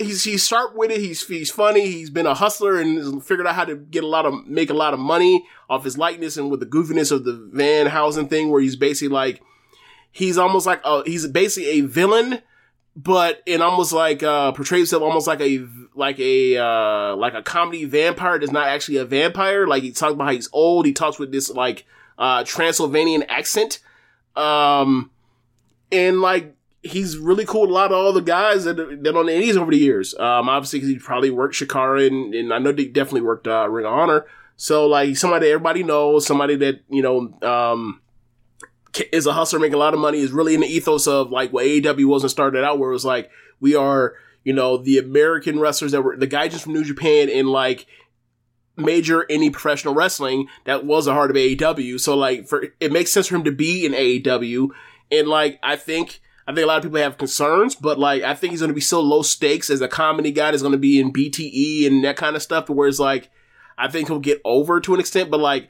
[0.04, 1.00] he's he's sharp with it.
[1.00, 1.88] He's he's funny.
[1.88, 4.76] He's been a hustler and figured out how to get a lot of make a
[4.76, 8.62] lot of money off his likeness and with the goofiness of the Danhausen thing, where
[8.62, 9.42] he's basically like
[10.12, 12.42] he's almost like a, he's basically a villain
[12.96, 15.66] but it almost like uh portrays himself almost like a
[15.96, 20.14] like a uh like a comedy vampire that's not actually a vampire like he talks
[20.14, 21.86] about how he's old he talks with this like
[22.18, 23.80] uh transylvanian accent
[24.36, 25.10] um
[25.92, 29.28] and like he's really cool with a lot of all the guys that that on
[29.28, 30.14] the indies over the years.
[30.16, 33.86] Um obviously he probably worked Chikara and, and i know he definitely worked uh ring
[33.86, 34.26] of honor.
[34.56, 38.02] So like somebody that everybody knows somebody that you know um
[39.12, 41.54] is a hustler making a lot of money is really in the ethos of like
[41.54, 43.30] what AEW wasn't started out where it was like
[43.60, 47.30] we are you know the American wrestlers that were the guys just from New Japan
[47.30, 47.86] in like
[48.76, 53.12] major any professional wrestling that was a heart of AEW so like for it makes
[53.12, 54.70] sense for him to be in AEW
[55.12, 58.34] and like I think I think a lot of people have concerns, but like I
[58.34, 60.78] think he's going to be so low stakes as a comedy guy that's going to
[60.78, 62.70] be in BTE and that kind of stuff.
[62.70, 63.30] Where it's like,
[63.78, 65.70] I think he'll get over to an extent, but like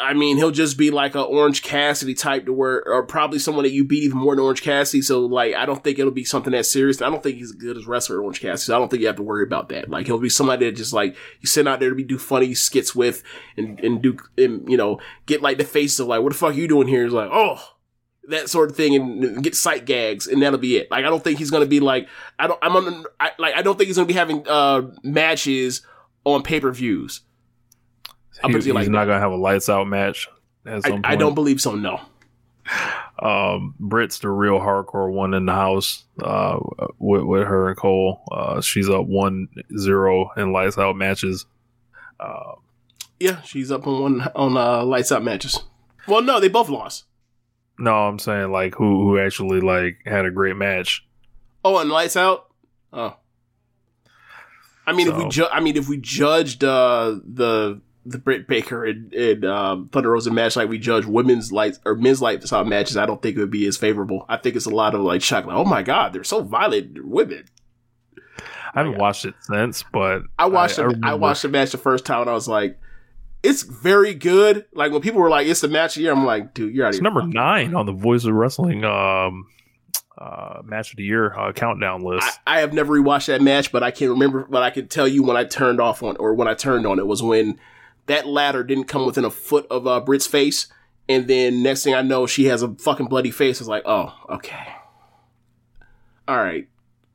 [0.00, 3.64] I mean, he'll just be like an Orange Cassidy type to where, or probably someone
[3.64, 5.02] that you beat even more than Orange Cassidy.
[5.02, 7.02] So, like, I don't think it'll be something that serious.
[7.02, 8.66] I don't think he's as good as wrestler Orange Cassidy.
[8.66, 9.88] So I don't think you have to worry about that.
[9.88, 12.54] Like, he'll be somebody that just like you send out there to be do funny
[12.54, 13.22] skits with
[13.56, 16.50] and and do and you know get like the face of like, what the fuck
[16.50, 17.06] are you doing here?
[17.06, 17.62] Is like, oh,
[18.28, 20.90] that sort of thing, and, get sight gags, and that'll be it.
[20.90, 23.62] Like, I don't think he's gonna be like, I don't, I'm on, I, like, I
[23.62, 25.82] don't think he's gonna be having uh matches
[26.24, 27.22] on pay per views.
[28.44, 30.28] He, he's like not gonna have a lights out match.
[30.66, 31.74] I, I, don't believe so.
[31.74, 32.00] No.
[33.20, 36.04] Um, Britt's the real hardcore one in the house.
[36.22, 36.58] Uh,
[36.98, 41.46] with, with her and Cole, uh, she's up one zero in lights out matches.
[42.20, 42.52] Uh,
[43.18, 45.58] yeah, she's up on one on uh, lights out matches.
[46.06, 47.04] Well, no, they both lost.
[47.78, 51.06] No, I'm saying like who who actually like had a great match.
[51.64, 52.50] Oh, and lights out.
[52.92, 53.16] Oh,
[54.86, 55.16] I mean, so.
[55.16, 59.44] if we ju- I mean, if we judged uh, the the Britt Baker and, and
[59.44, 63.04] um, Thunder Rosa match like we judge women's lights or men's lights out matches, I
[63.04, 64.24] don't think it would be as favorable.
[64.30, 66.94] I think it's a lot of like shock, like, oh my god, they're so violent,
[66.94, 67.44] they're women.
[68.74, 71.72] I haven't watched it since, but I watched I, it, I, I watched the match
[71.72, 72.78] the first time and I was like,
[73.48, 74.66] it's very good.
[74.72, 76.86] Like when people were like, "It's the match of the year," I'm like, "Dude, you're
[76.86, 79.46] out It's number nine on the Voice of Wrestling um,
[80.18, 82.40] uh, match of the year uh, countdown list.
[82.46, 84.46] I, I, have never rewatched that match, but I can remember.
[84.48, 86.98] But I can tell you when I turned off on, or when I turned on
[86.98, 87.58] it, was when
[88.06, 90.66] that ladder didn't come within a foot of uh, Britt's face.
[91.08, 93.60] And then next thing I know, she has a fucking bloody face.
[93.60, 94.74] It's like, oh, okay.
[96.26, 96.68] All right.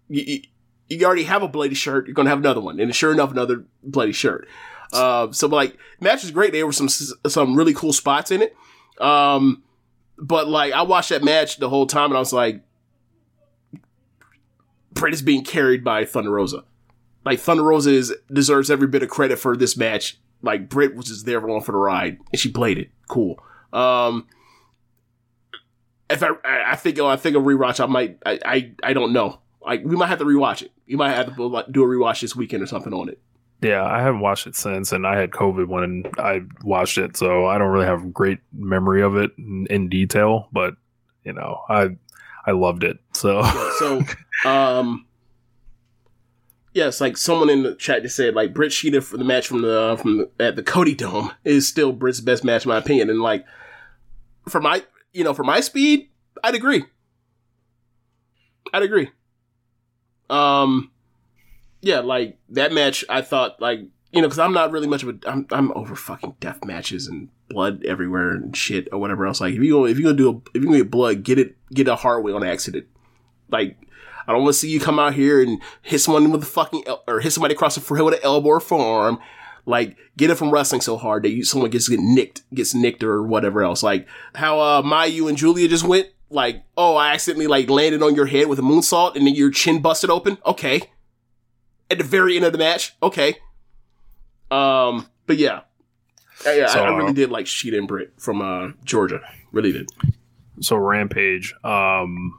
[0.09, 0.41] You, you,
[0.89, 2.07] you already have a bloody shirt.
[2.07, 2.79] You're going to have another one.
[2.79, 4.47] And sure enough, another bloody shirt.
[4.93, 6.51] Uh, so like, match was great.
[6.51, 8.55] There were some, some really cool spots in it.
[8.99, 9.63] Um,
[10.17, 12.61] but like, I watched that match the whole time and I was like,
[14.91, 16.63] Britt is being carried by Thunder Rosa.
[17.25, 21.07] Like, Thunder Rosa is, deserves every bit of credit for this match like Britt was
[21.07, 23.41] just there along for the ride, and she played it cool.
[23.71, 24.27] Um,
[26.09, 29.13] if I, I think, oh, I think a rewatch, I might, I, I, I don't
[29.13, 29.39] know.
[29.65, 30.71] Like we might have to rewatch it.
[30.85, 33.19] You might have to do a rewatch this weekend or something on it.
[33.63, 37.45] Yeah, I haven't watched it since, and I had COVID when I watched it, so
[37.45, 40.49] I don't really have a great memory of it in, in detail.
[40.51, 40.75] But
[41.23, 41.95] you know, I
[42.45, 42.97] I loved it.
[43.13, 44.01] So yeah, so
[44.49, 45.05] um,
[46.73, 49.61] Yes, like someone in the chat just said, like Britt Shida for the match from
[49.61, 52.77] the uh, from the, at the Cody Dome is still Britt's best match in my
[52.77, 53.45] opinion, and like
[54.49, 56.09] for my you know for my speed,
[56.43, 56.83] I'd agree.
[58.73, 59.11] I'd agree.
[60.31, 60.91] Um,
[61.83, 63.79] yeah, like that match, I thought like
[64.11, 67.07] you know because I'm not really much of a I'm I'm over fucking death matches
[67.07, 69.41] and blood everywhere and shit or whatever else.
[69.41, 71.37] Like if you go if you gonna do a, if you're gonna get blood, get
[71.37, 72.87] it get a hard way on accident.
[73.49, 73.77] Like
[74.27, 76.83] I don't want to see you come out here and hit someone with a fucking,
[76.87, 79.19] el- or hit somebody across the forehead with an elbow or forearm.
[79.65, 83.03] Like, get it from wrestling so hard that you, someone gets get nicked, gets nicked
[83.03, 83.81] or whatever else.
[83.83, 88.15] Like, how, uh, Mayu and Julia just went, like, oh, I accidentally, like, landed on
[88.15, 90.37] your head with a moonsault and then your chin busted open.
[90.45, 90.89] Okay.
[91.93, 92.95] At the very end of the match.
[93.03, 93.35] Okay.
[94.49, 95.61] Um, but yeah.
[96.43, 99.21] Yeah, so, I, I, really did like Shida and Britt from, uh, Georgia.
[99.51, 99.89] Really did.
[100.59, 102.33] so Rampage, um,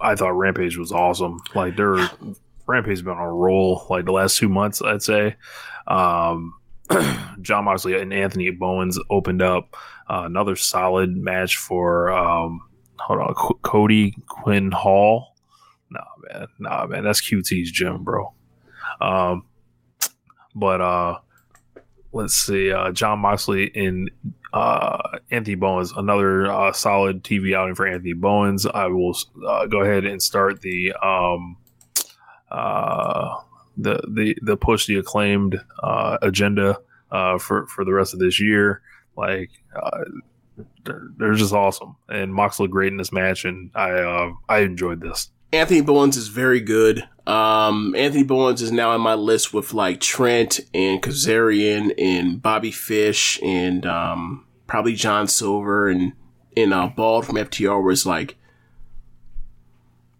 [0.00, 1.40] I thought Rampage was awesome.
[1.52, 2.08] Like they're
[2.68, 5.34] Rampage has been on a roll like the last two months, I'd say.
[5.88, 6.54] Um,
[7.42, 9.76] Jon Moxley and Anthony Bowens opened up
[10.08, 12.60] uh, another solid match for um,
[12.98, 15.34] hold on Qu- Cody Quinn Hall.
[15.90, 18.32] Nah, man, nah, man, that's QT's gym, bro.
[19.02, 19.44] Um,
[20.54, 21.18] but uh,
[22.12, 24.10] let's see, uh, Jon Moxley and
[24.52, 28.66] uh, Anthony Bowens, another uh, solid TV outing for Anthony Bowens.
[28.66, 29.16] I will
[29.46, 31.56] uh, go ahead and start the um,
[32.50, 33.40] uh,
[33.76, 36.78] the the the push the acclaimed uh, agenda
[37.10, 38.82] uh, for for the rest of this year.
[39.16, 40.04] Like uh,
[40.84, 44.58] they're, they're just awesome, and Mox looked great in this match, and I uh, I
[44.60, 45.31] enjoyed this.
[45.52, 47.06] Anthony Bowens is very good.
[47.26, 52.72] Um, Anthony Bowens is now on my list with like Trent and Kazarian and Bobby
[52.72, 56.14] Fish and um, probably John Silver and
[56.56, 57.92] and uh, Bald from FTR.
[57.92, 58.36] It's like,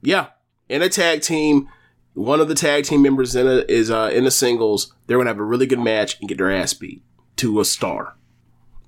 [0.02, 0.28] yeah,
[0.68, 1.68] in a tag team,
[2.14, 4.94] one of the tag team members in a, is uh, in the singles.
[5.06, 7.02] They're gonna have a really good match and get their ass beat
[7.36, 8.16] to a star.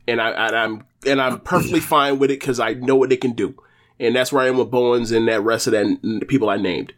[0.07, 3.17] And I and I'm and I'm perfectly fine with it because I know what they
[3.17, 3.57] can do
[4.01, 6.93] and that's where I am with Bowens and that rest of that people I named.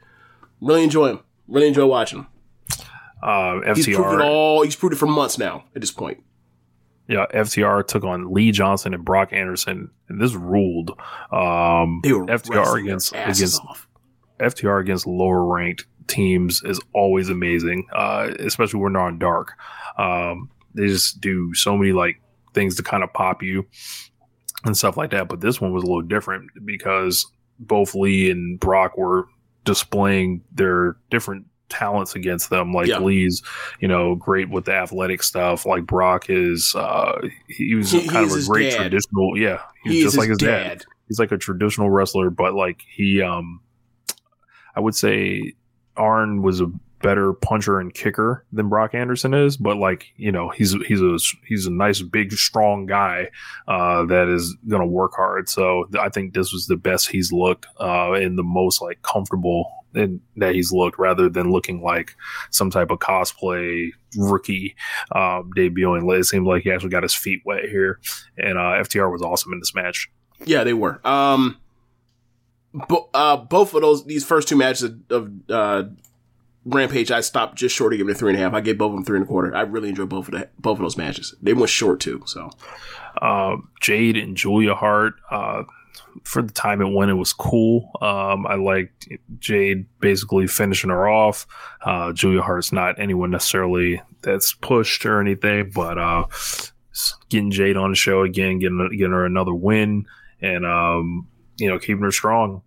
[0.60, 1.20] Really enjoy him.
[1.48, 2.26] Really enjoy watching him.
[3.22, 4.62] Um, He's proved it FTR, all.
[4.62, 5.64] He's proved it for months now.
[5.74, 6.22] At this point,
[7.08, 10.90] yeah, FTR took on Lee Johnson and Brock Anderson, and this ruled.
[11.32, 13.88] Um, they were FTR against against off.
[14.38, 19.52] FTR against lower ranked teams is always amazing, uh, especially when they're on dark.
[19.98, 22.20] Um, they just do so many like
[22.54, 23.66] things to kind of pop you
[24.64, 25.28] and stuff like that.
[25.28, 27.26] But this one was a little different because
[27.58, 29.26] both Lee and Brock were
[29.64, 32.72] displaying their different talents against them.
[32.72, 32.98] Like Yeah.
[33.00, 33.42] Lee's,
[33.80, 35.66] you know, great with the athletic stuff.
[35.66, 38.76] Like Brock is, uh, he was He- kind of a great dad.
[38.82, 39.36] traditional.
[39.36, 40.84] Yeah, he's He just like his dad dad.
[41.08, 43.60] he's like a traditional wrestler, but like he, um,
[44.76, 45.54] I would say
[45.96, 46.66] Arn was a
[47.06, 51.16] better puncher and kicker than Brock Anderson is, but like you know, he's he's a
[51.46, 53.28] he's a nice big strong guy
[53.68, 55.48] uh, that is gonna work hard.
[55.48, 59.70] So I think this was the best he's looked uh, and the most like comfortable
[59.94, 62.16] in, that he's looked, rather than looking like
[62.50, 64.74] some type of cosplay rookie
[65.12, 66.12] um, debuting.
[66.18, 68.00] It seemed like he actually got his feet wet here,
[68.36, 70.10] and uh, FTR was awesome in this match.
[70.44, 71.00] Yeah, they were.
[71.06, 71.58] Um,
[72.88, 75.84] bo- uh, both of those these first two matches of, of uh,
[76.66, 78.52] Rampage, I stopped just short of giving it three and a half.
[78.52, 79.54] I gave both of them three and a quarter.
[79.54, 81.34] I really enjoyed both of the, both of those matches.
[81.40, 82.22] They went short too.
[82.26, 82.50] So
[83.22, 85.14] uh, Jade and Julia Hart.
[85.30, 85.62] Uh,
[86.24, 87.90] for the time it went, it was cool.
[88.02, 91.46] Um, I liked Jade basically finishing her off.
[91.82, 96.26] Uh, Julia Hart's not anyone necessarily that's pushed or anything, but uh,
[97.28, 100.06] getting Jade on the show again, getting getting her another win,
[100.40, 101.28] and um,
[101.58, 102.62] you know keeping her strong.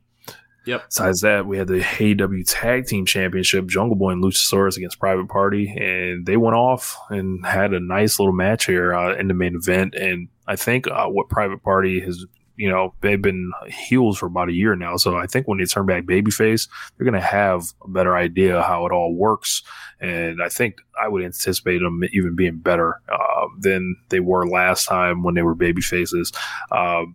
[0.66, 0.86] Yep.
[0.88, 5.30] Besides that, we had the AEW Tag Team Championship, Jungle Boy and Luchasaurus against Private
[5.30, 9.34] Party, and they went off and had a nice little match here uh, in the
[9.34, 9.96] main event.
[9.96, 12.26] And I think uh, what Private Party has,
[12.56, 14.98] you know, they've been heels for about a year now.
[14.98, 16.68] So I think when they turn back babyface,
[16.98, 19.64] they're going to have a better idea how it all works.
[20.02, 24.86] And I think I would anticipate them even being better uh, than they were last
[24.86, 26.36] time when they were babyfaces.
[26.72, 27.06] Uh,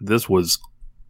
[0.00, 0.58] this was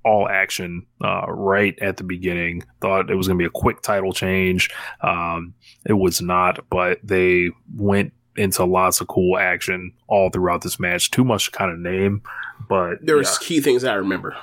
[0.05, 2.65] all action uh, right at the beginning.
[2.81, 4.71] Thought it was going to be a quick title change.
[5.01, 5.55] Um,
[5.87, 11.11] it was not, but they went into lots of cool action all throughout this match.
[11.11, 12.23] Too much to kind of name,
[12.69, 14.37] but there was key things I remember.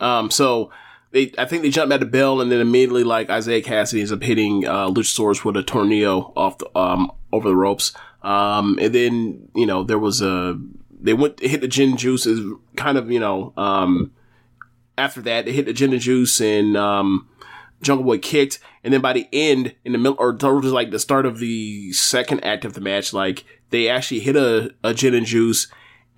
[0.00, 0.70] Um, so
[1.12, 4.12] they, I think they jumped at the bell, and then immediately, like Isiah Kassidy ends
[4.12, 7.92] up hitting uh, Luchasaurus with a tornado off the um over the ropes.
[8.22, 10.60] Um, and then you know there was a
[11.00, 12.40] they went to hit the gin juice is
[12.76, 14.12] kind of you know um
[14.98, 17.28] after that they hit the gin and juice and um
[17.82, 20.98] Jungle Boy kicked, and then by the end, in the middle, or towards like the
[20.98, 25.12] start of the second act of the match, like they actually hit a, a gin
[25.14, 25.68] and juice,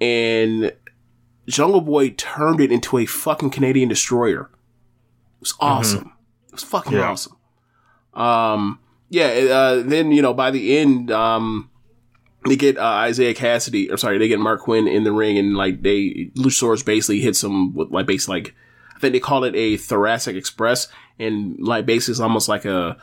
[0.00, 0.72] and
[1.48, 4.42] Jungle Boy turned it into a fucking Canadian destroyer.
[4.42, 6.12] It was awesome.
[6.46, 7.10] It was fucking Yeah.
[7.10, 7.36] awesome.
[8.14, 8.78] Um,
[9.10, 9.26] yeah.
[9.26, 11.70] Uh, then you know by the end, um,
[12.48, 15.56] they get uh, Isiah Kassidy, or sorry, they get Marq Quen in the ring, and
[15.56, 18.54] like they Luchasaurus basically hits him with like basically like
[18.96, 20.88] I think they call it a thoracic express,
[21.18, 22.96] and like basically it's almost like a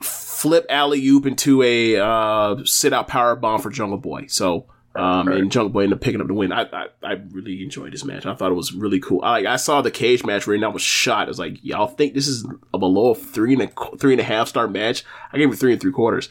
[0.00, 4.26] flip alley oop into a uh, sit out power bomb for Jungle Boy.
[4.28, 4.66] So.
[4.96, 6.52] Um, and Jungle Boy ended up picking up the win.
[6.52, 8.26] I, I I really enjoyed this match.
[8.26, 9.22] I thought it was really cool.
[9.24, 11.26] I like I saw the cage match where I was shot.
[11.26, 14.24] I was like, y'all think this is a below three and a three and a
[14.24, 15.04] half star match?
[15.32, 16.28] I gave it three and three quarters.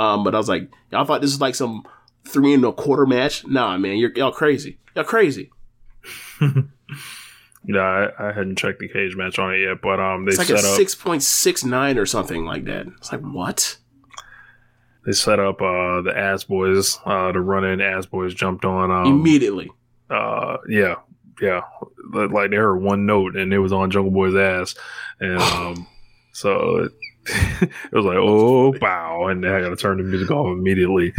[0.00, 1.84] Um, but I was like, y'all thought this was like some
[2.26, 3.46] three and a quarter match?
[3.46, 4.78] Nah, man, you're y'all crazy.
[4.94, 5.50] Y'all crazy.
[7.62, 7.80] Yeah,
[8.18, 10.46] I, I hadn't checked the cage match on it yet, but um, they It's like
[10.46, 12.86] set a up six point six nine or something like that.
[12.96, 13.76] It's like what?
[15.04, 17.80] they set up uh the ass boys uh to run in.
[17.82, 19.70] Ass boys jumped on um Immediately.
[20.08, 20.96] uh yeah
[21.40, 21.60] yeah
[22.12, 24.74] Li- like they heard one note and it was on Jungle Boy's ass,
[25.20, 25.86] and um
[26.32, 26.88] so
[27.62, 31.12] it, was like oh wow, and I got to turn the music off immediately.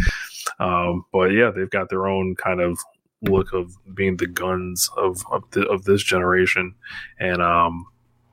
[0.58, 2.78] Um, but yeah, they've got their own kind of
[3.22, 6.74] look of being the guns of of, the, of this generation,
[7.18, 7.86] and um,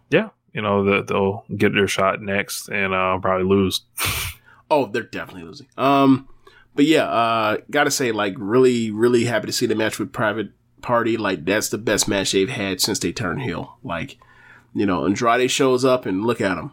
[0.09, 3.81] yeah, you know they'll get their shot next and uh, probably lose.
[4.71, 5.67] Oh, they're definitely losing.
[5.77, 6.27] Um,
[6.75, 10.51] but yeah, uh, gotta say, like, really, really happy to see the match with Private
[10.81, 11.17] Party.
[11.17, 13.77] Like, that's the best match they've had since they turned heel.
[13.83, 14.17] Like,
[14.73, 16.71] you know, Andrade shows up and look at him.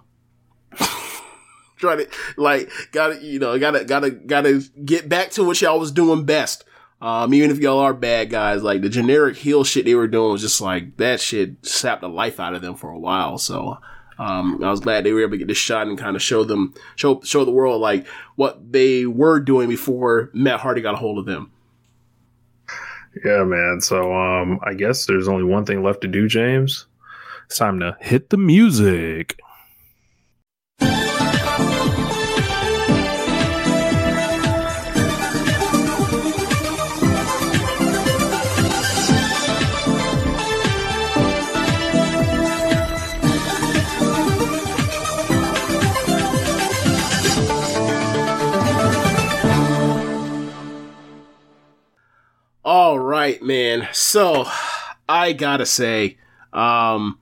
[1.77, 5.93] Trying to, like, gotta, you know, gotta, gotta, gotta get back to what y'all was
[5.93, 6.65] doing best.
[7.01, 10.33] Um, even if y'all are bad guys, like the generic heel shit they were doing
[10.33, 13.37] was just like that shit sapped the life out of them for a while.
[13.37, 13.79] So,
[14.19, 16.43] um, I was glad they were able to get this shot and kind of show
[16.43, 18.07] them, show, show the world like
[18.37, 21.53] what they were doing before Matt Hardy got a hold of them.
[23.25, 23.81] Yeah, man.
[23.81, 26.87] So um, I guess there's only one thing left to do, James.
[27.47, 29.39] It's time to hit the music.
[52.67, 53.87] All right, man.
[53.93, 54.45] So
[55.09, 56.19] I gotta say,
[56.53, 57.21] um,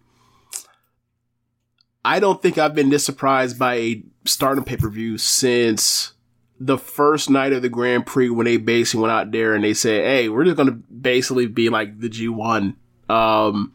[2.02, 6.14] I don't think I've been this surprised by a Stardom pay per view since
[6.58, 9.74] the first night of the Grand Prix when they basically went out there and they
[9.74, 12.76] said, "Hey, we're just gonna basically be like the G one
[13.10, 13.74] um,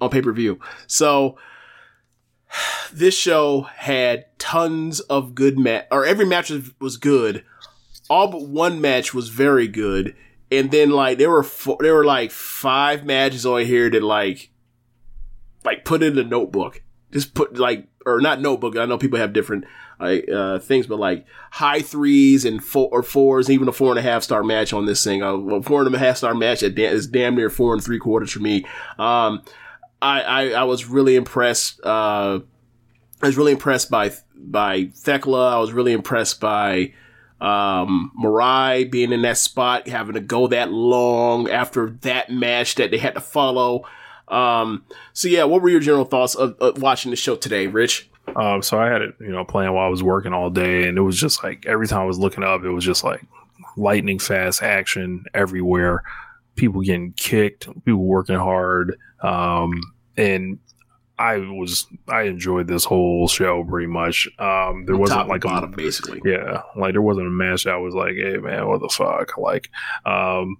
[0.00, 0.58] on pay per view."
[0.88, 1.38] So
[2.92, 6.50] this show had tons of good match, or every match
[6.80, 7.44] was good.
[8.10, 10.16] All but one match was very good,
[10.58, 14.50] and then like there were four, there were like five matches on here that like
[15.64, 16.82] like put in a notebook.
[17.12, 18.76] Just put like or not notebook.
[18.76, 19.64] I know people have different
[20.00, 23.98] like uh, things, but like high threes and four or fours, even a four and
[23.98, 25.22] a half star match on this thing.
[25.22, 28.32] A well, four and a half star match is damn near four and three quarters
[28.32, 28.64] for me.
[28.98, 29.42] Um,
[30.02, 31.80] I, I I was really impressed.
[31.84, 32.40] Uh,
[33.22, 35.52] I was really impressed by by Thekla.
[35.52, 36.92] I was really impressed by
[37.40, 42.90] um, Mirai being in that spot, having to go that long after that match that
[42.90, 43.84] they had to follow.
[44.28, 48.08] Um, so yeah, what were your general thoughts of, of watching the show today, Rich?
[48.36, 50.96] Um, so I had it, you know, playing while I was working all day, and
[50.96, 53.24] it was just like every time I was looking up, it was just like
[53.76, 56.02] lightning fast action everywhere.
[56.56, 59.80] People getting kicked, people working hard, um,
[60.16, 60.58] and
[61.18, 64.28] I was I enjoyed this whole show pretty much.
[64.38, 66.20] Um, there wasn't like and a bottom, basically.
[66.24, 69.38] yeah, like there wasn't a match I was like, hey man, what the fuck?
[69.38, 69.70] Like,
[70.04, 70.56] um,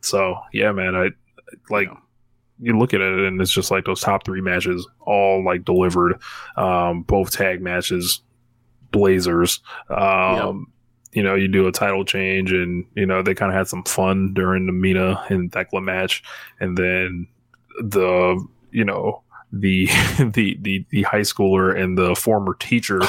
[0.00, 1.10] so yeah, man, I
[1.70, 1.88] like
[2.58, 6.20] you look at it and it's just like those top three matches all like delivered,
[6.56, 8.22] um, both tag matches,
[8.90, 9.60] blazers.
[9.88, 10.72] Um,
[11.12, 13.84] you know, you do a title change and you know they kind of had some
[13.84, 16.24] fun during the Mina and Thekla match,
[16.58, 17.28] and then
[17.80, 19.22] the you know
[19.52, 19.86] the
[20.18, 23.00] the the the high schooler and the former teacher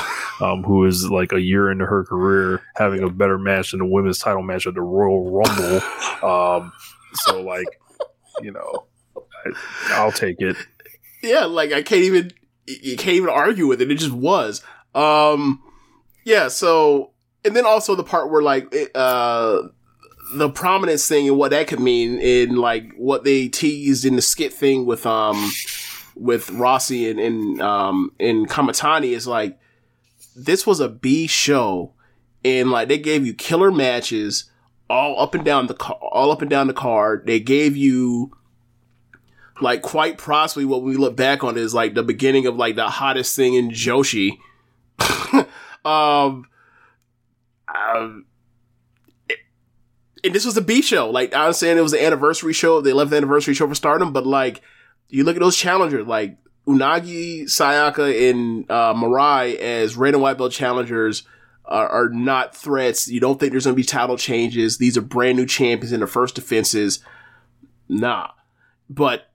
[0.42, 3.86] um, who is like a year into her career having a better match than the
[3.86, 5.82] women's title match at the Royal Rumble.
[6.24, 6.72] Um,
[7.16, 7.68] so like,
[8.42, 8.86] you know,
[9.18, 9.52] I,
[9.90, 10.56] I'll take it.
[11.22, 12.32] yeah, like I can't even
[12.66, 13.92] you can't even argue with it.
[13.92, 14.64] It just was.
[14.96, 15.62] Um
[16.24, 17.12] yeah, so
[17.44, 19.64] and then also the part where like it, uh
[20.36, 24.22] the prominence thing and what that could mean in like what they teased in the
[24.22, 25.52] skit thing with um
[26.16, 29.60] with Rossi and, and um in Kamitani is like
[30.36, 31.94] this was a B show
[32.44, 34.50] and like they gave you killer matches
[34.90, 37.26] all up and down the ca- all up and down the card.
[37.26, 38.32] They gave you
[39.62, 42.90] like quite possibly what we look back on is like the beginning of like the
[42.90, 44.38] hottest thing in Joshi.
[45.86, 46.48] um,
[47.74, 48.26] um,
[50.24, 51.10] and this was a B show.
[51.10, 53.68] Like I was saying, it was the anniversary show, they left the 11th anniversary show
[53.68, 54.14] for Stardom.
[54.14, 54.62] But like,
[55.10, 60.38] you look at those challengers, like Unagi, Sayaka, and uh, Mirai as red and white
[60.38, 61.24] belt challengers.
[61.66, 63.08] Are, are not threats.
[63.08, 64.80] You don't think there's going to be title changes.
[64.80, 67.00] These are brand new champions in their first defenses.
[67.88, 68.32] Nah.
[68.90, 69.32] But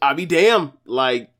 [0.00, 0.72] I'll be damned.
[0.86, 1.30] Like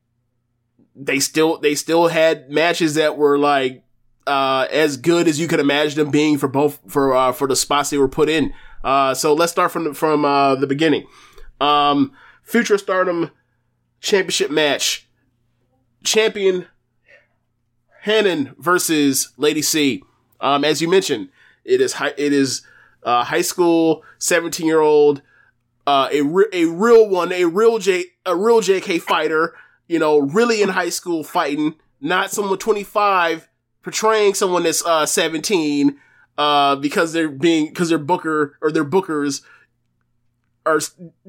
[0.95, 3.83] they still they still had matches that were like
[4.25, 7.55] uh as good as you could imagine them being for both for uh for the
[7.55, 8.53] spots they were put in.
[8.83, 11.05] Uh so let's start from the, from uh the beginning.
[11.61, 12.13] Um
[12.47, 13.29] Future Stardom
[13.99, 15.05] Championship match.
[16.03, 16.65] Champion
[18.03, 20.01] Hanan versus Lady C.
[20.39, 21.27] Um, as you mentioned,
[21.65, 22.61] it is high, it is
[23.03, 25.21] uh, high school, seventeen year old,
[25.85, 29.53] uh, a re- a real one, a real J a real JK fighter.
[29.87, 33.49] You know, really in high school fighting, not someone twenty five
[33.83, 35.99] portraying someone that's uh, seventeen.
[36.37, 39.41] Uh, because they're being because they're booker or their bookers
[40.67, 40.79] are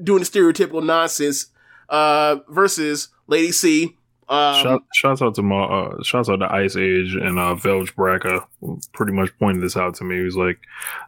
[0.03, 1.47] doing the stereotypical nonsense.
[1.89, 3.97] Uh, versus Lady C.
[4.27, 7.95] Um, Shout, shouts out to my uh, shouts out to Ice Age and uh, Velge
[7.95, 8.45] Braca.
[8.91, 10.17] Pretty much pointed this out to me.
[10.17, 10.59] He was like,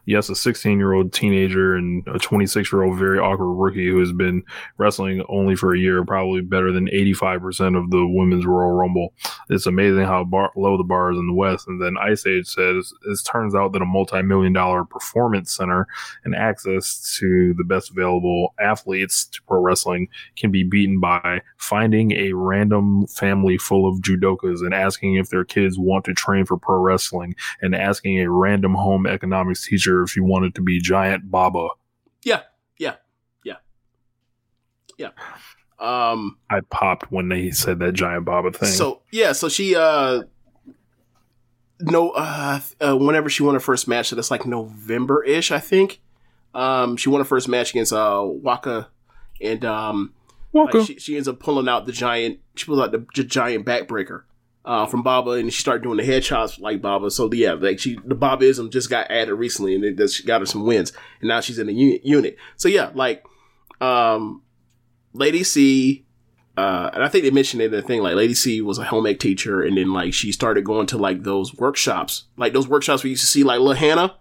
[0.06, 3.98] "Yes, a 16 year old teenager and a 26 year old very awkward rookie who
[4.00, 4.42] has been
[4.78, 9.12] wrestling only for a year, probably better than 85 percent of the women's Royal Rumble.
[9.50, 12.46] It's amazing how bar- low the bar is in the West." And then Ice Age
[12.46, 15.86] says, "It turns out that a multi million dollar performance center
[16.24, 22.12] and access to the best available athletes to pro wrestling can be beaten by finding
[22.12, 26.56] a random family full of judokas and asking if their kids want to train for
[26.56, 31.30] pro wrestling and asking a random home economics teacher if she wanted to be giant
[31.30, 31.68] baba
[32.24, 32.42] yeah,
[32.78, 32.94] yeah,
[33.44, 33.56] yeah,
[34.98, 35.08] yeah.
[35.78, 40.22] Um, i popped when they said that giant baba thing So yeah, so she uh
[41.80, 45.58] no uh, uh whenever she won her first match, so that's like November ish, I
[45.58, 46.00] think.
[46.54, 48.88] Um she won her first match against uh Waka
[49.40, 50.14] and um
[50.52, 50.78] Waka.
[50.78, 53.66] like, she, she ends up pulling out the giant she pulls out the gi- giant
[53.66, 54.22] backbreaker
[54.64, 57.10] uh from Baba and she started doing the headshots like Baba.
[57.10, 60.46] So yeah, like she the Babaism just got added recently and it just got her
[60.46, 60.92] some wins.
[61.20, 62.36] And now she's in the unit unit.
[62.56, 63.24] So yeah, like
[63.80, 64.42] um
[65.14, 66.06] Lady C
[66.56, 69.06] uh, and I think they mentioned in the thing, like Lady C was a home
[69.06, 73.02] ec teacher, and then like she started going to like those workshops, like those workshops
[73.02, 74.16] we used to see like little Hannah,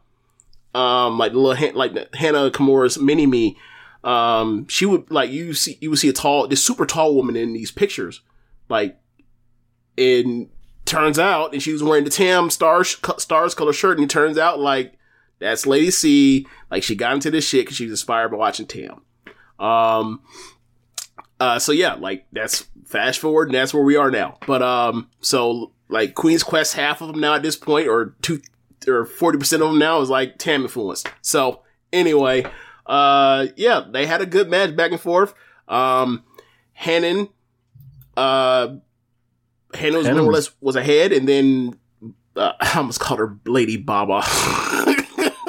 [0.73, 3.57] um, like little Han- like Hana Kimura's mini me.
[4.05, 7.35] Um, she would like you see you would see a tall, this super tall woman
[7.35, 8.21] in these pictures,
[8.69, 8.97] like,
[9.97, 10.49] and
[10.85, 14.37] turns out, and she was wearing the Tam stars stars color shirt, and it turns
[14.37, 14.97] out like
[15.39, 16.47] that's Lady C.
[16.69, 19.01] Like she got into this shit because she was inspired by watching Tam.
[19.59, 20.21] Um,
[21.39, 24.37] uh, so yeah, like that's fast forward, and that's where we are now.
[24.45, 28.41] But um, so like Queen's Quest, half of them now at this point, or two
[28.87, 31.07] or forty percent of them now is like Tam influenced.
[31.21, 31.61] So
[31.91, 32.45] anyway,
[32.85, 35.33] uh, yeah, they had a good match back and forth.
[35.67, 36.23] Um,
[36.73, 37.29] Hanan,
[38.17, 38.75] uh,
[39.73, 41.77] Hanan was Hanan more or was- less was ahead, and then
[42.35, 44.23] uh, I almost called her Lady Baba.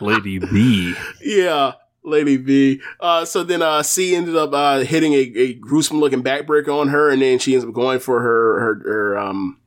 [0.00, 1.72] lady b Yeah,
[2.04, 2.80] Lady B.
[3.00, 6.88] Uh, so then uh, C ended up uh, hitting a, a gruesome looking backbreaker on
[6.88, 9.58] her, and then she ends up going for her her her um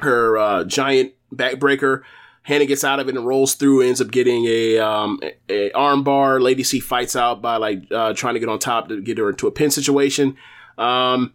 [0.00, 2.02] her uh, giant backbreaker.
[2.42, 3.82] Hannah gets out of it and rolls through.
[3.82, 6.40] Ends up getting a um a, a arm bar.
[6.40, 9.28] Lady C fights out by like uh, trying to get on top to get her
[9.30, 10.36] into a pin situation.
[10.78, 11.34] Um,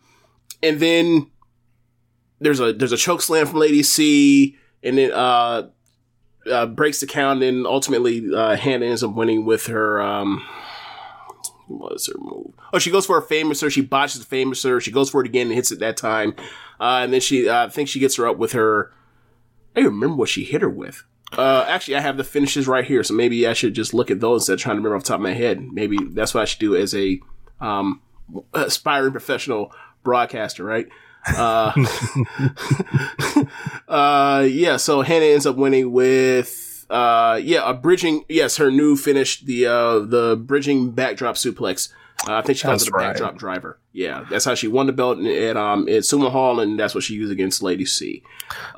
[0.63, 1.29] and then
[2.39, 5.69] there's a there's a choke slam from Lady C, and then uh
[6.51, 10.01] uh, breaks the count, and ultimately uh, Hannah ends up winning with her.
[10.01, 10.45] Um,
[11.67, 12.53] what was her move?
[12.73, 13.71] Oh, she goes for a famouser.
[13.71, 14.81] She botches the famouser.
[14.81, 16.35] She goes for it again and hits it that time.
[16.79, 18.91] Uh, and then she, uh, I think she gets her up with her.
[19.75, 21.03] I don't remember what she hit her with.
[21.37, 24.19] Uh, actually, I have the finishes right here, so maybe I should just look at
[24.19, 25.65] those instead of trying to remember off the top of my head.
[25.71, 27.19] Maybe that's what I should do as a
[27.59, 28.01] um,
[28.53, 29.71] aspiring professional
[30.03, 30.87] broadcaster, right?
[31.27, 31.71] Uh,
[33.87, 38.95] uh, yeah, so Hannah ends up winning with, uh, yeah, a bridging, yes, her new
[38.95, 41.89] finish, the, uh, the bridging backdrop suplex.
[42.27, 43.07] Uh, I think she calls it a right.
[43.07, 43.79] backdrop driver.
[43.91, 47.03] Yeah, that's how she won the belt at, um, at Sumo Hall, and that's what
[47.03, 48.23] she used against Lady C.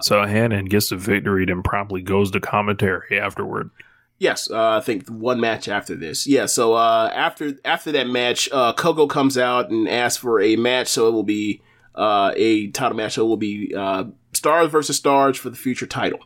[0.02, 3.70] so hanan gets the victory then promptly goes to commentary afterward
[4.18, 6.26] Yes, uh, I think one match after this.
[6.26, 10.56] Yeah, so uh, after after that match, uh, Koguma comes out and asks for a
[10.56, 10.88] match.
[10.88, 11.62] So it will be
[11.96, 13.14] uh, a title match.
[13.14, 16.20] So it will be uh, Stars versus Stars for the future title.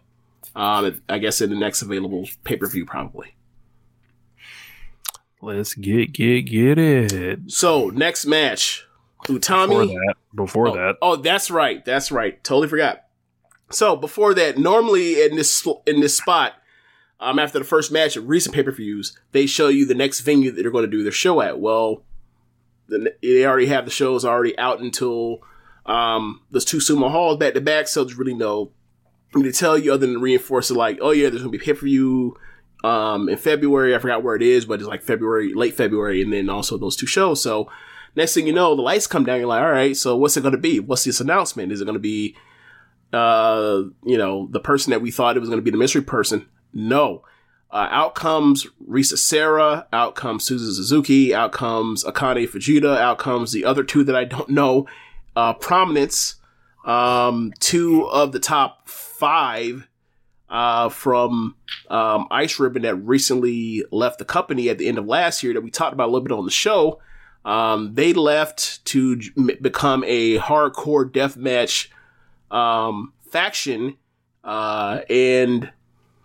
[0.55, 3.35] Um, I guess in the next available pay per view, probably.
[5.41, 8.85] let's get get get it So next match,
[9.25, 9.67] Utami.
[9.69, 11.83] before that before oh, that oh, that's right.
[11.83, 12.43] That's right.
[12.43, 13.05] Totally forgot.
[13.71, 16.53] So before that, normally in this in this spot,
[17.19, 20.21] um, after the first match of recent pay per views, they show you the next
[20.21, 21.59] venue that they're going to do their show at.
[21.59, 22.03] Well,
[22.87, 25.39] the, they already have the shows already out until
[25.85, 27.87] um those two sumo halls back to back.
[27.87, 28.71] So there's really no
[29.33, 30.75] to tell you other than reinforce it.
[30.75, 32.37] Like, oh yeah, there's going to be pay per view
[32.83, 33.95] um in February.
[33.95, 36.95] I forgot where it is, but it's like February, late February, and then also those
[36.95, 37.41] two shows.
[37.41, 37.69] So
[38.15, 39.39] next thing you know, the lights come down.
[39.39, 40.79] You're like, all right, so what's it going to be?
[40.79, 41.71] What's this announcement?
[41.71, 42.35] Is it going to be,
[43.13, 46.01] uh, you know, the person that we thought it was going to be the mystery
[46.01, 46.47] person?
[46.73, 47.23] No.
[47.71, 53.51] Uh, out comes Risa Sera, out comes Suzu Suzuki, out comes Akane Fujita, out comes
[53.51, 54.87] the other two that I don't know.
[55.35, 56.35] Uh, prominence,
[56.85, 59.87] um, two of the top five
[60.49, 61.55] uh, from
[61.89, 65.61] um, Ice Ribbon that recently left the company at the end of last year that
[65.61, 66.99] we talked about a little bit on the show.
[67.45, 69.31] Um, they left to j-
[69.61, 71.89] become a hardcore deathmatch
[72.51, 73.97] um, faction,
[74.43, 75.71] uh, and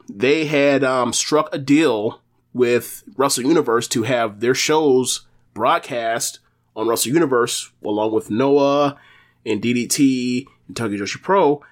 [0.08, 2.20] they had um, struck a deal
[2.52, 6.40] with Wrestle Universe to have their shows broadcast
[6.76, 8.96] on Wrestle Universe along with Noah
[9.44, 11.62] and DDT and Tokyo Joshi Pro.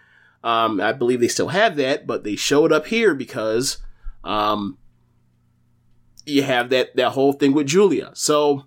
[0.44, 3.78] Um, I believe they still have that, but they showed up here because
[4.24, 4.76] um,
[6.26, 8.10] you have that that whole thing with Giulia.
[8.14, 8.64] So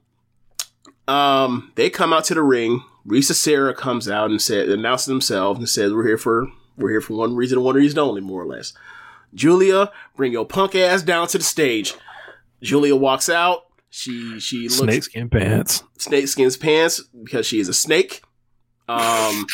[1.07, 2.83] um, they come out to the ring.
[3.05, 6.47] Risa Sera comes out and said, announces themselves and says, "We're here for
[6.77, 8.73] we're here for one reason one reason only, more or less."
[9.35, 11.93] Giulia, bring your punk ass down to the stage.
[12.61, 13.65] Giulia walks out.
[13.89, 15.83] She she looks Snakeskin pants.
[15.97, 18.23] snake skins pants because she is a snake.
[18.87, 19.45] Um,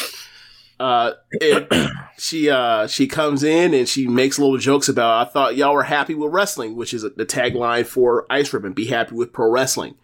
[0.80, 1.68] uh, and
[2.18, 5.84] she uh she comes in and she makes little jokes about I thought y'all were
[5.84, 8.74] happy with wrestling, which is the tagline for Ice Ribbon.
[8.74, 9.96] Be happy with pro wrestling.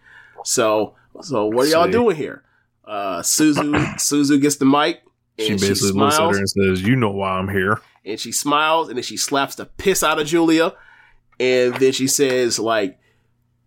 [0.44, 2.44] So so what are y'all doing here?
[2.84, 5.02] Uh, Suzu Suzu gets the mic
[5.38, 8.18] She and she, basically looks at her and says, "You know why I'm here." And
[8.18, 10.72] she smiles and then she slaps the piss out of Giulia.
[11.38, 12.98] And then she says like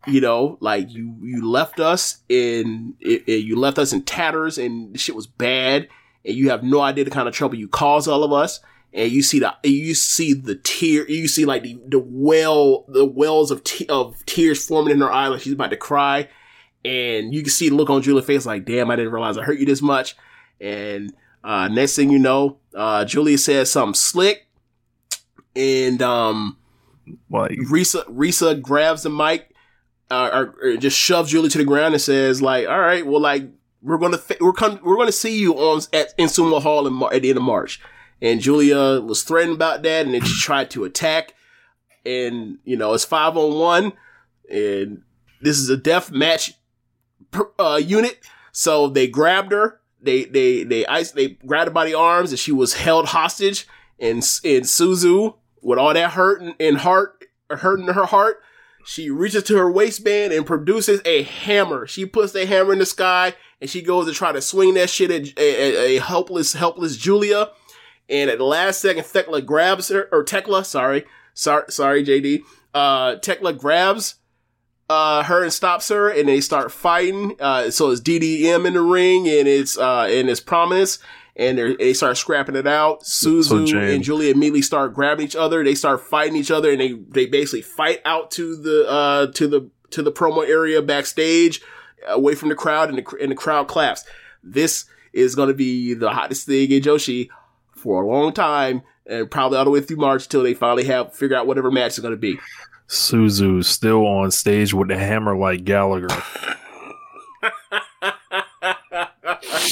[0.07, 4.57] you know like you you left us in i- i- you left us in tatters
[4.57, 5.87] and shit was bad.
[6.25, 8.59] And you have no idea the kind of trouble you caused all of us.
[8.93, 13.05] And you see the you see the tear you see like the the well the
[13.05, 16.27] wells of te- of tears forming in her eye like she's about to cry.
[16.83, 19.43] And you can see the look on Giulia's face like damn I didn't realize I
[19.43, 20.15] hurt you this much.
[20.59, 21.13] And
[21.43, 24.47] uh, next thing you know, uh, Giulia says something slick,
[25.55, 26.57] and um,
[27.29, 29.53] Like Risa Risa grabs the mic,
[30.09, 33.21] uh, or, or just shoves Giulia to the ground and says, "Like, all right, well,
[33.21, 33.43] like
[33.81, 36.93] we're gonna th- we're come we're gonna see you on at in Sumo Hall in
[36.93, 37.81] Mar- at the end of March."
[38.21, 41.33] And Giulia was threatened about that, and then she tried to attack,
[42.05, 43.93] and you know it's five on one,
[44.49, 45.01] and
[45.41, 46.53] this is a death match
[47.31, 48.19] per, uh, unit.
[48.51, 49.80] So they grabbed her.
[50.01, 53.67] They they they ice they grabbed her by the arms, and she was held hostage.
[53.99, 58.41] And and Suzu, with all that hurt in, in heart, hurt in her heart,
[58.85, 61.85] she reaches to her waistband and produces a hammer.
[61.85, 64.89] She puts the hammer in the sky, and she goes to try to swing that
[64.89, 67.51] shit at a helpless helpless Giulia.
[68.09, 72.41] And at the last second, Thekla grabs her, or Tekla, sorry, sorry, sorry, JD.
[72.73, 74.15] Uh, Tekla grabs
[74.91, 77.35] uh, her and stops her, and they start fighting.
[77.39, 80.99] Uh, so it's DDM in the ring, and it's uh, and it's prominence,
[81.35, 83.01] and they're- start scrapping it out.
[83.03, 85.63] Suzu James- and Julie immediately start grabbing each other.
[85.63, 89.47] They start fighting each other, and they they basically fight out to the uh to
[89.47, 91.61] the to the promo area backstage,
[92.07, 94.03] away from the crowd, and the and the crowd claps.
[94.43, 97.29] This is going to be the hottest thing in Joshi
[97.75, 101.13] for a long time, and probably all the way through March until they finally have
[101.13, 102.39] figure out whatever match is going to be.
[102.91, 106.09] Suzu still on stage with the hammer like Gallagher.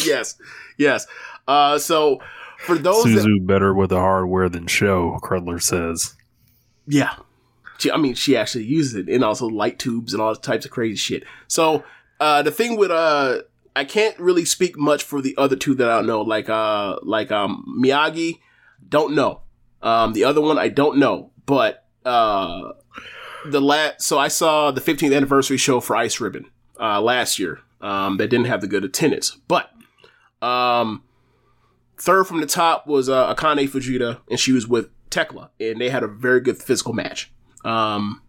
[0.05, 0.37] yes,
[0.77, 1.05] yes.
[1.45, 2.21] Uh, so
[2.65, 6.15] for those, that, Suzu better with the hardware than show, Crudler says.
[6.87, 7.15] yeah,
[7.77, 10.71] she, I mean, she actually uses it, and also light tubes and all types of
[10.71, 11.25] crazy shit.
[11.49, 11.83] So
[12.21, 13.41] uh, the thing with uh,
[13.75, 16.95] I can't really speak much for the other two that I don't know, like uh,
[17.03, 18.39] like um Miyagi,
[18.87, 19.41] don't know.
[19.81, 22.73] Um, the other one I don't know, but uh,
[23.45, 26.45] the last so I saw the 15th anniversary show for Ice Ribbon
[26.79, 27.59] uh, last year.
[27.81, 29.71] Um, that didn't have the good attendance, but
[30.41, 31.03] um,
[31.97, 35.89] third from the top was uh, Akane Fujita, and she was with Tekla, and they
[35.89, 37.31] had a very good physical match.
[37.63, 38.21] Um,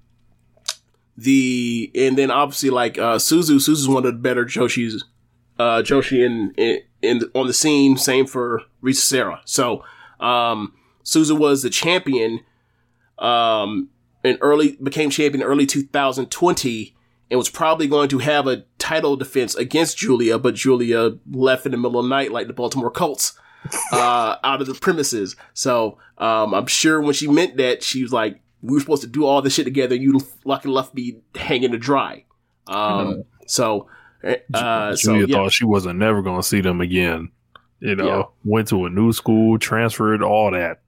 [1.16, 5.05] the and then obviously like uh, Suzu, Suzu's one of the better Joshi's,
[5.59, 7.97] uh, Joshi in, in in on the scene.
[7.97, 9.40] Same for Risa Sera.
[9.44, 9.84] So
[10.18, 10.74] um,
[11.05, 12.40] Suzu was the champion.
[13.20, 13.90] Um,
[14.24, 16.94] in early became champion in early 2020
[17.30, 21.72] and was probably going to have a title defense against Giulia, but Giulia left in
[21.72, 23.38] the middle of the night like the Baltimore Colts
[23.92, 25.36] uh, out of the premises.
[25.55, 29.09] So um, I'm sure when she meant that, she was like, "We were supposed to
[29.09, 29.94] do all this shit together.
[29.94, 32.24] You lucky left me hanging to dry."
[32.66, 33.88] Um, so,
[34.24, 37.30] uh, so Giulia yeah, thought she wasn't never going to see them again.
[37.80, 38.22] You know, Yeah.
[38.44, 40.80] went to a new school, transferred, all that.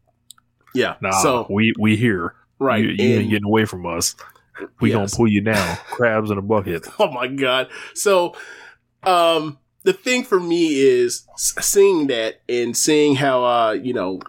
[0.75, 0.95] Yeah.
[1.01, 2.35] Nah, so we we here.
[2.59, 4.15] right, You, you ain't getting away from us.
[4.81, 4.97] We Yes.
[4.97, 5.77] gonna pull you down.
[5.91, 6.87] Crabs in a bucket.
[6.99, 8.35] oh my god so
[9.03, 14.21] um the thing for me is seeing that and seeing how uh you know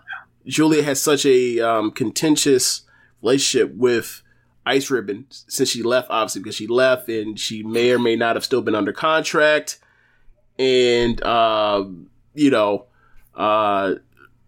[0.47, 2.81] giulia has such a um contentious
[3.21, 4.21] relationship with
[4.65, 8.37] Ice Ribbon since she left, obviously because she left and she may or may not
[8.37, 9.77] have still been under contract,
[10.57, 11.83] and uh,
[12.33, 12.85] you know,
[13.35, 13.95] uh,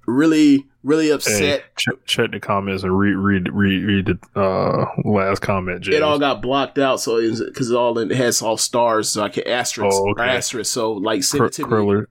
[0.07, 1.39] really, really upset.
[1.61, 5.81] Hey, ch- check the comments and read read read, read the uh, last comment.
[5.81, 5.95] James.
[5.97, 9.29] It all got blocked out, so because it all it has all stars, so I
[9.29, 10.23] can asterisk Oh, okay.
[10.23, 10.71] asterisk.
[10.71, 11.69] So like send Cr- it to me.
[11.69, 12.05] Kriller.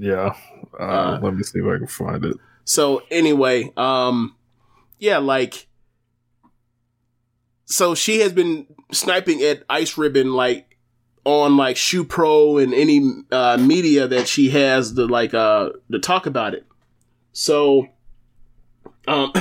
[0.00, 0.34] Yeah.
[0.78, 2.36] Uh, Uh, let me see if I can find it.
[2.64, 4.36] So anyway, um,
[4.98, 5.66] yeah, like,
[7.64, 10.78] so she has been sniping at Ice Ribbon like
[11.24, 15.98] on like Shoe Pro and any uh, media that she has to like uh to
[15.98, 16.66] talk about it.
[17.32, 17.86] So,
[19.08, 19.32] um,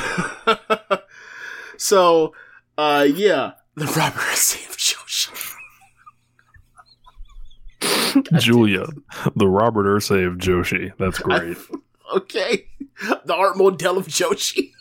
[1.78, 2.34] so
[2.78, 5.52] uh, yeah, the Robert Sam Joshi.
[8.40, 8.86] Giulia,
[9.36, 10.92] the Robert Ursay of Joshi.
[10.98, 11.58] That's great.
[12.14, 12.68] okay,
[13.26, 14.72] the art model of Joshi.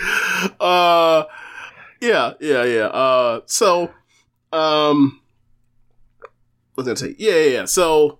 [0.60, 1.24] uh,
[2.00, 2.86] yeah, yeah, yeah.
[2.86, 3.90] Uh, so,
[4.52, 5.20] um,
[6.74, 7.16] what was I gonna say?
[7.18, 7.64] Yeah, yeah, yeah.
[7.64, 8.18] So,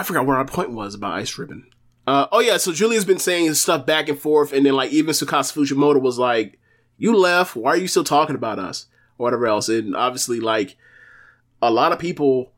[0.00, 1.66] I forgot where our point was about Ice Ribbon.
[2.06, 4.92] Uh, oh yeah, so Giulia's been saying his stuff back and forth, and then like
[4.92, 6.58] even Tsukasa Fujimoto was like,
[6.96, 7.54] "You left.
[7.54, 8.86] Why are you still talking about us?"
[9.18, 9.68] or whatever else.
[9.68, 10.78] And obviously, like
[11.60, 12.50] a lot of people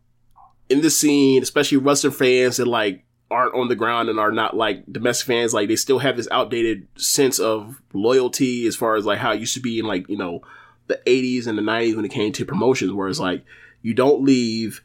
[0.68, 4.56] in the scene, especially wrestling fans that like aren't on the ground and are not
[4.56, 9.04] like domestic fans, like they still have this outdated sense of loyalty as far as
[9.04, 10.42] like how it used to be in like, you know,
[10.86, 13.44] the 80s and the 90s when it came to promotions, where it's like
[13.82, 14.80] you don't leave,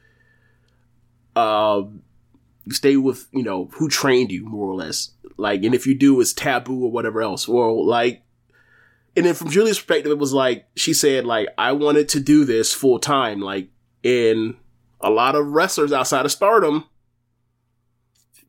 [1.35, 1.83] uh,
[2.71, 5.11] stay with, you know, who trained you more or less.
[5.37, 7.47] Like, and if you do, it's taboo or whatever else.
[7.47, 8.23] Or like,
[9.15, 12.45] and then from Giulia's perspective, it was like, she said, like, I wanted to do
[12.45, 13.39] this full time.
[13.39, 13.69] Like,
[14.03, 14.55] in
[15.01, 16.85] a lot of wrestlers outside of stardom,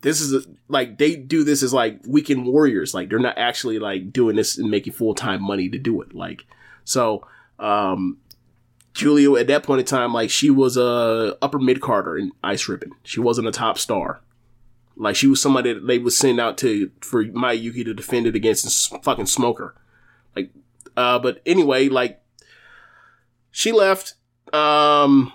[0.01, 2.93] this is a, like they do this as like weekend warriors.
[2.93, 6.13] Like they're not actually like doing this and making full time money to do it.
[6.15, 6.45] Like
[6.85, 7.27] so,
[7.59, 8.17] um,
[8.99, 12.67] Giulia at that point in time, like she was a upper mid carder in Ice
[12.67, 12.91] Ribbon.
[13.03, 14.21] She wasn't a top star.
[14.95, 18.35] Like she was somebody that they would send out to for Mayuki to defend it
[18.35, 19.73] against this fucking smoker.
[20.35, 20.51] Like,
[20.97, 22.21] uh, but anyway, like
[23.51, 24.15] she left.
[24.53, 25.31] Um,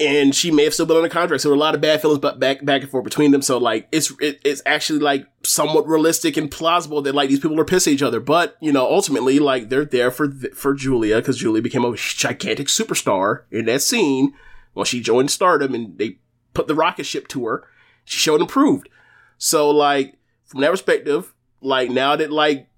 [0.00, 1.42] and she may have still been on the contract.
[1.42, 3.42] So there were a lot of bad feelings but back back and forth between them.
[3.42, 7.60] So like it's it, it's actually like somewhat realistic and plausible that like these people
[7.60, 8.18] are pissing each other.
[8.18, 12.68] But you know, ultimately like they're there for for Giulia because Giulia became a gigantic
[12.68, 14.32] superstar in that scene.
[14.74, 16.18] Well, she joined Stardom and they
[16.54, 17.64] put the rocket ship to her.
[18.04, 18.88] She showed improved.
[19.36, 20.16] So like
[20.46, 22.68] from that perspective, like now that like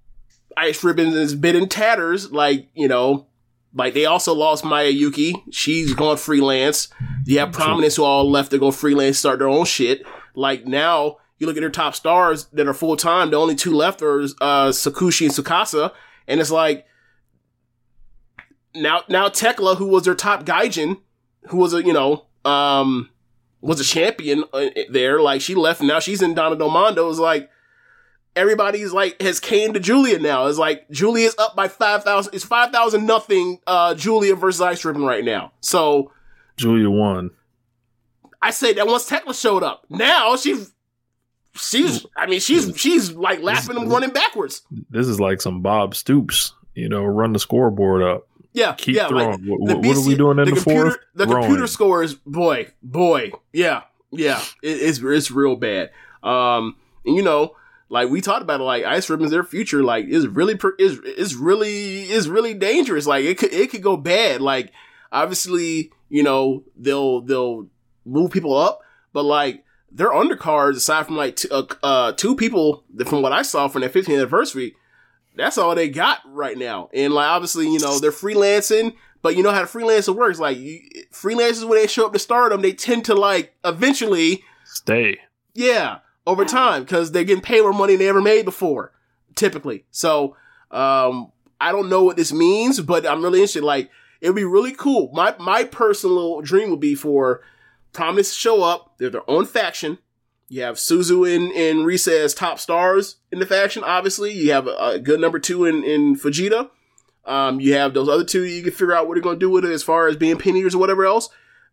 [0.57, 3.27] Ice Ribbon has been in tatters, like you know.
[3.75, 5.33] Like they also lost Maya Yukihi.
[5.51, 6.89] She's gone freelance.
[7.25, 10.05] You have prominence who all left to go freelance, start their own shit.
[10.35, 13.31] Like now, you look at their top stars that are full time.
[13.31, 15.91] The only two left are uh, Tsukushi and Tsukasa,
[16.27, 16.85] and it's like
[18.75, 21.01] now now Tekla, who was their top gaijin,
[21.49, 23.09] who was a you know um
[23.61, 25.21] was a champion uh, there.
[25.21, 27.09] Like she left, now she's in Donna Del Mondo.
[27.09, 27.49] Is like
[28.35, 30.47] everybody's like has came to Giulia now.
[30.47, 32.33] It's like Giulia's up by five thousand.
[32.33, 33.59] It's five thousand nothing.
[33.67, 35.51] Uh, Giulia versus Ice Ribbon right now.
[35.61, 36.11] So
[36.57, 37.31] Giulia won.
[38.41, 40.73] I say that once Tekla showed up, now she's
[41.55, 42.05] she's.
[42.17, 44.61] I mean, she's she's like laughing and running backwards.
[44.89, 46.53] This is like some Bob Stoops.
[46.75, 48.27] You know, run the scoreboard up.
[48.53, 49.07] Yeah, Keep yeah.
[49.07, 49.31] throwing.
[49.31, 50.97] Like, what, the what are we BC doing in the, computer, fourth?
[51.15, 51.43] The Throwing.
[51.43, 53.81] computer scores, boy, boy, yeah,
[54.11, 54.41] yeah.
[54.61, 55.89] It, it's it's real bad.
[56.21, 57.55] Um, and you know,
[57.93, 60.97] like we talked about it, like Ice Ribbon's their future, like is really per, is
[60.97, 63.05] is really is really dangerous.
[63.05, 64.41] Like it could it could go bad.
[64.41, 64.71] Like
[65.11, 67.67] obviously, you know, they'll they'll
[68.03, 68.81] move people up,
[69.13, 73.43] but like their undercards, aside from like two, uh, uh, two people from what I
[73.43, 74.75] saw from their 15th anniversary,
[75.35, 76.89] that's all they got right now.
[76.95, 80.39] And like obviously, you know, they're freelancing, but you know how the freelancer works.
[80.39, 80.79] Like you,
[81.11, 85.19] freelancers when they show up to stardom, they tend to like eventually, Stay.
[85.53, 88.93] yeah, over time because they're getting paid more money than they ever made before,
[89.35, 89.85] typically.
[89.91, 90.35] So
[90.71, 93.63] um, I don't know what this means, but I'm really interested.
[93.63, 93.89] Like
[94.21, 95.11] it would be really cool.
[95.13, 97.41] My my personal dream would be for
[97.93, 98.97] Promise to show up.
[98.97, 99.99] They're their own faction.
[100.49, 104.33] You have Suzu and, and Risa as top stars in the faction, obviously.
[104.33, 106.69] You have a, a good number two in, in Fujita.
[107.25, 109.49] Um, you have those other two, you can figure out what they're going to do
[109.49, 111.29] with it as far as being eaters or whatever else.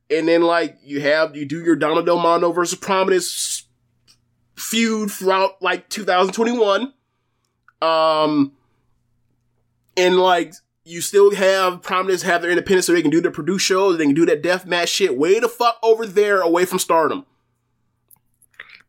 [0.08, 3.59] And then, like, you have, you do your Donna Del Mondo versus Prominence
[4.60, 6.92] feud throughout, like, 2021.
[7.82, 8.52] Um,
[9.96, 10.54] and, like,
[10.84, 14.06] you still have Prominence have their independence so they can do their produce shows, they
[14.06, 17.26] can do that death match shit way the fuck over there away from stardom.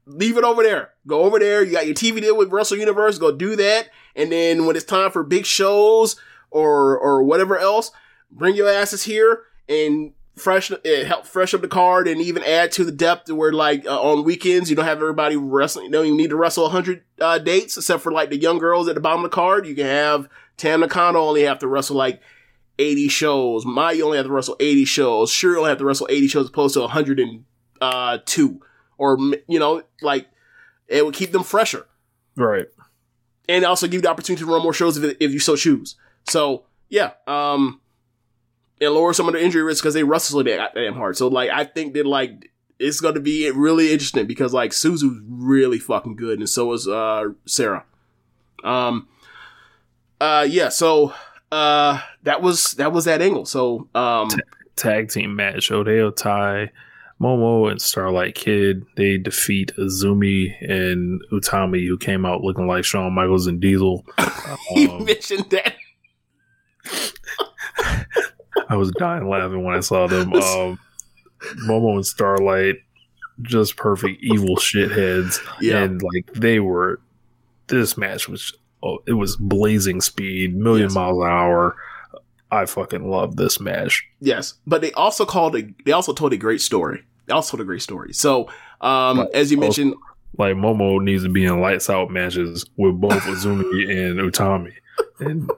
[0.06, 0.90] leave it over there.
[1.08, 1.64] Go over there.
[1.64, 3.18] You got your TV deal with Wrestle Universe.
[3.18, 3.90] Go do that.
[4.16, 6.16] And then when it's time for big shows
[6.50, 7.92] or or whatever else,
[8.30, 12.72] bring your asses here and fresh it help fresh up the card and even add
[12.74, 15.86] to the depth where like uh, on weekends you don't have everybody wrestling.
[15.86, 18.88] You don't even need to wrestle hundred uh, dates except for like the young girls
[18.88, 19.66] at the bottom of the card.
[19.66, 20.28] You can have
[20.58, 22.22] Tam Nakano only have to wrestle like
[22.78, 23.66] 80 shows.
[23.66, 25.32] Mai only have to wrestle 80 shows.
[25.32, 28.62] Syuri only have to wrestle 80 shows opposed to 102.
[28.98, 30.28] Or, you know, like,
[30.88, 31.88] it would keep them fresher.
[32.36, 32.68] Right.
[33.50, 35.96] And also give you the opportunity to run more shows if, if you so choose.
[36.28, 37.12] So, yeah.
[37.28, 37.81] Um,
[38.82, 41.16] and lower some of the injury risk because they wrestle damn hard.
[41.16, 45.22] So, like, I think that, like, it's going to be really interesting because, like, Suzu's
[45.30, 47.86] really fucking good, and so is uh, Sera.
[48.64, 49.08] Um,
[50.20, 51.14] uh, yeah, so
[51.52, 53.46] uh, that was that was that angle.
[53.46, 54.30] So um,
[54.76, 56.72] Tag team match: Oedo Tai,
[57.20, 58.86] Momo, and Starlight Kid.
[58.98, 64.06] They defeat Azumi and Utami, who came out looking like Shawn Michaels and Diesel.
[64.76, 65.76] you Um, mentioned that.
[68.72, 70.34] I was dying laughing when I saw them.
[70.42, 70.80] Um,
[71.68, 72.76] Momo and Starlight,
[73.42, 75.80] just perfect evil shitheads, Yeah.
[75.84, 77.00] and like they were.
[77.68, 78.54] This match was
[78.84, 80.96] oh, it was blazing speed, million Yes.
[80.96, 81.76] miles an hour.
[82.52, 84.06] I fucking love this match.
[84.20, 87.04] Yes, but they also called a they also told a great story.
[87.26, 88.14] They also told a great story.
[88.14, 88.48] So
[88.82, 89.96] um, as you also- mentioned,
[90.38, 94.74] Like Momo needs to be in lights out matches with both Azumi and Utami.
[95.20, 95.50] And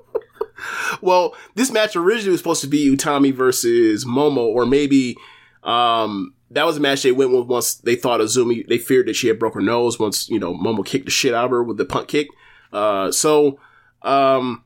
[1.02, 5.18] well, this match originally was supposed to be Utami versus Momo, or maybe
[5.64, 8.68] um, that was a match they went with once they thought Azumi.
[8.68, 11.34] They feared that she had broke her nose once you know Momo kicked the shit
[11.34, 12.28] out of her with the punt kick.
[12.72, 13.60] Uh, so,
[14.02, 14.64] um,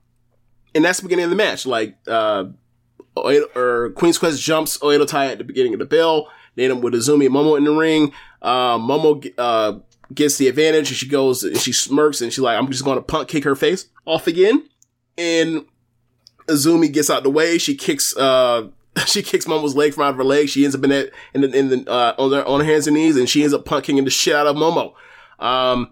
[0.73, 1.65] and that's the beginning of the match.
[1.65, 2.45] Like, uh,
[3.17, 6.29] Oedo, or Queen's Quest jumps Oedo Tai at the beginning of the bell.
[6.55, 8.11] Then with Azumi and Momo in the ring.
[8.41, 9.79] Uh, Momo uh,
[10.13, 12.97] gets the advantage and she goes and she smirks and she's like, I'm just going
[12.97, 14.67] to punt kick her face off again.
[15.17, 15.65] And
[16.47, 17.57] Azumi gets out the way.
[17.57, 18.67] She kicks, uh,
[19.05, 20.49] she kicks Momo's leg from out of her leg.
[20.49, 22.87] She ends up in that, in the, in the, uh, on her, on her hands
[22.87, 24.93] and knees and she ends up punt kicking the shit out of Momo.
[25.39, 25.91] Um,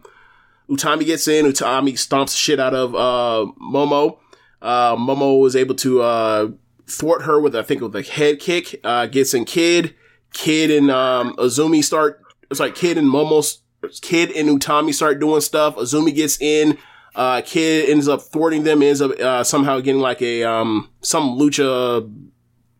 [0.69, 1.45] Utami gets in.
[1.45, 4.17] Utami stomps the shit out of, uh, Momo.
[4.61, 6.47] Uh, Momo was able to, uh,
[6.87, 9.95] thwart her with, I think, with a head kick, uh, gets in Kid.
[10.33, 13.57] Kid and, um, Azumi start, it's like Kid and Momo,
[14.01, 15.75] Kid and Utami start doing stuff.
[15.75, 16.77] Azumi gets in.
[17.15, 21.37] Uh, Kid ends up thwarting them, ends up, uh, somehow getting like a, um, some
[21.39, 22.13] lucha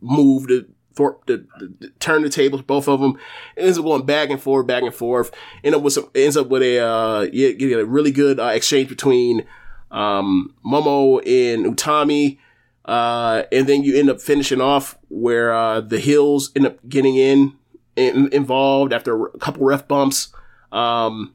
[0.01, 3.17] move to thwart, to, to, to turn the tables, both of them.
[3.55, 5.31] Ends up going back and forth, back and forth.
[5.63, 8.89] End up with some, ends up with a, uh, getting a really good, uh, exchange
[8.89, 9.45] between,
[9.89, 12.37] um, Momo and Utami.
[12.83, 17.15] Uh, and then you end up finishing off where, uh, the Hills end up getting
[17.15, 17.53] in,
[17.95, 20.33] in involved after a couple ref bumps.
[20.73, 21.34] Um,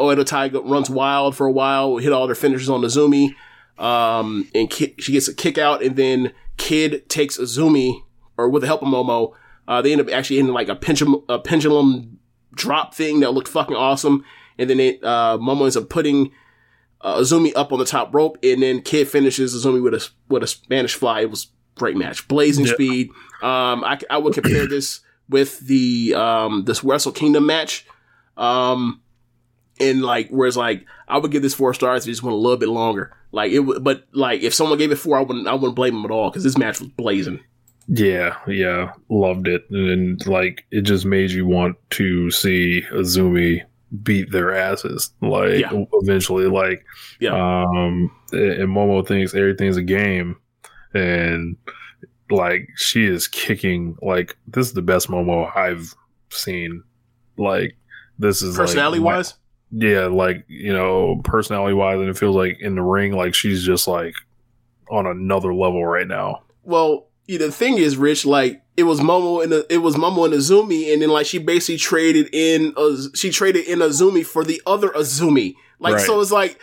[0.00, 3.34] Oedo Tai runs wild for a while, hit all their finishers on Azumi.
[3.78, 8.02] Um, and ki- she gets a kick out, and then Kid takes Azumi,
[8.36, 9.32] or with the help of Momo,
[9.66, 12.18] uh, they end up actually in like a pendulum, a pendulum
[12.54, 14.24] drop thing that looked fucking awesome.
[14.58, 16.32] And then it, uh, Momo ends up putting,
[17.00, 20.42] uh, Azumi up on the top rope, and then Kid finishes Azumi with a, with
[20.42, 21.20] a Spanish fly.
[21.22, 21.46] It was
[21.76, 22.28] great match.
[22.28, 22.74] Blazing Yeah.
[22.74, 23.08] speed.
[23.42, 25.00] Um, I, I would compare this
[25.30, 27.86] with the, um, this Wrestle Kingdom match.
[28.36, 29.00] Um,
[29.80, 32.06] and like, whereas like, I would give this four stars.
[32.06, 33.16] it just went a little bit longer.
[33.32, 35.94] Like it, would- but like, if someone gave it four, I wouldn't, I wouldn't blame
[35.94, 37.40] them at all because this match was blazing.
[37.88, 39.64] yeah, yeah, loved it.
[39.70, 43.62] And like it just made you want to see Azumi
[44.02, 45.10] beat their asses.
[45.20, 45.70] Like Yeah.
[45.94, 46.84] eventually, like
[47.18, 47.32] Yeah.
[47.34, 50.36] um and Momo thinks everything's a game
[50.94, 51.56] and
[52.30, 55.92] like she is kicking like this is the best Momo I've
[56.30, 56.82] seen.
[57.36, 57.76] Like
[58.18, 59.34] this is like, Personality my- wise,
[59.72, 63.62] yeah, like you know, personality wise, and it feels like in the ring, like she's
[63.64, 64.14] just like
[64.90, 66.42] on another level right now.
[66.64, 70.24] well, you know, the thing is, Rich, like it was Momo and it was Momo
[70.24, 74.42] and Azumi, and then like she basically traded in, Az- she traded in Azumi for
[74.44, 75.54] the other Azumi.
[75.78, 76.06] Like, Right.
[76.06, 76.58] so it's like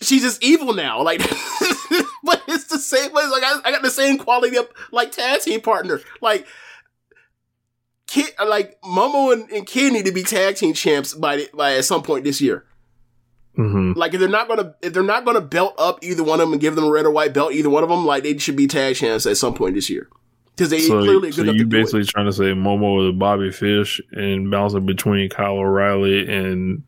[0.00, 1.02] she's just evil now.
[1.02, 1.18] Like,
[2.22, 3.10] but it's the same.
[3.12, 6.00] It's like I, I got the same quality of like tag team partner.
[6.20, 6.46] Like.
[8.12, 11.76] Kid, like Momo and, and Kid need to be tag team champs by the, by
[11.76, 12.66] at some point this year.
[13.56, 16.46] hmm Like if they're not gonna if they're not gonna belt up either one of
[16.46, 18.36] them and give them a red or white belt, either one of them, like they
[18.36, 20.10] should be tag champs at some point this year
[20.54, 23.50] because they So, clearly are so enough you basically trying to say Momo is Bobby
[23.50, 26.82] Fish and bouncing between Kyle O'Reilly and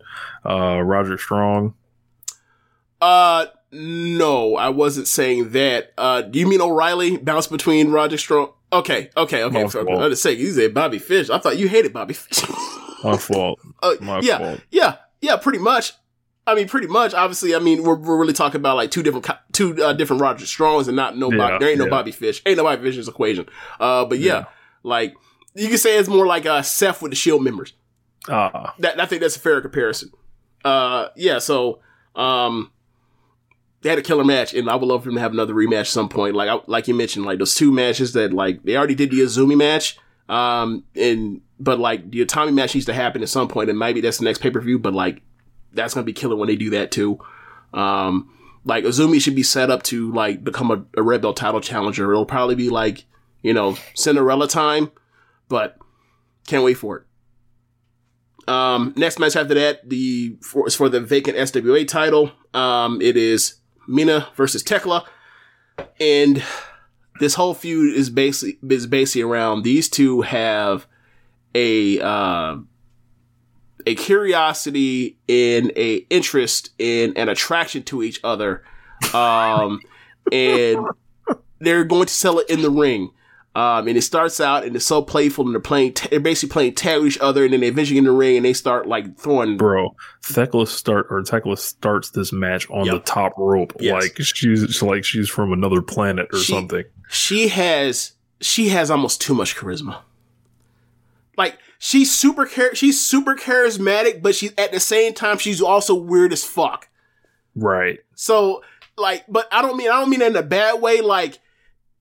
[0.44, 1.72] uh, Roderick Strong.
[3.00, 5.94] Uh, no, I wasn't saying that.
[5.96, 8.52] Uh, do you mean O'Reilly bounce between Roderick Strong?
[8.78, 9.62] Okay, okay, okay.
[9.64, 10.00] My So, fault.
[10.02, 11.30] I was say you said Bobby Fish.
[11.30, 12.42] I thought you hated Bobby Fish.
[13.04, 13.60] My fault.
[13.82, 14.60] Uh, My yeah, fault.
[14.70, 15.36] yeah, yeah.
[15.36, 15.92] Pretty much.
[16.46, 17.14] I mean, pretty much.
[17.14, 20.46] Obviously, I mean, we're, we're really talking about like two different two uh, different Roderick
[20.48, 21.90] Strongs and not no Bob- Yeah, there ain't no yeah.
[21.90, 23.46] Bobby Fish, ain't no Bobby Fish's equation.
[23.80, 24.44] Uh, but yeah, Yeah.
[24.82, 25.14] like
[25.54, 27.72] you can say it's more like uh, Seth with the Shield members.
[28.28, 30.10] Ah, That I think that's a fair comparison.
[30.64, 31.38] Uh, yeah.
[31.38, 31.80] So,
[32.16, 32.72] um,
[33.84, 35.80] they had a killer match, and I would love for them to have another rematch
[35.80, 36.34] at some point.
[36.34, 39.20] Like I, like you mentioned, like those two matches that like they already did the
[39.20, 43.68] Azumi match, um, and but like the Atami match needs to happen at some point,
[43.68, 44.78] and maybe that's the next pay per view.
[44.78, 45.20] But like
[45.74, 47.20] that's gonna be killer when they do that too.
[47.74, 48.30] Um,
[48.64, 52.10] like Azumi should be set up to like become a, a red belt title challenger.
[52.10, 53.04] It'll probably be like
[53.42, 54.92] you know Cinderella time,
[55.50, 55.76] but
[56.46, 58.48] can't wait for it.
[58.48, 62.32] Um, next match after that, the for, is for the vacant SWA title.
[62.54, 63.56] Um, it is
[63.86, 65.06] Mina versus Thekla,
[66.00, 66.42] and
[67.20, 70.86] this whole feud is basically is basically around these two have
[71.54, 72.56] a uh,
[73.86, 78.62] a curiosity and a interest in an attraction to each other,
[79.12, 79.80] um,
[80.32, 80.86] and
[81.60, 83.10] they're going to sell it in the ring.
[83.56, 86.52] Um, and it starts out and it's so playful and they're playing, t- they're basically
[86.52, 88.52] playing tag with each other and then they eventually get in the ring and they
[88.52, 89.56] start like throwing.
[89.56, 92.94] bro, Thekla start or Thekla starts this match on Yep.
[92.94, 94.02] the top rope, Yes.
[94.02, 96.82] like she's like she's from another planet or She- something.
[97.08, 99.98] She has, she has almost too much charisma.
[101.36, 105.94] Like she's super, char- she's super charismatic, but she's at the same time, she's also
[105.94, 106.88] weird as fuck.
[107.54, 108.00] Right.
[108.16, 108.62] So
[108.96, 111.00] like, but I don't mean I don't mean in a bad way.
[111.00, 111.38] Like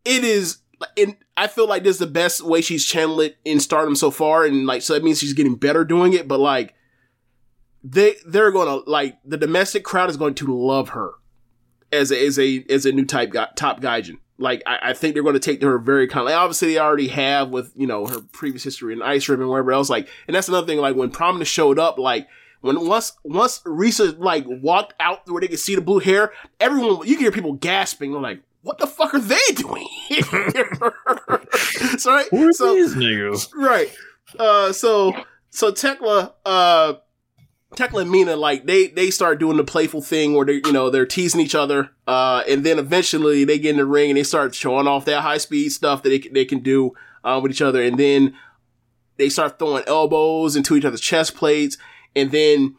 [0.06, 0.58] it is,
[0.98, 4.12] and I feel like this is the best way she's channeled it in Stardom so
[4.12, 6.28] far, and like so that means she's getting better doing it.
[6.28, 6.74] But like
[7.84, 11.12] they they're gonna like the domestic crowd is going to love her
[11.92, 14.18] as a as a as a new type guy, top gaijin.
[14.38, 16.34] Like I, I think they're going to take to her very kindly.
[16.34, 19.72] Obviously, they already have with you know her previous history in Ice Rib and wherever
[19.72, 19.90] else.
[19.90, 20.80] Like, and that's another thing.
[20.80, 22.28] Like when Prominence showed up, like
[22.62, 27.08] when once once Risa like walked out where they could see the blue hair, everyone
[27.08, 28.12] you can hear people gasping.
[28.12, 29.88] They're like, "What the fuck are they doing?"
[31.98, 33.50] so right, Who are so these niggas?
[33.56, 33.90] right.
[34.40, 35.14] Uh, so
[35.52, 36.94] so Thekla, uh,
[37.76, 40.90] Thekla and Mina, like they they start doing the playful thing where they you know
[40.90, 44.24] they're teasing each other, uh, and then eventually they get in the ring and they
[44.24, 47.52] start showing off that high speed stuff that they can- they can do uh, with
[47.52, 48.34] each other, and then
[49.18, 51.78] they start throwing elbows into each other's chest plates,
[52.16, 52.76] and then.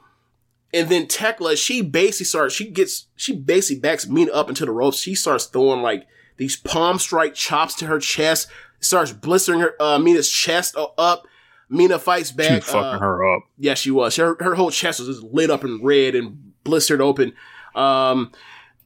[0.74, 4.72] And then Thekla, she basically starts, she gets, she basically backs Mina up into the
[4.72, 4.98] ropes.
[4.98, 6.06] She starts throwing like
[6.36, 8.48] these palm strike chops to her chest,
[8.80, 11.26] starts blistering her, uh, Mina's chest up.
[11.70, 12.62] Mina fights back.
[12.62, 13.44] was fucking uh, her up.
[13.56, 14.16] yeah, she was.
[14.16, 17.32] Her her whole chest was just lit up in red and blistered open.
[17.74, 18.32] Um,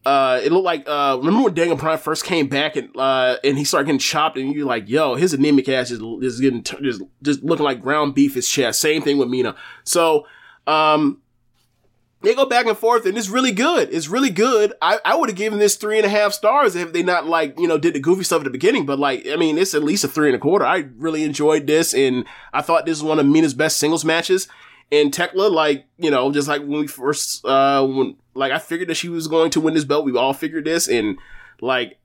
[0.07, 3.59] uh, it looked like uh, remember when Daniel Bryan first came back and uh, and
[3.59, 6.81] he started getting chopped and you're like, yo, his anemic ass is is getting t-
[6.83, 8.35] just just looking like ground beef.
[8.35, 8.81] His chest.
[8.81, 9.57] Same thing with Mina.
[9.85, 10.27] So,
[10.67, 11.21] um.
[12.21, 13.91] They go back and forth, and it's really good.
[13.93, 14.73] It's really good.
[14.83, 17.59] I, I would have given this three and a half stars if they not like
[17.59, 18.87] you know did the goofy stuff at the beginning.
[18.87, 20.67] But like, I mean, it's at least a three and a quarter.
[20.67, 24.49] I really enjoyed this, and I thought this was one of Mina's best singles matches.
[24.91, 28.89] And Thekla, like, you know, just like when we first, uh, when, like, I figured
[28.89, 30.05] that she was going to win this belt.
[30.05, 30.89] We all figured this.
[30.89, 31.19] And,
[31.61, 31.99] like,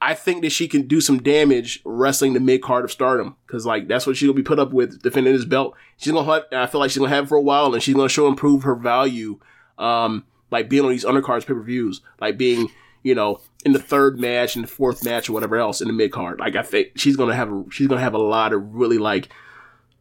[0.00, 3.36] I think that she can do some damage wrestling the mid card of stardom.
[3.48, 5.74] Cause, like, that's what she'll be put up with defending this belt.
[5.96, 8.08] She's gonna have, I feel like she's gonna have for a while and she's gonna
[8.08, 9.40] show and prove her value,
[9.78, 12.70] um, like being on these undercards pay per views, like being,
[13.02, 15.94] you know, in the third match and the fourth match or whatever else in the
[15.94, 16.40] mid card.
[16.40, 19.28] Like, I think she's gonna have, a, she's gonna have a lot of really, like,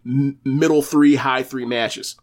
[0.05, 2.15] m- middle three, high three matches.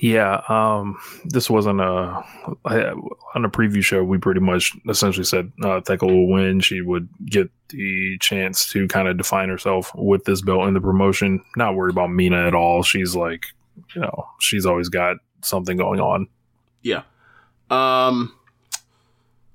[0.00, 2.22] Yeah, um, this wasn't a
[2.64, 4.02] on a preview show.
[4.02, 6.60] We pretty much essentially said uh, Thekla will win.
[6.60, 10.80] She would get the chance to kind of define herself with this belt in the
[10.80, 11.42] promotion.
[11.56, 12.82] Not worried about Mina at all.
[12.82, 13.44] She's like,
[13.94, 16.28] you know, she's always got something going on.
[16.82, 17.02] Yeah.
[17.70, 18.34] Um.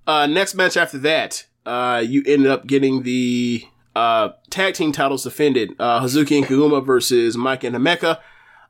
[0.08, 0.28] Uh.
[0.28, 5.74] Next match after that, uh, you ended up getting the uh tag team titles defended.
[5.80, 8.20] Uh, Hazuki and Koguma versus Maika and Himeka.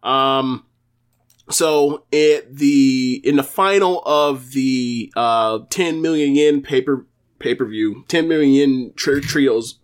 [0.07, 0.65] Um.
[1.49, 7.07] So it the in the final of the uh 10 million yen paper
[7.39, 9.79] pay per view, 10 million yen tri- trios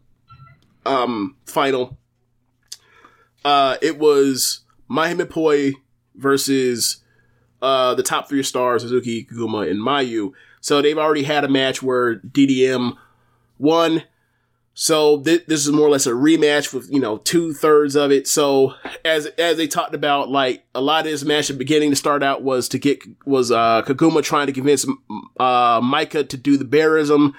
[0.86, 1.98] um final.
[3.44, 5.74] Uh, it was MaiHime
[6.16, 7.04] versus
[7.66, 10.34] uh, the top three stars, Hazuki, Koguma, and Mayu.
[10.62, 12.96] So they've already had a match where DDM
[13.58, 14.04] won.
[14.76, 18.12] So th- this is more or less a rematch with you know two thirds of
[18.12, 18.28] it.
[18.28, 18.74] So
[19.04, 21.96] as as they talked about, like a lot of this match at the beginning to
[21.96, 24.86] start out was to get was uh, Koguma trying to convince
[25.40, 27.34] uh, Maika to do the bearism.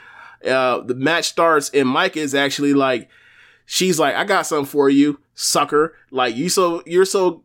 [0.44, 3.08] Uh, the match starts and Maika is actually like,
[3.64, 5.94] she's like, I got something for you, sucker.
[6.10, 7.42] Like you so you're so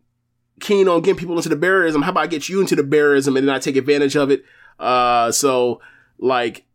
[0.59, 2.03] keen on getting people into the barrierism.
[2.03, 4.43] How about I get you into the barrierism and then I take advantage of it?
[4.79, 5.81] Uh, so
[6.17, 6.65] like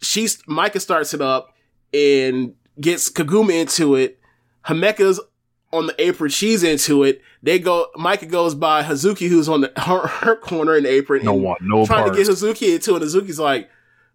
[0.00, 1.54] she's Maika starts it up
[1.92, 4.18] and gets Koguma into it.
[4.66, 5.20] Himeka's
[5.72, 6.30] on the apron.
[6.30, 7.20] She's into it.
[7.42, 7.88] They go.
[7.96, 11.24] Maika goes by Hazuki, who's on the her, her corner in the apron.
[11.24, 13.02] No one, no trying to get Hazuki into it.
[13.02, 13.68] Hazuki's like,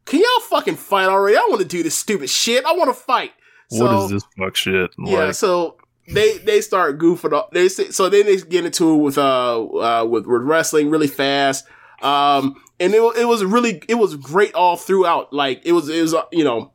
[0.06, 1.38] "Can y'all fucking fight already?
[1.38, 2.66] I want to do this stupid shit.
[2.66, 3.32] I want to fight."
[3.72, 4.90] what So- is this fuck shit?
[4.98, 5.78] yeah, so
[6.14, 7.52] they they start goofing off.
[7.52, 11.66] They so then they get into it with uh uh with, with wrestling really fast.
[12.02, 15.34] Um, and it it was really it was great all throughout.
[15.34, 16.72] Like it was it was uh, you know,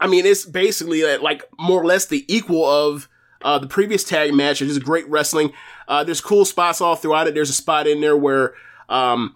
[0.00, 3.08] I mean it's basically uh, like more or less the equal of
[3.42, 4.62] uh the previous tag match.
[4.62, 5.52] It's just great wrestling.
[5.86, 7.34] Uh, there's cool spots all throughout it.
[7.34, 8.54] There's a spot in there where
[8.88, 9.34] um.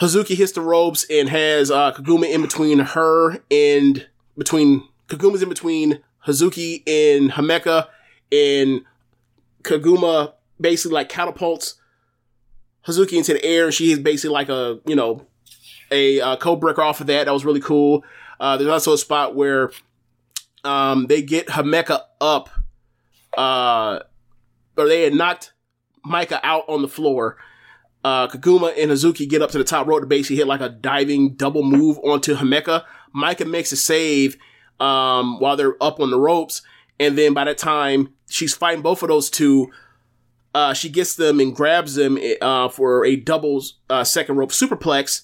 [0.00, 4.04] Hazuki hits the ropes and has uh, Koguma in between her and
[4.36, 7.88] between Koguma's in between Hazuki in Himeka,
[8.32, 8.84] and
[9.62, 11.74] Koguma basically like catapults
[12.86, 13.72] Hazuki into the air.
[13.72, 15.26] She is basically like a you know
[15.90, 17.24] a uh, code breaker off of that.
[17.24, 18.04] That was really cool.
[18.40, 19.70] Uh, there's also a spot where
[20.64, 22.50] um, they get Himeka up,
[23.36, 24.00] uh,
[24.76, 25.52] or they had knocked
[26.06, 27.36] Maika out on the floor.
[28.02, 30.68] Uh, Koguma and Hazuki get up to the top rope to basically hit like a
[30.68, 32.84] diving double move onto Himeka.
[33.16, 34.36] Maika makes a save
[34.80, 36.62] um, while they're up on the ropes,
[36.98, 39.70] and then by that time she's fighting both of those two.
[40.54, 43.60] Uh, she gets them and grabs them uh, for a double
[43.90, 45.22] uh, second rope superplex,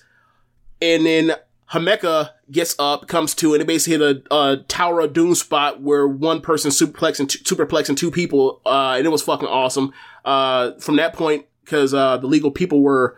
[0.82, 1.32] and then
[1.72, 5.80] Himeka gets up, comes to, and they basically hit a, a Tower of Doom spot
[5.80, 9.46] where one person superplex and two, superplex and two people, uh, and it was fucking
[9.46, 9.92] awesome.
[10.24, 13.16] Uh, from that point, because uh, the legal people were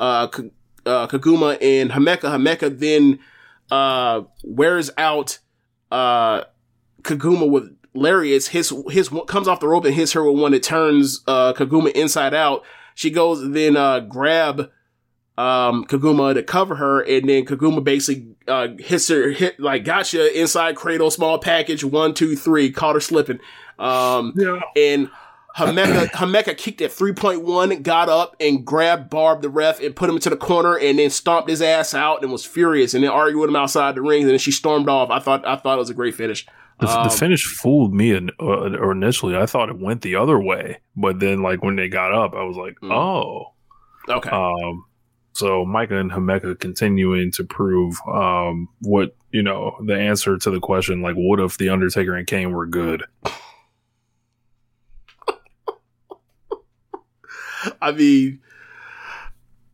[0.00, 2.30] Koguma and Himeka.
[2.30, 3.18] Himeka then
[3.70, 5.38] uh, wears out
[5.92, 6.44] uh,
[7.02, 8.48] Koguma with lariats.
[8.48, 11.92] His his comes off the rope and hits her with one that turns uh, Koguma
[11.92, 12.64] inside out.
[12.94, 14.70] She goes then uh, grab
[15.38, 20.38] um, Koguma to cover her, and then Koguma basically uh, hits her hit like gotcha
[20.38, 23.38] inside cradle small package one two three caught her slipping.
[23.78, 24.60] Um, yeah.
[24.76, 25.10] and
[25.56, 30.16] Himeka, Himeka kicked at 3.1, got up and grabbed Barb, the ref, and put him
[30.16, 33.40] into the corner and then stomped his ass out and was furious and then argued
[33.40, 34.22] with him outside the ring.
[34.22, 35.10] And then she stormed off.
[35.10, 36.46] I thought, I thought it was a great finish.
[36.80, 38.44] The, Um, the finish fooled me in, uh,
[38.78, 39.36] or initially.
[39.36, 42.44] I thought it went the other way, but then like when they got up, I
[42.44, 42.92] was like, Mm.
[42.92, 43.52] oh.
[44.08, 44.30] Okay.
[44.30, 44.84] Um,
[45.34, 50.60] so Maika and Himeka continuing to prove um, what you know the answer to the
[50.60, 53.04] question, like what if the Undertaker and Kane were good?
[57.82, 58.40] I mean,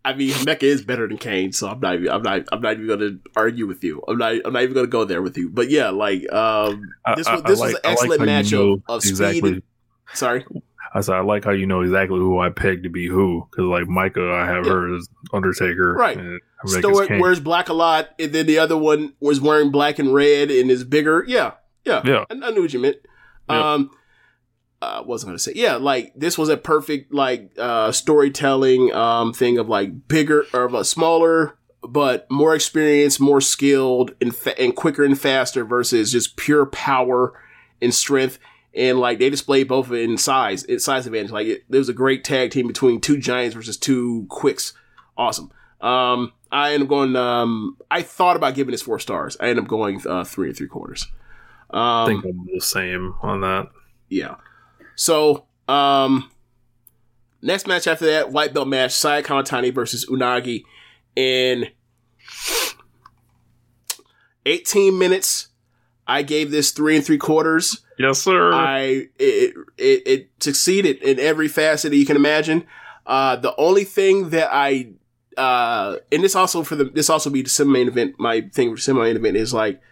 [0.05, 2.73] I mean, Himeka is better than Kane, so I'm not, even, I'm not, I'm not
[2.75, 4.03] even going to argue with you.
[4.09, 5.51] I'm not, I'm not even going to go there with you.
[5.51, 6.83] But yeah, like, um,
[7.17, 8.73] this I- was, I this like- was an I like excellent how you match know
[8.73, 9.11] of, of speed.
[9.11, 9.63] exactly.
[10.15, 10.47] Sorry.
[10.95, 13.67] I said I like how you know exactly who I pegged to be who because
[13.67, 14.73] like Maika, I have Yeah.
[14.73, 16.17] her as Undertaker, Right.
[16.17, 16.41] and
[17.07, 17.21] Kane.
[17.21, 20.71] wears black a lot, and then the other one was wearing black and red and
[20.71, 21.25] is bigger.
[21.29, 21.53] Yeah,
[21.85, 22.25] yeah, Yeah.
[22.31, 22.97] I, I knew what you meant.
[23.51, 23.73] Yeah.
[23.75, 23.91] Um,
[24.81, 25.77] I wasn't gonna say yeah.
[25.77, 30.75] Like this was a perfect like uh storytelling um thing of like bigger or of
[30.75, 36.37] a smaller but more experienced, more skilled, and fa- and quicker and faster versus just
[36.37, 37.41] pure power
[37.81, 38.39] and strength.
[38.75, 41.31] And like they displayed both in size, in size advantage.
[41.31, 44.75] Like it, there was a great tag team between two giants versus two quicks.
[45.17, 45.51] Awesome.
[45.81, 47.15] Um, I ended up going.
[47.17, 49.37] Um, I thought about giving this four stars.
[49.41, 51.07] I end up going uh, three and three quarters.
[51.71, 53.69] I Um, think I'm the same on that.
[54.09, 54.35] yeah.
[54.99, 56.29] So, um,
[57.41, 60.65] next match after that, white belt match, Saya Kamitani versus Unagi,
[61.15, 61.69] in
[64.45, 65.49] 18 minutes.
[66.07, 67.85] I gave this three and three quarters.
[67.99, 68.53] Yes, sir.
[68.53, 72.65] I it, it it succeeded in every facet that you can imagine.
[73.07, 74.89] Uh, the only thing that I
[75.37, 78.15] uh, and this also for the this also be the semi main event.
[78.19, 79.83] My thing for semi main event is like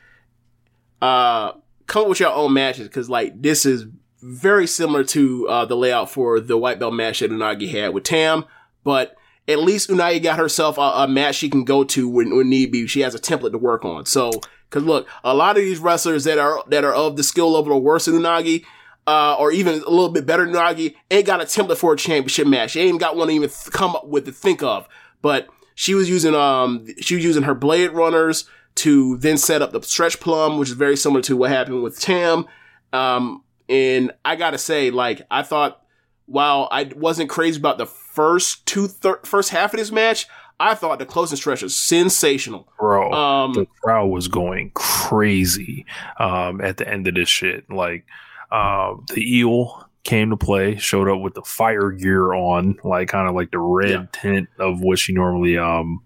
[1.03, 1.53] uh,
[1.87, 3.85] come up with your own matches because like this is
[4.27, 8.05] very similar to uh, the layout for the white belt match that Unagi had with
[8.05, 8.45] Tam,
[8.83, 9.17] but
[9.47, 12.73] at least Unagi got herself a, a match she can go to when, when need
[12.73, 12.87] be.
[12.87, 14.05] She has a template to work on.
[14.05, 14.33] So,
[14.71, 17.73] cause look, a lot of these wrestlers that are, that are of the skill level
[17.73, 18.65] or worse than Unagi,
[19.07, 21.97] uh, or even a little bit better than Unagi, ain't got a template for a
[21.97, 22.75] championship match.
[22.75, 24.89] They ain't got one to even th- come up with to think of.
[25.23, 29.71] But she was using, um, she was using her blade runners to then set up
[29.71, 32.47] the stretch plum, which is very similar to what happened with Tam.
[32.93, 35.83] Um, and I gotta say, like, I thought,
[36.27, 40.27] while I wasn't crazy about the first two, thir- first half of this match,
[40.59, 42.67] I thought the closing stretch was sensational.
[42.79, 45.85] Bro, Um, the crowd was going crazy
[46.19, 47.71] um, at the end of this shit.
[47.71, 48.07] Like
[48.51, 53.29] uh, the eel came to play, showed up with the fire gear on, like kind
[53.29, 54.07] of like the red Yeah.
[54.13, 56.01] tint of what she normally um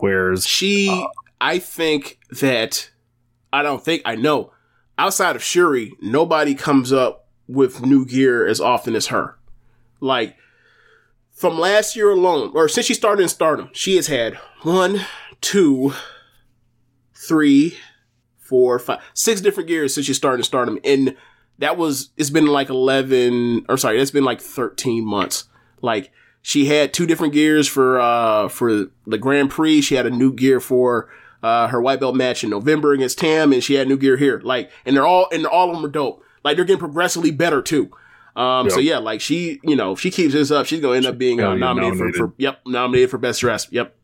[0.00, 0.46] wears.
[0.46, 1.08] She, Uh,
[1.40, 2.90] I think that,
[3.52, 4.52] I don't think, I know,
[4.98, 9.36] outside of Syuri, nobody comes up with new gear as often as her.
[10.00, 10.36] Like,
[11.32, 15.00] from last year alone, or since she started in Stardom, she has had one,
[15.40, 15.92] two,
[17.14, 17.76] three,
[18.38, 20.78] four, five, six different gears since she started in Stardom.
[20.84, 21.16] And
[21.58, 25.44] that was, it's been like 11, or sorry, it's been like 13 months.
[25.82, 26.12] Like,
[26.44, 29.80] she had two different gears for uh for the Grand Prix.
[29.80, 31.08] She had a new gear for
[31.44, 34.40] uh her white belt match in November against Tam, and she had new gear here.
[34.42, 36.24] Like, and they're all and all of them are dope.
[36.42, 37.90] Like they're getting progressively better too.
[38.36, 41.06] Um, so yeah, like she, you know, if she keeps this up, she's gonna end
[41.06, 43.68] up being uh, gonna nominated, For, for yep, nominated for best dress.
[43.70, 43.94] Yep.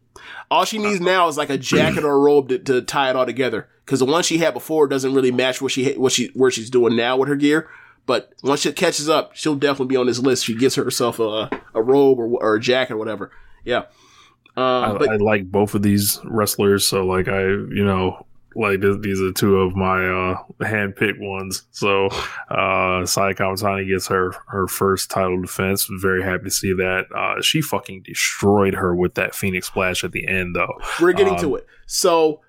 [0.50, 3.16] All she needs now is like a jacket or a robe to, to tie it
[3.16, 3.68] all together.
[3.84, 6.70] Because the one she had before doesn't really match what she what she where she's
[6.70, 7.68] doing now with her gear.
[8.06, 10.44] But once she catches up, she'll definitely be on this list.
[10.44, 13.32] She gets herself a a robe or, or a jacket or whatever.
[13.64, 13.84] Yeah.
[14.60, 18.26] I, Um, but I like both of these wrestlers, so like I, you know,
[18.56, 21.66] like th- these are two of my uh hand-picked ones.
[21.70, 22.06] So
[22.50, 25.88] uh Sai Kamitani gets her her first title defense.
[26.00, 27.06] Very happy to see that.
[27.14, 30.74] Uh she fucking destroyed her with that Phoenix splash at the end though.
[31.00, 31.66] we're getting um, to it.
[31.86, 32.40] So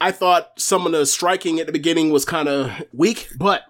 [0.00, 3.62] I thought some of the striking at the beginning was kind of weak, but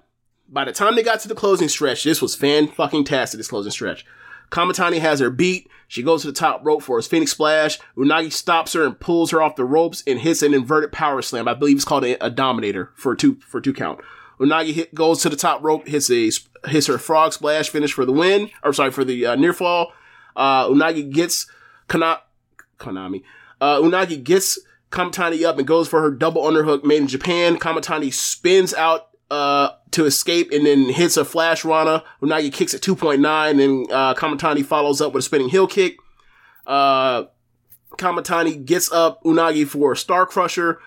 [0.49, 3.39] by the time they got to the closing stretch, this was fan fucking tastic.
[3.39, 4.05] This closing stretch.
[4.51, 5.69] Kamitani has her beat.
[5.91, 7.81] She goes to the top rope for his Phoenix Splash.
[7.97, 11.49] Unagi stops her and pulls her off the ropes and hits an inverted power slam.
[11.49, 13.99] I believe it's called a, a Dominator for two for two count.
[14.39, 16.31] Unagi hit, goes to the top rope, hits a
[16.69, 18.51] hits her frog splash finish for the win.
[18.63, 19.93] Or sorry for the uh, near fall.
[20.37, 21.51] Uh, Unagi gets
[21.89, 22.23] Kana-
[22.79, 23.25] Konami.
[23.61, 24.61] Uh, Unagi gets
[24.93, 27.57] Kamitani up and goes for her double underhook made in Japan.
[27.57, 32.03] Kamitani spins out uh, to escape and then hits a flash Rana.
[32.23, 35.97] Unagi kicks at 2.9 and uh, Kamitani follows up with a spinning heel kick.
[36.67, 37.25] Uh,
[37.93, 40.81] Kamitani gets up Unagi for a Star Crusher.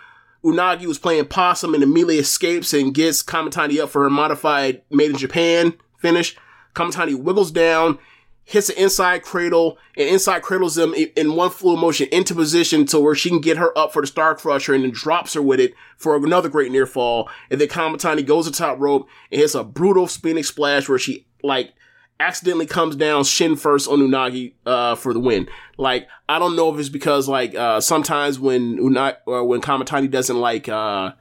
[0.44, 5.12] Unagi was playing possum and immediately escapes and gets Kamitani up for a modified made
[5.12, 6.36] in Japan finish.
[6.76, 7.98] Kamitani wiggles down,
[8.46, 13.00] hits an inside cradle, and inside cradles them in one fluid motion into position to
[13.00, 15.60] where she can get her up for the Star Crusher and then drops her with
[15.60, 17.30] it for another great near fall.
[17.50, 21.26] And then Kamitani goes to top rope and hits a brutal spinning splash where she
[21.42, 21.74] like
[22.20, 25.48] accidentally comes down shin first on Unagi uh, for the win.
[25.78, 30.12] Like I don't know if it's because like uh, sometimes when Unagi or when Kamitani
[30.12, 31.14] doesn't like uh,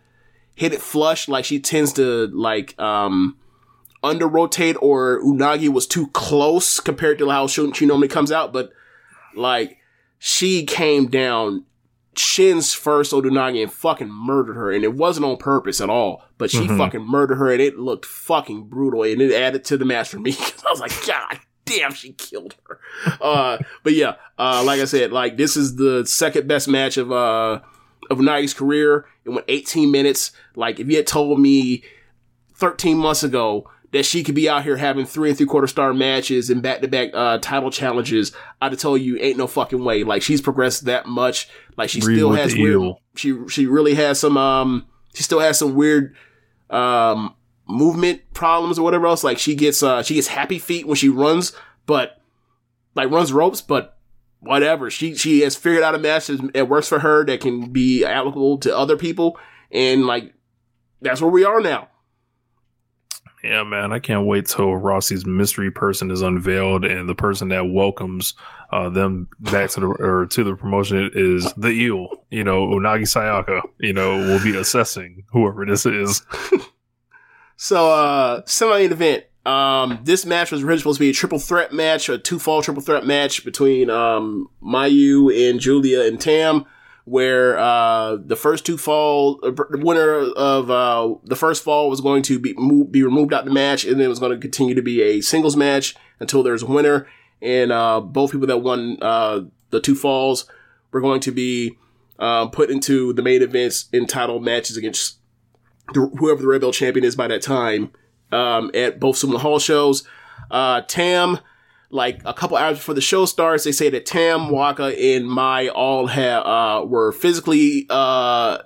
[0.55, 3.36] hit it flush, like she tends to like um
[4.03, 8.53] under rotate or Unagi was too close compared to how she, she normally comes out,
[8.53, 8.70] but
[9.35, 9.79] like
[10.19, 11.65] she came down
[12.16, 16.23] shins first on Unagi and fucking murdered her, and it wasn't on purpose at all.
[16.37, 16.77] But she Mhm.
[16.77, 20.19] fucking murdered her, and it looked fucking brutal, and it added to the match for
[20.19, 22.81] me because I was like, God damn, she killed her.
[23.20, 27.11] Uh, but yeah, uh, like I said, like this is the second best match of
[27.12, 27.61] uh
[28.11, 29.07] of Unagi's career.
[29.24, 30.33] It went 18 minutes.
[30.57, 31.83] Like if you had told me
[32.57, 35.94] 13 months ago that she could be out here having three and three quarter star
[35.94, 39.82] matches and back to back uh title challenges, I'd have told you ain't no fucking
[39.85, 40.02] way.
[40.02, 41.48] Like she's progressed that much.
[41.77, 42.81] Like she Read still has weird.
[42.81, 43.01] eel.
[43.14, 44.86] She she really has some um.
[45.14, 46.16] She still has some weird
[46.70, 47.35] um
[47.69, 49.23] movement problems or whatever else.
[49.23, 51.52] Like she gets uh she gets happy feet when she runs,
[51.86, 52.20] but
[52.94, 53.98] like runs ropes, but
[54.40, 54.90] whatever.
[54.90, 58.05] She she has figured out a match that that works for her that can be
[58.05, 59.39] applicable to other people,
[59.70, 60.32] and like
[61.02, 61.89] that's where we are now.
[63.43, 67.70] Yeah, man, I can't wait till Rossy's mystery person is unveiled and the person that
[67.70, 68.35] welcomes
[68.70, 72.09] uh, them back to the or to the promotion is the eel.
[72.31, 73.62] You know, Unagi Sayaka.
[73.81, 76.24] You know, will be assessing whoever this is.
[77.62, 79.24] So, uh, semi-main event.
[79.47, 82.82] Um, this match was originally supposed to be a triple threat match, a two-fall triple
[82.82, 86.64] threat match between, um, Mayu and Giulia and Tam,
[87.05, 92.01] where, uh, the first two fall, uh, the winner of, uh, the first fall was
[92.01, 92.53] going to be,
[92.91, 95.20] be removed out the match, and then it was going to continue to be a
[95.20, 97.07] singles match until there's a winner,
[97.41, 100.47] and, uh, both people that won, uh, the two falls
[100.93, 101.77] were going to be,
[102.19, 105.19] um, put into the main events in title matches against
[105.95, 107.91] the, whoever the Red Belt champion is by that time
[108.31, 110.07] um, at both Sumo Hall shows.
[110.51, 111.39] Uh, Tam,
[111.93, 115.69] like a couple hours before the show starts, they say that Tam, Waka, and Mai
[115.69, 118.59] all have uh, were physically uh,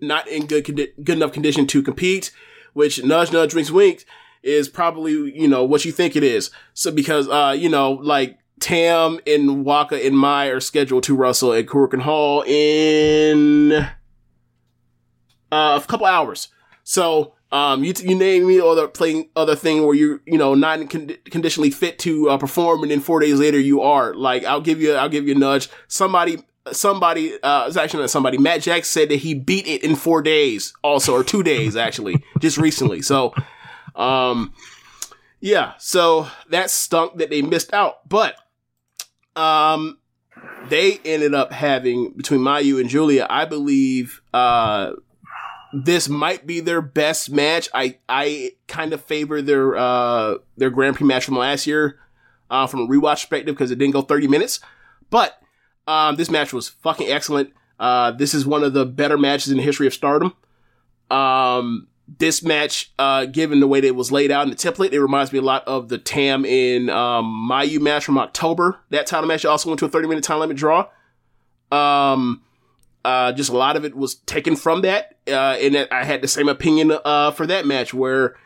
[0.00, 2.30] not in good condi- good enough condition to compete.
[2.74, 4.04] Which nudge nudge winks wink
[4.42, 6.50] is probably you know what you think it is.
[6.74, 11.54] So because uh, you know like Tam and Waka and Mai are scheduled to wrestle
[11.54, 13.72] at Korakuen Hall in
[15.50, 16.48] uh, a couple hours.
[16.84, 20.90] So, um, you, you name me other playing other thing where you you know not
[20.90, 24.14] con- conditionally fit to uh, perform, and then four days later you are.
[24.14, 25.68] Like, I'll give you I'll give you a nudge.
[25.88, 29.96] Somebody somebody uh it's actually not somebody matt jackson said that he beat it in
[29.96, 33.32] four days also or two days actually just recently so
[33.96, 34.52] um
[35.40, 38.34] yeah so that stunk that they missed out but
[39.34, 39.98] um
[40.68, 44.92] they ended up having between mayu and giulia i believe uh
[45.72, 50.96] this might be their best match i i kind of favor their uh their grand
[50.96, 51.98] prix match from last year
[52.50, 54.60] uh from a rewatch perspective because it didn't go 30 minutes
[55.10, 55.42] but
[55.88, 57.52] um, this match was fucking excellent.
[57.80, 60.34] Uh, this is one of the better matches in the history of Stardom.
[61.10, 64.92] Um, this match, uh, given the way that it was laid out in the template,
[64.92, 68.80] it reminds me a lot of the Tam in um, Mayu match from October.
[68.90, 70.88] That title match also went to a 30 minute time limit draw.
[71.72, 72.42] Um,
[73.08, 75.16] uh, just a lot of it was taken from that.
[75.26, 78.36] Uh, and I had the same opinion uh, for that match where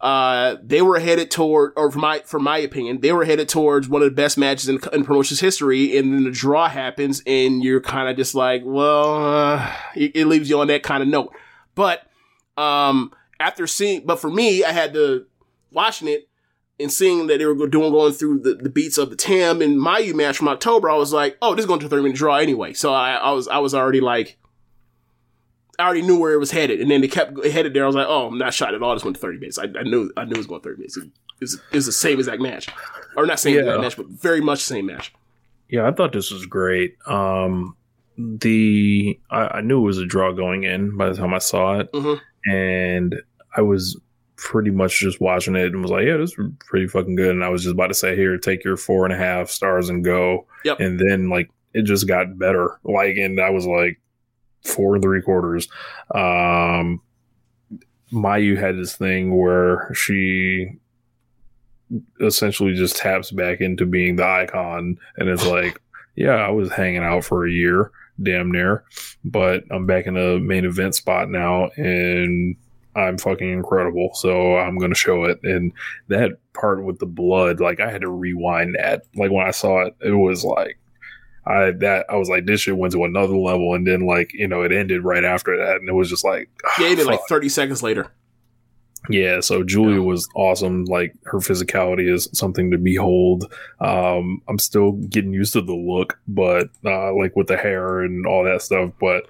[0.00, 3.90] uh, they were headed toward, or for my, for my opinion, they were headed towards
[3.90, 5.98] one of the best matches in, in promotion's history.
[5.98, 10.24] And then the draw happens and you're kind of just like, well, uh, it, it,
[10.26, 11.34] leaves you on that kind of note.
[11.74, 12.00] But,
[12.56, 15.26] um, after seeing, but for me, I had to
[15.72, 16.26] watching it
[16.78, 19.78] and seeing that they were doing, going through the, the beats of the Tam and
[19.78, 20.90] Mayu match from October.
[20.90, 22.74] I was like, oh, this is going to a 30 minute draw anyway.
[22.74, 24.38] So I, I was, I was already like,
[25.78, 27.84] I already knew where it was headed, and then they kept headed there.
[27.84, 28.94] I was like, "Oh, I'm not shot at all.
[28.94, 29.58] This went to 30 minutes.
[29.58, 30.96] I, I knew, I knew it was going 30 minutes.
[30.96, 32.68] It was, it was the same exact match,
[33.14, 33.60] or not same yeah.
[33.60, 35.12] exact match, but very much the same match."
[35.68, 36.96] Yeah, I thought this was great.
[37.06, 37.76] Um,
[38.16, 41.80] the I, I, knew it was a draw going in by the time I saw
[41.80, 42.50] it, mm-hmm.
[42.50, 43.16] and
[43.54, 44.00] I was
[44.36, 47.44] pretty much just watching it and was like, "Yeah, this is pretty fucking good." And
[47.44, 50.04] I was just about to say, "Here, take your four and a half stars and
[50.04, 50.80] go." Yep.
[50.80, 52.78] And then like it just got better.
[52.84, 54.00] Like, and I was like,
[54.66, 55.68] four and three quarters.
[56.14, 57.00] Um,
[58.12, 60.70] Mayu had this thing where she
[62.20, 65.80] essentially just taps back into being the icon, and it's like,
[66.16, 67.90] yeah, I was hanging out for a year,
[68.22, 68.84] damn near,
[69.24, 72.56] but I'm back in a main event spot now, and
[72.96, 74.10] I'm fucking incredible.
[74.14, 75.38] So I'm gonna show it.
[75.42, 75.72] And
[76.08, 79.02] that part with the blood, like I had to rewind that.
[79.14, 80.78] Like when I saw it, it was like
[81.46, 84.48] I that I was like, this shit went to another level, and then like you
[84.48, 87.48] know it ended right after that, and it was just like yeah, it like thirty
[87.48, 88.10] seconds later.
[89.08, 90.06] Yeah, so Giulia yeah.
[90.06, 90.84] was awesome.
[90.84, 93.52] Like her physicality is something to behold.
[93.80, 98.26] Um, I'm still getting used to the look, but uh, like with the hair and
[98.26, 98.90] all that stuff.
[98.98, 99.26] But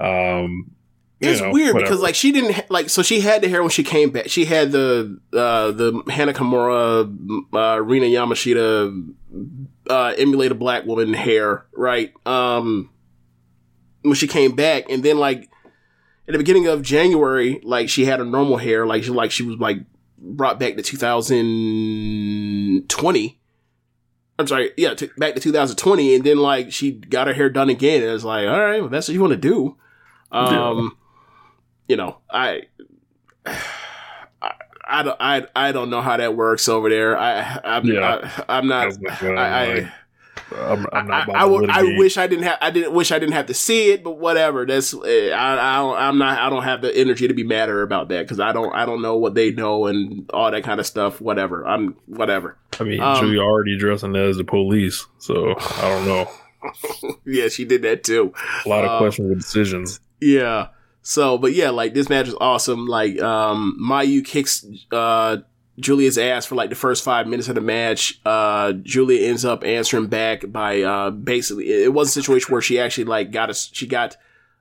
[0.00, 0.72] um,
[1.20, 1.90] it's know, weird whatever.
[1.90, 4.28] because like she didn't ha- like so she had the hair when she came back.
[4.28, 7.02] She had the uh, the Hana Kimura,
[7.52, 9.12] uh, Rina Yamashita
[9.88, 12.12] uh, emulate a black woman hair, right?
[12.26, 12.88] Um,
[14.02, 15.50] when she came back, and then like
[16.26, 19.42] at the beginning of January, like she had her normal hair, like she like she
[19.42, 19.80] was like
[20.16, 23.36] brought back to 2020.
[24.38, 27.68] I'm sorry, yeah, to, back to 2020, and then like she got her hair done
[27.68, 28.02] again.
[28.02, 29.76] And it's like, all right, well, that's what you want to do.
[30.32, 30.90] Um, yeah.
[31.90, 32.62] You know, I.
[34.92, 37.16] I don't, I, I don't know how that works over there.
[37.16, 38.44] I, I'm, yeah.
[38.48, 39.92] I, am not, I, I,
[40.52, 43.20] I'm, I'm not I, I, would, I wish I didn't have, I didn't wish I
[43.20, 44.66] didn't have to see it, but whatever.
[44.66, 48.08] That's, eh, I, I, I'm not, I don't have the energy to be madder about
[48.08, 50.86] that because I don't, I don't know what they know and all that kind of
[50.86, 51.20] stuff.
[51.20, 51.64] Whatever.
[51.64, 52.56] I'm, whatever.
[52.80, 56.30] I mean, um, Giulia already dressing as the police, so I don't know.
[57.24, 58.34] yeah, she did that too.
[58.66, 60.00] A lot of um, questionable decisions.
[60.20, 60.68] Yeah.
[61.02, 62.86] So, but yeah, like this match was awesome.
[62.86, 65.38] Like, um, Mayu kicks, uh,
[65.78, 68.20] Giulia's ass for like the first five minutes of the match.
[68.24, 72.78] Uh, Giulia ends up answering back by, uh, basically, it was a situation where she
[72.78, 74.16] actually like got a, she got,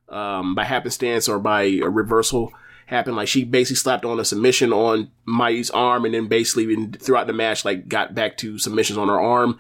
[0.08, 2.54] um, by happenstance or by a reversal
[2.86, 3.18] happened.
[3.18, 7.34] Like she basically slapped on a submission on Mayu's arm and then basically throughout the
[7.34, 9.60] match, like got back to submissions on her arm.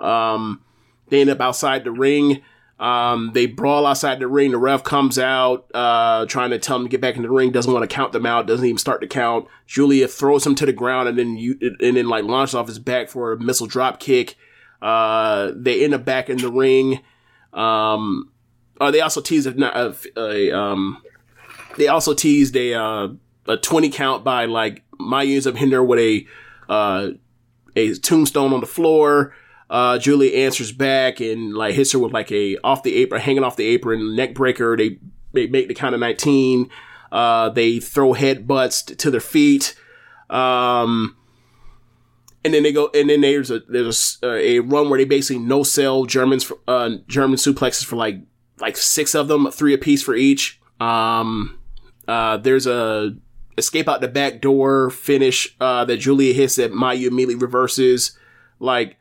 [0.00, 0.60] Um,
[1.08, 2.42] they end up outside the ring.
[2.78, 4.50] Um, they brawl outside the ring.
[4.50, 7.50] The ref comes out, uh, trying to tell them to get back in the ring.
[7.50, 8.46] Doesn't want to count them out.
[8.46, 9.46] Doesn't even start to count.
[9.66, 12.78] Giulia throws him to the ground and then you, and then like launches off his
[12.78, 14.36] back for a missile drop kick.
[14.82, 17.00] Uh, they end up back in the ring.
[17.54, 18.30] Um,
[18.78, 21.02] uh, they also teased a, a, um,
[21.78, 23.08] they also teased a, uh,
[23.48, 26.26] a 20 count by like my ends of Hinder with a,
[26.68, 27.10] uh,
[27.74, 29.34] a tombstone on the floor.
[29.68, 33.44] Uh, Giulia answers back and like hits her with like a off the apron, hanging
[33.44, 34.76] off the apron neck breaker.
[34.76, 34.98] They,
[35.32, 36.70] they make the count of 19.
[37.10, 39.74] Uh, they throw headbutts to their feet.
[40.30, 41.16] Um,
[42.44, 45.42] and then they go, and then there's a, there's a, a run where they basically
[45.42, 48.20] no sell Germans, uh, German suplexes for like,
[48.60, 50.60] like six of them, three apiece for each.
[50.80, 51.58] Um,
[52.06, 53.16] uh, there's a,
[53.58, 58.16] escape out the back door finish uh, that Giulia hits that Mayu immediately reverses.
[58.60, 58.96] Like,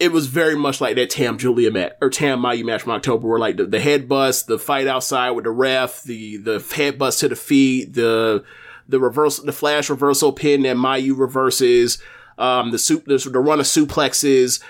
[0.00, 3.28] it was very much like that Tam Giulia match or Tam Mayu match from October,
[3.28, 6.98] where like the, the head bust, the fight outside with the ref, the the head
[6.98, 8.42] bust to the feet, the
[8.88, 12.02] the reverse, the flash reversal pin that Mayu reverses,
[12.38, 14.62] um, the soup, the, the run of suplexes.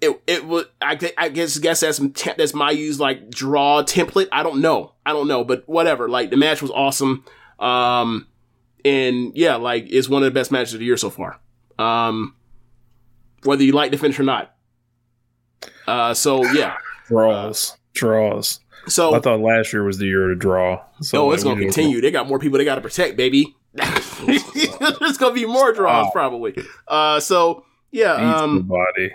[0.00, 4.28] It it was I, I guess guess that's that's Mayu's like draw template.
[4.32, 6.08] I don't know, I don't know, but whatever.
[6.08, 7.24] Like the match was awesome,
[7.58, 8.28] um,
[8.82, 11.38] and yeah, like it's one of the best matches of the year so far.
[11.78, 12.34] Um,
[13.42, 14.53] whether you like the finish or not.
[15.86, 17.76] Uh, so yeah, Draws.
[17.92, 18.60] Draws.
[18.88, 20.82] so I thought last year was the year to draw.
[21.00, 22.00] So oh, it's gonna continue.
[22.00, 23.56] They got more people they got to protect, baby.
[23.74, 26.56] There's gonna be more draws probably.
[26.86, 29.12] Uh, so yeah, um, body.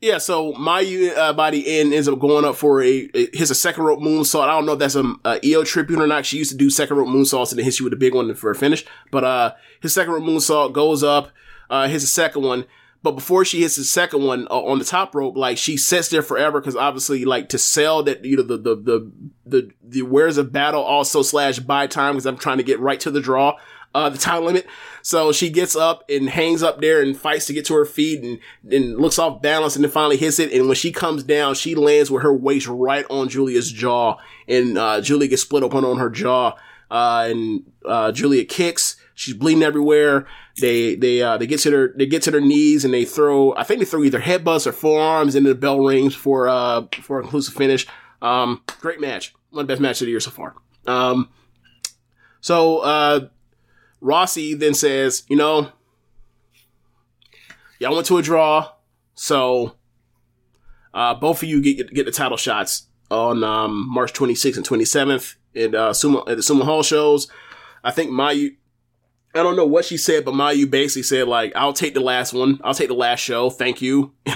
[0.00, 0.18] yeah.
[0.18, 0.82] So my
[1.16, 4.42] uh, body end ends up going up for a, a his a second rope moonsault.
[4.42, 6.24] I don't know if that's a, a Io tribute or not.
[6.26, 8.32] She used to do second rope moonsaults and then hits you with a big one
[8.34, 8.84] for a finish.
[9.10, 11.30] But uh, his second rope moonsault goes up.
[11.70, 12.64] Uh, hits a second one.
[13.02, 16.08] But before she hits the second one uh, on the top rope, like she sits
[16.08, 19.12] there forever because obviously, like to sell that you know the the the
[19.46, 22.98] the, the where's a battle also slash buy time because I'm trying to get right
[23.00, 23.56] to the draw,
[23.94, 24.66] uh, the time limit.
[25.02, 28.22] So she gets up and hangs up there and fights to get to her feet
[28.22, 28.38] and
[28.72, 30.52] and looks off balance and then finally hits it.
[30.52, 34.18] And when she comes down, she lands with her waist right on Giulia's jaw
[34.48, 36.56] and uh, Giulia gets split open on her jaw.
[36.90, 38.96] Uh, and uh, Giulia kicks.
[39.18, 40.28] She's bleeding everywhere.
[40.60, 43.52] They they uh, they get to their they get to their knees and they throw.
[43.56, 47.18] I think they throw either headbutts or forearms into the bell rings for uh for
[47.18, 47.84] a conclusive finish.
[48.22, 50.54] Um, great match, one of the best matches of the year so far.
[50.86, 51.30] Um,
[52.40, 53.28] so uh,
[54.00, 55.72] Rossy then says, you know,
[57.80, 58.70] y'all went to a draw,
[59.16, 59.74] so
[60.94, 65.34] uh, both of you get get the title shots on um, March 26th and 27th
[65.56, 67.26] at uh, Sumo at the Sumo Hall shows.
[67.82, 68.54] I think Mayu.
[69.34, 72.32] I don't know what she said, but Mayu basically said like, "I'll take the last
[72.32, 72.60] one.
[72.64, 73.50] I'll take the last show.
[73.50, 74.12] Thank you."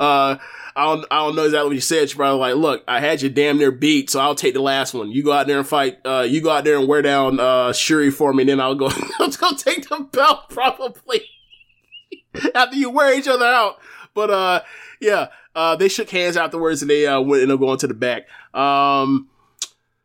[0.00, 0.36] uh,
[0.78, 2.08] I don't, I don't know exactly what she said.
[2.08, 4.94] She probably like, "Look, I had you damn near beat, so I'll take the last
[4.94, 5.10] one.
[5.10, 5.98] You go out there and fight.
[6.04, 8.76] Uh, you go out there and wear down uh, Syuri for me, and then I'll
[8.76, 8.88] go.
[9.18, 11.22] I'll go take the belt probably
[12.54, 13.78] after you wear each other out."
[14.14, 14.62] But uh,
[15.00, 18.28] yeah, uh, they shook hands afterwards, and they uh, went and going to the back.
[18.54, 19.28] Um,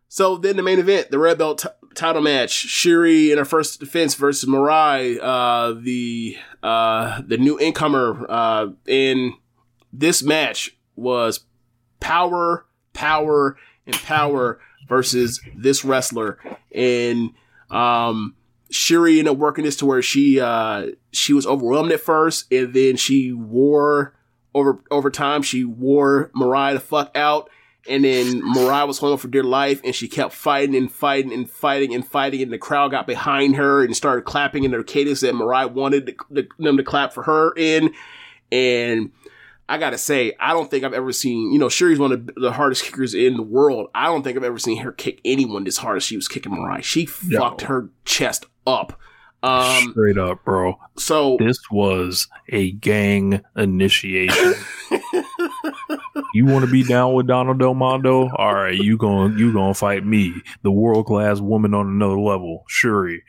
[0.10, 3.80] so then the main event, the red belt t- title match, Syuri in her first
[3.80, 8.26] defense versus Mirai, uh, the uh, the new incomer.
[8.30, 9.34] Uh, in
[9.92, 11.42] this match was
[12.00, 16.38] power, power, and power versus this wrestler,
[16.74, 17.32] and
[17.70, 18.36] um,
[18.72, 22.74] Syuri ended up working this to where she uh, she was overwhelmed at first, and
[22.74, 24.16] then she wore
[24.56, 27.50] over over time she wore Mirai the fuck out.
[27.90, 31.34] And then Mirai was holding on for dear life, and she kept fighting and fighting
[31.34, 34.82] and fighting and fighting, and the crowd got behind her and started clapping in the
[34.84, 37.94] cadence that Mirai wanted the- the- them to clap for her in.
[38.54, 39.12] And
[39.68, 42.52] I gotta say, I don't think I've ever seen, you know, Syuri's one of the
[42.54, 43.88] hardest kickers in the world.
[43.96, 46.52] I don't think I've ever seen her kick anyone this hard as she was kicking
[46.54, 46.84] Mirai.
[46.84, 47.40] She No.
[47.40, 49.00] fucked her chest up.
[49.44, 50.80] Um, Straight up, bro.
[50.98, 54.54] so This was a gang initiation.
[56.34, 58.30] you want to be down with Donna Del Mondo?
[58.30, 62.66] All right, you going you gonna fight me, the world class woman on another level,
[62.70, 63.20] Syuri.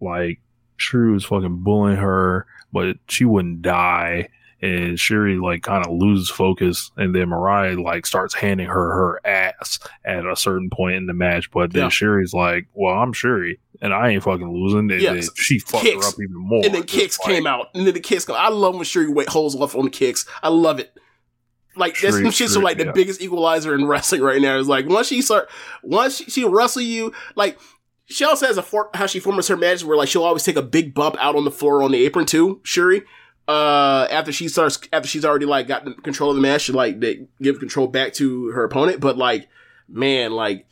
[0.00, 0.40] Like
[0.78, 4.28] Syuri was fucking bullying her, but she wouldn't die.
[4.60, 9.20] And Syuri like kind of loses focus, and then Mirai like starts handing her her
[9.24, 11.50] ass at a certain point in the match.
[11.52, 11.88] But then Yeah.
[11.90, 15.58] Syuri's like, "Well, I'm Syuri, and I ain't fucking losing." And Yeah, then s- she
[15.58, 16.04] fucked kicks.
[16.04, 16.62] her up even more.
[16.64, 18.36] and then kicks like- came out, and then the kicks come.
[18.38, 20.26] I love when Syuri wait, holds off on the kicks.
[20.42, 20.92] I love it.
[21.76, 22.92] Like that's some are Syuri, like the yeah.
[22.92, 24.56] biggest equalizer in wrestling right now.
[24.58, 25.48] Is like once she start,
[25.82, 27.58] once she, she wrestle you, like
[28.06, 30.56] she also has a for, how she forms her matches where like she'll always take
[30.56, 32.60] a big bump out on the floor on the apron too.
[32.64, 33.04] Syuri,
[33.46, 36.98] uh, after she starts, after she's already like got control of the match, she like
[36.98, 38.98] they give control back to her opponent.
[39.00, 39.48] But like,
[39.88, 40.66] man, like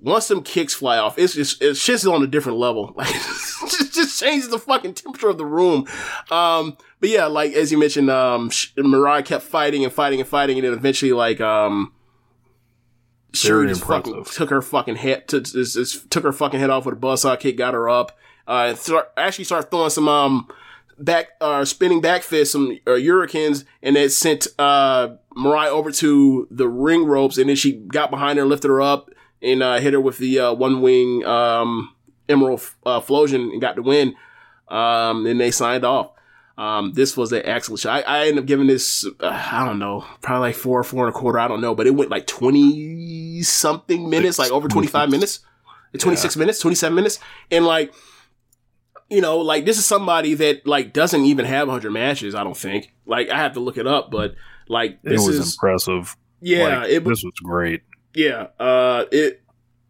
[0.00, 2.94] once some kicks fly off, it's just it's just on a different level.
[2.98, 5.86] Like, just, just changes the fucking temperature of the room.
[6.30, 10.58] Um, but yeah, like as you mentioned, um, Mirai kept fighting and fighting and fighting,
[10.58, 11.92] and then eventually, like, um,
[13.32, 16.86] Syuri just fucking took her fucking head, to, just, just took her fucking head off
[16.86, 18.16] with a buzzsaw kick, got her up.
[18.46, 20.48] Uh, start, actually started throwing some um
[20.98, 26.48] back uh spinning back fists, some uh, hurricanes, and it sent uh Mirai over to
[26.50, 29.10] the ring ropes, and then she got behind her, lifted her up,
[29.42, 31.94] and uh, hit her with the uh, one wing um
[32.28, 34.14] emerald uh, Flowsion and got the win.
[34.68, 36.10] Um, and they signed off.
[36.58, 38.04] Um, this was an excellent shot.
[38.06, 41.06] I, I ended up giving this, uh, I don't know, probably like four, or four
[41.06, 41.38] and a quarter.
[41.38, 45.40] I don't know, but it went like 20 something minutes, like over 25 minutes.
[45.96, 47.18] 26 minutes, 27 minutes.
[47.50, 47.94] And like,
[49.08, 52.56] you know, like this is somebody that like doesn't even have 100 matches, I don't
[52.56, 52.92] think.
[53.06, 54.34] Like, I have to look it up, but
[54.68, 56.14] like, It was is, impressive.
[56.42, 57.82] yeah, Like, it was, this was great.
[58.18, 59.42] Yeah, uh, it,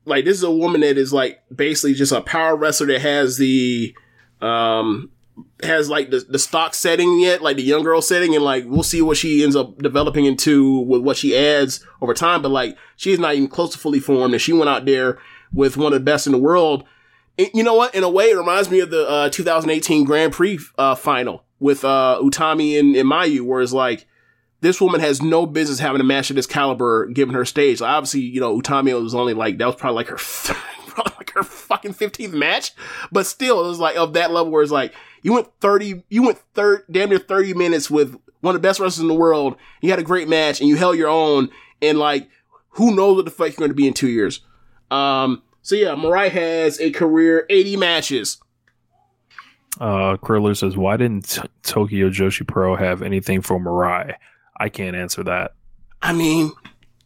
[0.05, 3.39] like, this is a woman that is like basically just a power wrestler that has
[3.39, 3.97] the,
[4.43, 5.11] um,
[5.63, 8.83] has like the, the stock setting yet, like the young girl setting, and like we'll
[8.83, 12.43] see what she ends up developing into with what she adds over time.
[12.43, 15.19] But like she's not even close to fully formed, and she went out there
[15.51, 16.85] with one of the best in the world.
[17.39, 17.95] And you know what?
[17.95, 21.83] In a way, it reminds me of the uh, 2018 Grand Prix uh, final with
[21.83, 24.07] uh, Utami and, and Mayu, where it's like
[24.61, 27.81] this woman has no business having a match of this caliber given her stage.
[27.81, 30.17] Like, obviously, you know, Utami was only like that was probably like her
[30.89, 32.73] probably like her fucking 15th match,
[33.13, 36.23] but still, it was like of that level where it's like you went 30, you
[36.23, 39.57] went third, damn near 30 minutes with one of the best wrestlers in the world.
[39.81, 42.29] You had a great match and you held your own, and like
[42.71, 44.41] who knows what the fuck you're going to be in two years.
[44.91, 48.39] Um, so yeah, Mirai has a career 80 matches.
[49.81, 54.15] Uh, Kriller says, "Why didn't T- Tokyo Joshi Pro have anything for Mirai?"
[54.59, 55.55] I can't answer that.
[56.03, 56.53] I mean,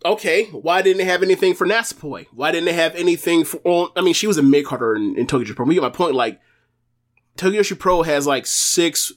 [0.04, 2.26] okay, why didn't they have anything for Natsupoi?
[2.32, 3.60] Why didn't they have anything for?
[3.64, 5.66] Well, I mean, she was a mid carder in, in Tokyo Pro.
[5.66, 6.14] You get my point.
[6.14, 6.40] Like
[7.36, 9.12] Tokyo Pro has like six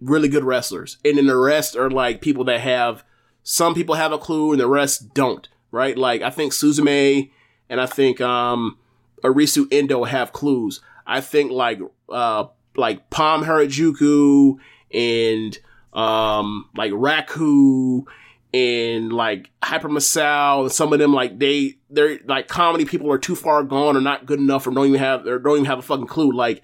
[0.00, 3.04] really good wrestlers, and then the rest are like people that have.
[3.42, 5.48] Some people have a clue, and the rest don't.
[5.70, 5.96] Right?
[5.96, 7.30] Like I think Suzume
[7.68, 8.78] and I think um
[9.22, 10.80] Arisu Endo have clues.
[11.06, 12.46] I think like uh
[12.76, 14.56] like Pom Harajuku
[14.92, 15.58] and
[15.96, 18.04] um like Raku
[18.52, 23.18] and like Hyper Misao and some of them like they they're like comedy people are
[23.18, 25.78] too far gone or not good enough or don't even have or don't even have
[25.78, 26.32] a fucking clue.
[26.32, 26.62] Like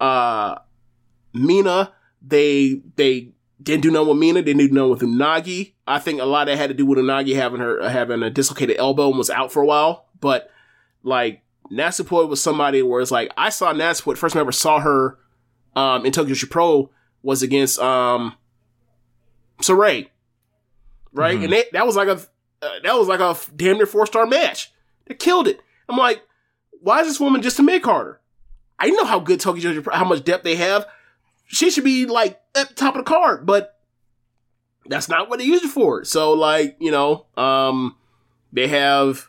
[0.00, 0.56] uh
[1.32, 3.30] Mina, they they
[3.62, 5.72] didn't do nothing with Mina, they didn't do nothing with Unagi.
[5.86, 8.30] I think a lot of that had to do with Unagi having her having a
[8.30, 10.06] dislocated elbow and was out for a while.
[10.20, 10.50] But
[11.02, 14.80] like Natsupoi was somebody where it's like I saw Natsupoi first time I ever saw
[14.80, 15.18] her
[15.74, 16.90] um in Tokyo Pro
[17.22, 18.34] was against um
[19.62, 20.08] Sareee.
[21.12, 21.38] Right?
[21.38, 21.44] Mhm.
[21.44, 22.20] And they, that was like a
[22.60, 24.72] uh, that was like a damn near four star match.
[25.06, 25.60] They killed it.
[25.88, 26.22] I'm like,
[26.80, 28.20] why is this woman just a mid carder?
[28.78, 30.86] I know how good Tokyo how much depth they have.
[31.46, 33.78] She should be like at the top of the card, but
[34.86, 36.04] that's not what they use it for.
[36.04, 37.96] So like, you know, um,
[38.52, 39.28] they have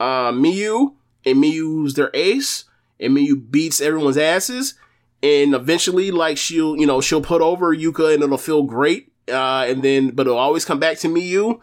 [0.00, 2.64] uh, Miyu, and Miyu's their ace,
[2.98, 4.74] and Miyu beats everyone's asses,
[5.22, 9.66] and eventually, like she'll, you know, she'll put over Yuka, and it'll feel great, uh,
[9.68, 11.60] and then, but it'll always come back to Miyu,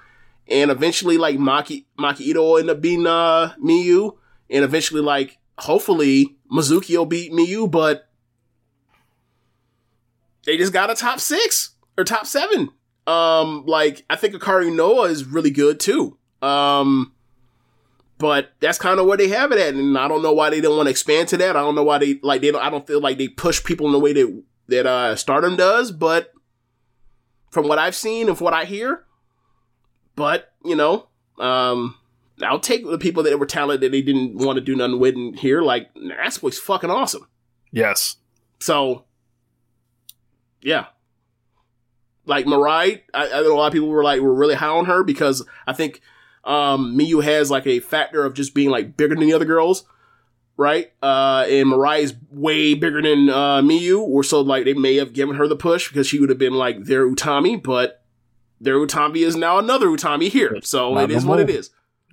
[0.47, 4.15] and eventually, like Maki Maki Ito will end up beating uh, Miyu,
[4.49, 8.09] and eventually, like hopefully, Mizuki will beat Miyu, but
[10.45, 12.69] they just got a top six or top seven.
[13.05, 16.17] Um, like I think Hikari Noa is really good too.
[16.41, 17.13] Um,
[18.17, 20.61] but that's kind of where they have it at, and I don't know why they
[20.61, 21.55] don't want to expand to that.
[21.55, 22.61] I don't know why they like they don't.
[22.61, 25.91] I don't feel like they push people in the way that that uh, Stardom does.
[25.91, 26.33] But
[27.49, 29.05] from what I've seen and from what I hear,
[30.15, 31.07] but you know,
[31.39, 31.95] um,
[32.41, 35.15] I'll take the people that were talented that they didn't want to do nothing with
[35.15, 35.61] in here.
[35.61, 37.27] Like that's what's fucking awesome.
[37.71, 38.17] Yes.
[38.59, 39.05] So,
[40.61, 40.87] yeah.
[42.25, 44.85] Like Mirai, I, I know a lot of people were like were really high on
[44.85, 46.01] her because I think
[46.43, 49.85] um Miyu has like a factor of just being like bigger than the other girls,
[50.59, 50.91] right?
[51.01, 55.37] Uh and is way bigger than uh Miyu, or so like they may have given
[55.37, 58.03] her the push because she would have been like their Utami, but
[58.59, 60.57] their Utami is now another Utami here.
[60.61, 61.55] So Not it is no what it more.
[61.57, 61.69] is.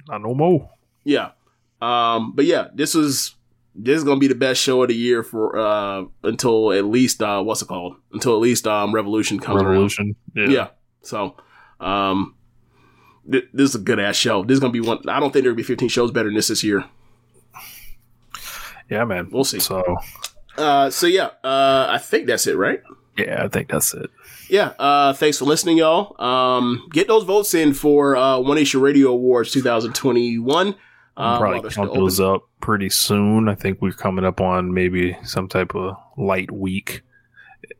[0.08, 0.70] Not no more.
[1.02, 1.31] Yeah.
[1.83, 3.34] Um, but yeah, this was
[3.75, 7.20] this is gonna be the best show of the year for uh until at least
[7.23, 7.97] uh what's it called?
[8.12, 10.15] Until at least um Revolution comes Revolution.
[10.36, 10.50] around.
[10.52, 10.68] Yeah.
[11.02, 11.34] So
[11.81, 12.36] um
[13.31, 14.44] th- this is a good ass show.
[14.44, 16.49] This is gonna be one I don't think there'll be fifteen shows better than this
[16.49, 16.84] this year.
[18.90, 19.28] Yeah, man.
[19.31, 19.60] We'll see.
[19.60, 19.82] So
[20.56, 22.82] Uh so yeah, uh I think that's it, right?
[23.18, 24.10] yeah, I think that's it.
[24.48, 26.20] Yeah, uh thanks for listening, y'all.
[26.23, 30.74] Um get those votes in for uh One Nation Radio Awards two thousand twenty one.
[31.18, 32.34] I'll Uh, probably count those open.
[32.36, 33.48] up pretty soon.
[33.48, 37.02] I think we're coming up on maybe some type of light week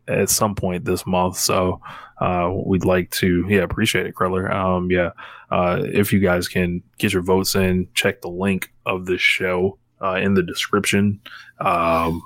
[0.09, 1.37] at some point this month.
[1.37, 1.81] So
[2.19, 4.51] uh, we'd like to, yeah, appreciate it, Kreller.
[4.51, 5.11] Um, yeah,
[5.51, 9.77] uh, if you guys can get your votes in, check the link of this show
[10.03, 11.21] uh, in the description.
[11.61, 12.23] Um,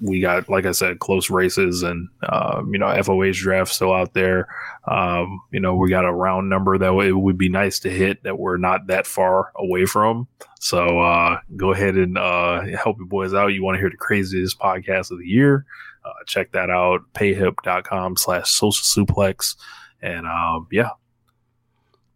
[0.00, 4.12] we got, like I said, close races and, um, you know, FOH draft still out
[4.14, 4.48] there.
[4.86, 8.22] Um, you know, we got a round number that it would be nice to hit
[8.24, 10.28] that we're not that far away from.
[10.60, 13.48] So uh, go ahead and uh, help your boys out.
[13.48, 15.64] You want to hear the craziest podcast of the year?
[16.04, 17.00] Uh, check that out.
[17.14, 19.56] Payhip.com slash social suplex.
[20.00, 20.90] And um, yeah,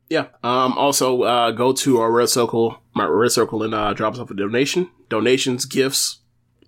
[0.08, 0.26] Yeah.
[0.42, 4.20] Um, also, uh, go to our Red Circle my red circle and uh, drop us
[4.20, 6.18] off a donation, donations, gifts,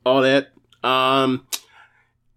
[0.04, 0.52] all that.
[0.82, 1.46] Um,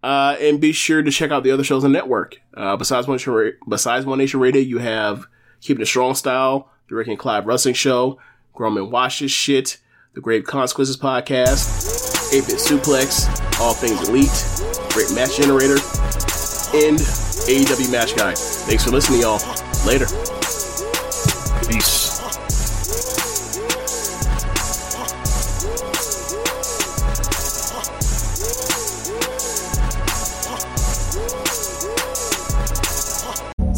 [0.02, 2.40] uh, and be sure to check out the other shows on the network.
[2.54, 5.26] Uh, besides One Nation, besides One Nation Radio, you have
[5.60, 8.18] Keeping It Strong Style, the Rick and Clive Wrestling Show,
[8.58, 9.78] Men Watch Shit,
[10.14, 14.28] the Grave Consequences Podcast, 8-Bit Suplex, All Things Elite,
[14.92, 15.78] Great Match Generator,
[16.74, 16.98] and
[17.48, 18.36] AEW Match Guide.
[18.36, 19.38] Thanks for listening, y'all.
[19.86, 20.06] Later.
[21.68, 21.97] Peace.